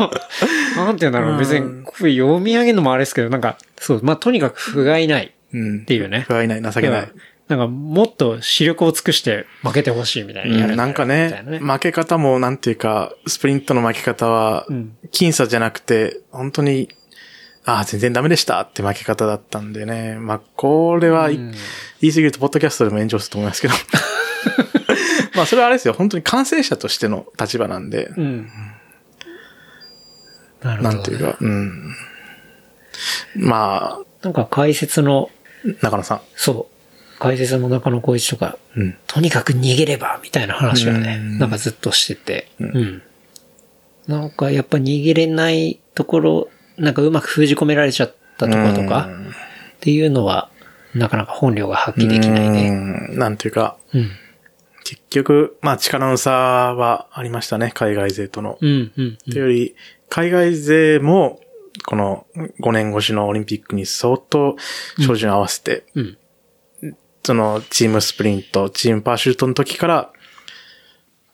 [0.78, 1.38] なんていうんだろう。
[1.40, 5.82] 別に、これ読み上げるのもあれですけど、なんか、そう、まあ、とにかく不甲斐ないうん。
[5.82, 6.22] っていうね。
[6.22, 7.12] 不甲斐ない、情けないうん。
[7.48, 16.90] なんか、もっと視力を尽くして負けてほしいみたいなうんなんかねいな、負け方もなんていうか、スプリントの負け方はうん、僅差じゃなくて、本当に、
[17.68, 20.16] ああ、全然ダメでしたって負け方だったんでね。
[20.16, 21.52] まあ、これは、いうん
[22.00, 23.74] 言い過ぎると、ポッドキャストでも炎上すると思いますけど。
[25.36, 25.94] まあ、それはあれですよ。
[25.94, 28.50] 本当に感染者としての立場なんで、うん。
[30.62, 30.96] なるほど、ね。
[30.96, 31.96] なんていうか、うん。
[33.36, 35.30] まなんか解説の、
[35.66, 36.22] あ、中野さん。
[36.38, 38.98] そう、解説の中野光一とか、うん。
[39.08, 43.02] とにかく逃げれば、みたいな話をね、うんなんかずっとしてて、んうん。
[44.08, 49.34] なんかやっぱ逃げれないところ、なんかうまく封じ込められちゃったところとか、うん
[49.78, 50.50] っていうのは、
[50.94, 52.70] なかなか本領が発揮できないね。
[52.70, 54.12] うんなんていうか、うん。
[54.84, 58.58] 結局、まあ力の差はありましたね、海外勢との。
[58.60, 59.18] うん、うん。
[59.18, 59.76] というより、
[60.10, 61.40] 海外勢も、
[61.86, 62.26] この
[62.60, 64.56] 5年越しのオリンピックに相当
[65.00, 66.18] 照準合わせて、うん。
[67.24, 70.12] そのチームスプリント、チームパーシュートの時から、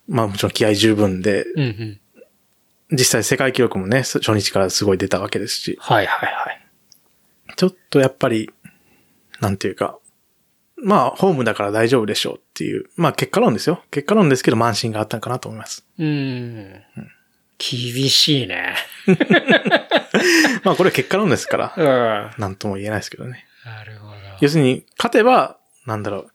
[0.07, 1.99] まあもちろん気合十分で、うん、うん。
[2.93, 6.61] 実際世界記録もね、初日からすごい出たわけですし、はいはいはい。
[7.55, 8.51] ちょっとやっぱり、
[9.41, 9.97] なんていうか、
[10.77, 13.81] まあ、ホームだから大丈夫でしょうっていう、まあ結果論ですよ。
[13.89, 15.85] 結果論ですけど、慢心があったのかなと思います。
[15.97, 16.83] うん。
[17.57, 18.75] 厳しいね。
[20.63, 21.85] まあこれ結果論ですから、うん。
[21.85, 23.45] ななんとも言えないですけどね。
[23.83, 24.13] るほど。
[24.41, 26.27] 要するに、勝てば、なんだろ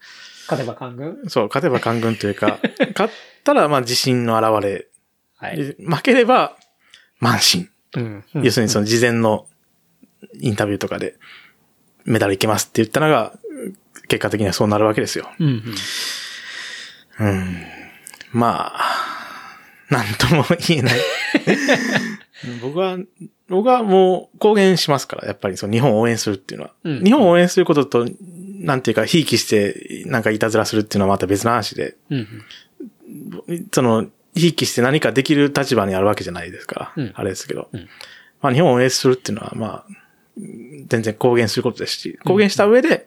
[0.48, 1.20] 勝てば官軍？
[1.24, 1.30] う。
[1.30, 2.58] そう、勝てば官軍というか、
[2.96, 3.14] 勝っ
[3.44, 4.87] たら、まあ自信の表れ。
[5.38, 5.76] はい。
[5.78, 6.56] 負ければ、
[7.20, 7.68] 慢心。
[7.96, 8.24] うん。
[8.34, 9.46] 要するにその事前の
[10.40, 11.16] インタビューとかで、
[12.04, 13.32] メダルいけますって言ったのが、
[14.08, 15.28] 結果的にはそうなるわけですよ。
[15.38, 15.62] うん。
[17.20, 17.56] うん。
[18.32, 19.08] まあ、
[19.90, 20.94] なんとも言えない。
[22.62, 22.98] 僕は、
[23.48, 26.72] 僕はもう公言しますから、やっぱりその日本を応援するっていうのは。
[26.84, 28.06] うん日本を応援することと、
[28.58, 32.44] なんていうか、ひいきして、なんかいたずらするっていうのはまた別の話で、うん。
[33.72, 37.68] その、ひいきして何かできる立場にあるわけじゃないですから、うんあれですけど。
[37.72, 37.88] うん
[38.40, 39.84] まあ日本を応援するっていうのは、まあ、
[40.86, 43.06] 全然公言することですし、公言した上で、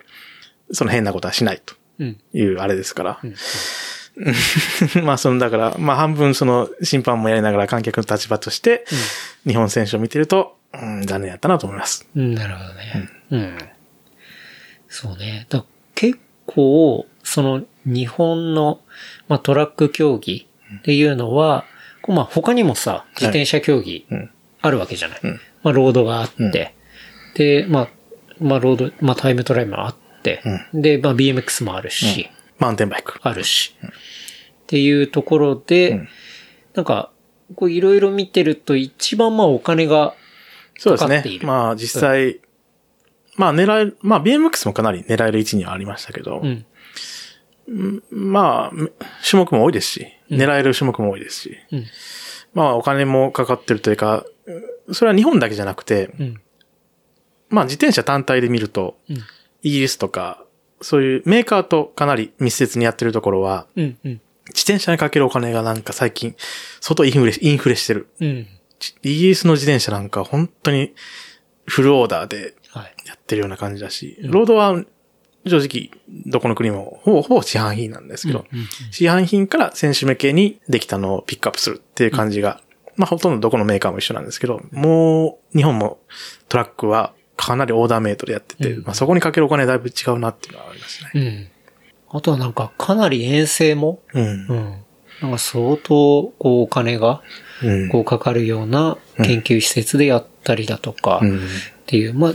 [0.71, 2.19] その変なことはしないとうん。
[2.33, 3.19] いうあれですから。
[3.23, 3.35] うん
[5.05, 8.85] まあ、その、だから、まあ、半分その、審判もやりながら観客の立場として、
[9.47, 12.05] 日本選手を見てると、うん、残念やったなと思います。
[12.13, 12.35] うん。
[12.35, 13.09] なるほどね。
[13.31, 13.57] うん。
[14.89, 15.47] そうね。
[15.49, 15.63] だ
[15.95, 18.81] 結構、その日本の、
[19.29, 20.45] まあ、トラック競技
[20.79, 21.65] っていうのは、
[22.01, 24.29] こうまあ他にもさ、自転車競技うん。
[24.61, 25.19] あるわけじゃない。
[25.23, 25.39] うん。
[25.63, 26.75] まあロードがあって、
[27.35, 27.87] で、まあ、
[28.39, 30.41] まあロード、まあタイムトライもあって、
[30.73, 32.29] で、まあ BMX もあるし、
[32.59, 33.19] マウンテンバイク。
[33.23, 33.89] あるし、っ
[34.67, 36.09] ていうところで、うん。
[36.75, 37.11] なんか、
[37.55, 40.13] こういろいろ見てると一番まあお金が、
[40.77, 41.09] そうですね。
[41.09, 41.39] かかってい。
[41.39, 41.47] る。
[41.47, 42.39] まあ、実際、
[43.35, 46.65] まあ、狙える、まあ、BMX もかなり狙える位置にはありましたけど、うん、
[48.09, 48.89] まあ、
[49.27, 51.85] 種目も多いですし、狙える種目も多いですし、うん。
[52.53, 54.25] まあ、お金もかかってるというか、
[54.91, 56.41] それは日本だけじゃなくて、うん、
[57.49, 59.17] まあ、自転車単体で見ると、うん、
[59.61, 60.43] イギリスとか、
[60.81, 66.35] そういうメーカーとかなり密接にやってるところは、うん、うん、自転車にかけるお金がなんか最近、
[66.81, 68.07] 相当インフレ、インフレしてる。
[68.19, 70.93] イギリスの自転車なんか本当に
[71.65, 72.95] フルオーダーではい。
[73.05, 74.81] やってるような感じだし、ロードは
[75.45, 75.89] 正直
[76.27, 82.61] どこの国もほぼほぼ市販品なんですけど、うんうん市販品から選手向けにできたのをピックアップするっていう感じが、
[82.95, 85.99] まあほとんどどこのメーカーも一緒なんですけど、もう日本も
[86.49, 91.51] トラックはかなりオーダーメイドでやってて、うんまあそこにかけるお金だいぶ違うなっていうのはありますね。
[92.11, 92.17] うん。
[92.17, 94.25] あとはなんかかなり遠征も、うん。
[94.25, 94.75] うん。
[95.21, 97.21] なんか相当、こうお金が、
[97.63, 97.89] うん。
[97.89, 101.39] こうかかるような研究施設でやったりだとか、うん
[101.91, 102.33] っていう、まあ、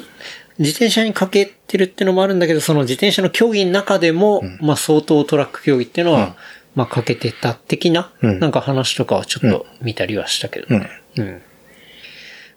[0.58, 6.36] 自転車にかけてるってのもあるんだけど、その自転車の競技の中でも、まあ相当トラック競技っていうのは、
[6.74, 8.40] まあかけてた的な、うん。
[8.40, 10.88] なんか話とかはちょっと見たりはしたけど、うん。
[11.18, 11.42] うん。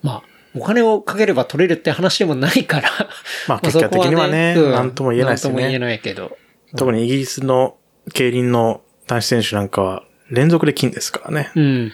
[0.01, 0.23] まあ、
[0.55, 2.89] お金をかければ取れるって話でもないから、
[3.47, 5.63] まあ 結果的にはねなんとも言えないですよね。
[5.63, 6.37] なんとも言えないけど。
[6.77, 7.75] 特にイギリスの
[8.13, 11.51] 競輪の男子選手なんかは連続で金ですからね。
[11.55, 11.91] うん、うん、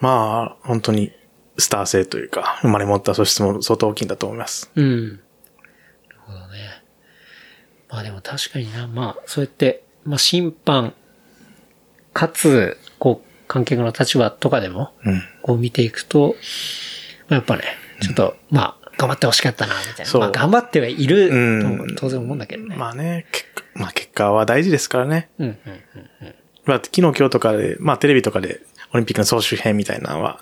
[0.00, 1.12] まあ、本当に
[1.58, 4.70] スター性というか、生まれ持った素質も相当大きいんだと思います。
[4.74, 4.84] うん。
[4.84, 5.08] うん。
[5.08, 5.20] なる
[6.20, 6.82] ほどね。
[7.90, 10.94] まあでも確かにな、まあ、そうやって、まあ審判、
[12.12, 15.22] かつ、こう、観客の立場とかでも、うん。
[15.42, 16.36] こう見ていくと、
[17.28, 17.64] まあ、やっぱね、
[18.00, 20.04] ちょっと、まあ、頑張ってほしかったな、みたいな。
[20.06, 22.76] そうまあ、頑張ってはいるともうん当然思うんだけどね。
[22.76, 25.30] まあね、結果、まあ結果は大事ですからね。
[25.38, 26.34] うん、うん、うん、うん。
[26.64, 28.60] まあ昨日今日とかで、まあテレビとかで
[28.92, 30.40] オリンピックの総集編みたいなのは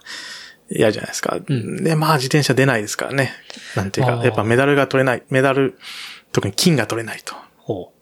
[0.70, 1.36] 嫌じゃないですか。
[1.36, 3.32] んで、まあ自転車出ないですからね。
[3.76, 5.78] なんていうか、やっぱメダルが取れない、メダル、
[6.32, 7.34] 特に金が取れないと。
[7.56, 7.92] ほ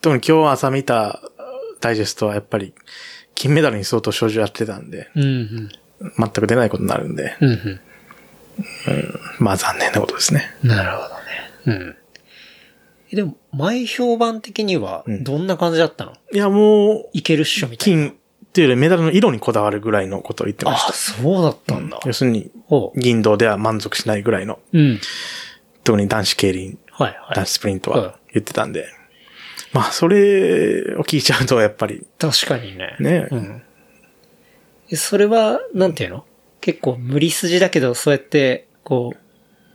[0.00, 1.20] 特に今日朝見た
[1.80, 2.74] ダイジェストはやっぱり
[3.34, 5.20] 金メダルに相当症状やってたんで、う。
[5.20, 5.70] うん、
[6.18, 7.48] 全く出ないことになるんで、うん。
[7.48, 7.84] うん、うん。
[9.38, 10.54] まあ残念なことですね。
[10.62, 11.22] なるほどね。
[11.66, 11.96] うん。
[13.12, 18.08] えでも、前評判的には、どんな感じだったの、いやもう、いけるっしょみたいな。
[18.08, 18.16] 金
[18.52, 20.92] っていうよりメダルの色にこだわるぐらいのことを言ってましあ、た。
[20.92, 21.98] そうだったんだ。
[22.04, 22.50] 要するに。
[22.96, 25.00] 銀銅では満足しないぐらいの、うん。
[25.84, 27.34] 特に男子競輪、はいはい。
[27.36, 28.88] 男子スプリントうんは言ってたんで、
[29.72, 32.96] まあそれを聞いちゃうとやっぱり、確かにね。
[33.00, 33.62] ねうん。
[34.90, 36.26] えそれは、なんていうの？
[36.60, 39.18] 結構無理筋だけど、そうやって、こう、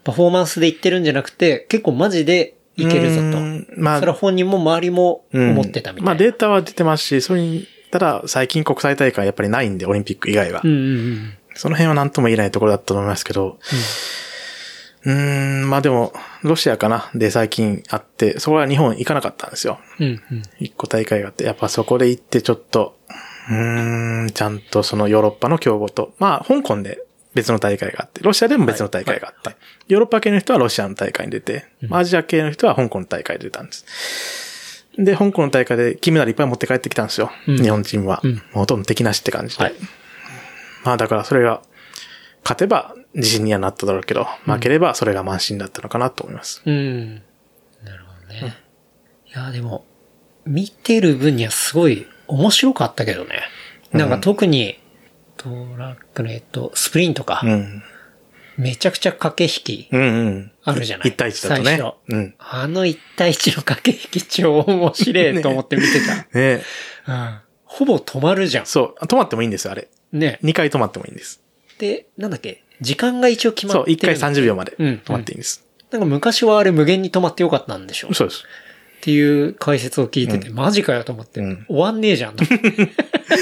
[0.04, 3.40] パフォーマンスで言ってるんじゃなくて、結構マジでいけるぞうと。
[3.40, 6.06] んまあそれは本人も周りもうん思ってたみたいな。
[6.06, 10.62] まあデータは出てますし、それに、ただ最近国際大会やっぱりないんで、オリンピック以外は。
[10.64, 10.82] うんうんう
[11.14, 11.38] ん。
[11.56, 13.58] その辺は何とも言えないところだったと思いますけど、
[15.04, 19.80] うーん、まあでも、ロシアかなで最近あって、そこは日本行かなかったんですよ。
[20.00, 20.44] うんうん。
[20.60, 22.98] 一個大会があって、やっぱそこで行ってちょっと、
[23.50, 27.04] うーん、ちゃんとそのヨーロッパの競合と、まあ、香港で
[27.34, 29.58] 別の大会があって、ロシアでも別の大会があって、はい
[29.88, 34.47] ヨーロッパ系の人はロシアの大会に出て、まあアジア系の人は香港の大会に出たんです。
[34.98, 37.32] で、香港の大会で金メダルいっぱい持って帰ってきたんですよ。
[37.48, 38.22] うん日本人は。
[38.24, 39.64] うんもうほとんど敵なしって感じで。
[39.64, 39.74] はい
[40.84, 41.62] まあだからそれが、
[42.44, 46.62] 勝てば自信にはなっただろうけど、負ければそれが慢心だったのかなと思います。
[46.66, 47.16] うん。
[47.84, 48.56] なるほどね。
[49.28, 49.86] いや、でも、
[50.46, 53.42] 見てる分にはすごい面白かったけどね。
[53.92, 54.80] なんか特に、
[55.36, 57.42] トラックの、えっと、スプリントか。
[57.44, 57.84] うん。
[58.58, 60.52] めちゃくちゃ駆け引きうんうん。
[60.64, 61.10] あるじゃない？
[61.10, 61.80] 一対一だとね。
[62.10, 62.34] うん。
[62.40, 65.88] あの一対一の駆け引き超面白いと思って見て
[66.34, 66.64] ね
[67.06, 67.14] た。
[67.14, 67.40] うん。
[67.66, 68.66] ほぼ止まるじゃん。
[68.66, 69.06] そう。
[69.06, 69.88] 止まってもいいんですよ、あれ。
[70.12, 70.40] ね。
[70.44, 71.42] 2回止まってもいいんです。
[71.78, 72.64] で、なんだっけ？
[72.82, 74.14] 時間が一応決まそう、ってる。
[74.14, 75.64] 1回30秒までうん止まっていいんです。
[75.92, 78.14] なんか昔はあれ無限に止まってよかったんでしょ？
[78.14, 78.44] そうです。
[78.98, 82.90] っていう解説を聞いてて、マジかよと思って、うん終わんねえじゃんと思って。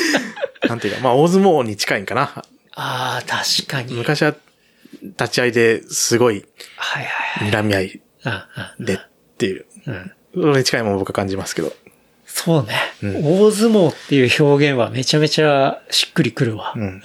[0.67, 2.43] なんていうか、まあ、大相撲に近いんかな。
[2.73, 3.93] ああ、確かに。
[3.93, 4.35] 昔は、
[5.19, 6.45] 立ち合いですごい、
[6.77, 7.45] はいは。
[7.49, 8.01] 睨み合い
[8.79, 8.97] でっ
[9.37, 11.73] ていう、うん、それに近いものを僕は感じますけど。
[12.25, 13.39] そうね、うん。
[13.39, 16.73] 大相撲っていう表現はめちゃめちゃしっくりくるわ。
[16.75, 17.01] うん。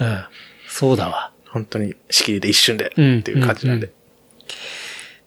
[0.67, 1.31] そうだわ。
[1.49, 3.91] 本当に仕切りで一瞬でってうんいう感じなんで。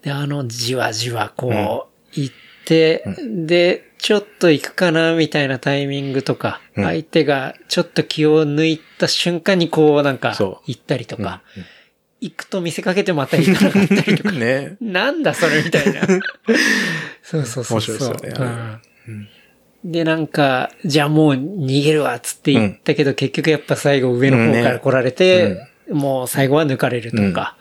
[0.02, 2.34] で、あの、じわじわこう、行っ
[2.66, 6.84] て、で、ちょっと行くかな、みたいなタイミングとか、うん。
[6.84, 10.34] 相手がちょっと気を抜いた瞬間にこう、なんか
[10.66, 11.64] 行ったりとか、うん
[12.24, 14.76] 行くと見せかけてまた行かなかったりとか、ね。
[14.80, 16.00] なんだそれみたいな。
[17.22, 17.96] そうそうそうそう。
[17.96, 18.78] 面白いですよね。
[19.08, 19.28] うん。
[19.84, 27.58] で、なんか、じゃあもう逃げるわ、つって言ったけど、結局やっぱ最後上の方から来られて、もう最後は抜かれるとか。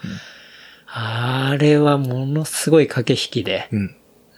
[0.88, 3.96] あれはものすごい駆け引きで、うん。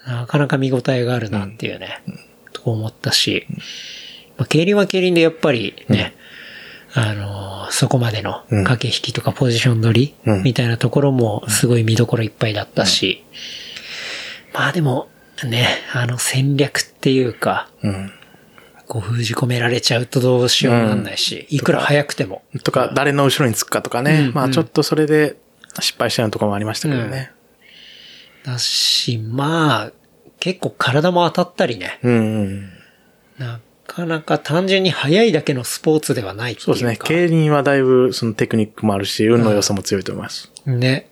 [0.08, 2.02] なかなか見応えがあるなっていうね、
[2.52, 3.46] と思ったし、
[4.38, 6.16] まあ、競輪は競輪でやっぱりね、
[6.96, 13.24] あのーそこまでのうん駆け引きとかポジション取りうんみたいなところもすごい見どころいっぱいだったし、
[14.54, 15.10] まあでも
[15.44, 18.12] ね、あの戦略っていうか、うん。
[18.88, 22.44] こう封じ込められちゃうとどうしようもなんないし、いくら早くても。
[22.64, 24.28] とか、誰の後ろにつくかとかね。
[24.28, 25.38] うんまあちょっとそれで
[25.80, 27.32] 失敗したようなところもありましたけどね。
[28.46, 29.92] だし、まあ、
[30.40, 32.70] 結構体も当たったりね、うんうん。
[33.40, 36.66] なかなか単純に速いだけのスポーツではないっていうか。
[36.66, 36.98] そうですね。
[37.02, 40.52] 競輪はだいぶそのテクニックもあるし、運の要素も強いと思います。
[40.66, 41.10] ね。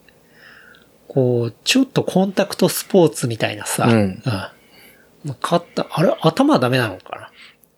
[1.08, 3.86] こう、ちょっとコンタクトスポーツみたいなさ。
[3.86, 7.30] うんまあ勝った、あれ頭はダメなのかな？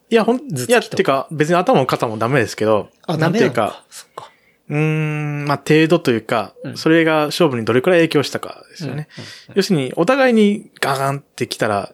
[0.10, 4.32] いや、ほん、いや、ってか、別に頭も肩もダメですけど、あ、なダメなのんていうか、そっか。
[4.70, 9.10] うーん、まあ、程度というか、うんそれが勝負にどれくらい影響したかですよね。
[9.54, 11.94] 要するに、お互いにガガンってきたら、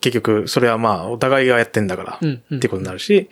[0.00, 3.28] 結局、それはまあ、お互いがやってんだから、ってことになるし、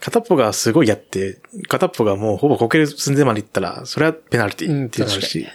[0.00, 1.38] 片っぽがすごいやって、
[1.68, 5.46] 片っぽがもうほぼこける寸前まで行ったら、それはペナルティーってなるし、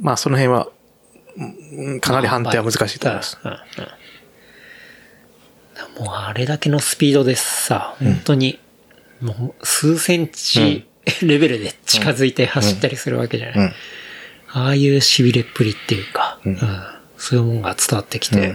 [0.00, 0.68] まあ、その辺は、
[1.36, 3.38] うんかなり判定は難しいと思います。
[5.98, 8.58] もうあれだけのスピードでさ、本当に、
[9.20, 10.86] もう数センチ
[11.22, 13.58] レベルで近づいて走ったりするわけじゃない。
[13.58, 13.72] うん。
[14.54, 16.38] ああいう痺れっぷりっていうか、
[17.16, 18.54] そういうもんが伝わってきて、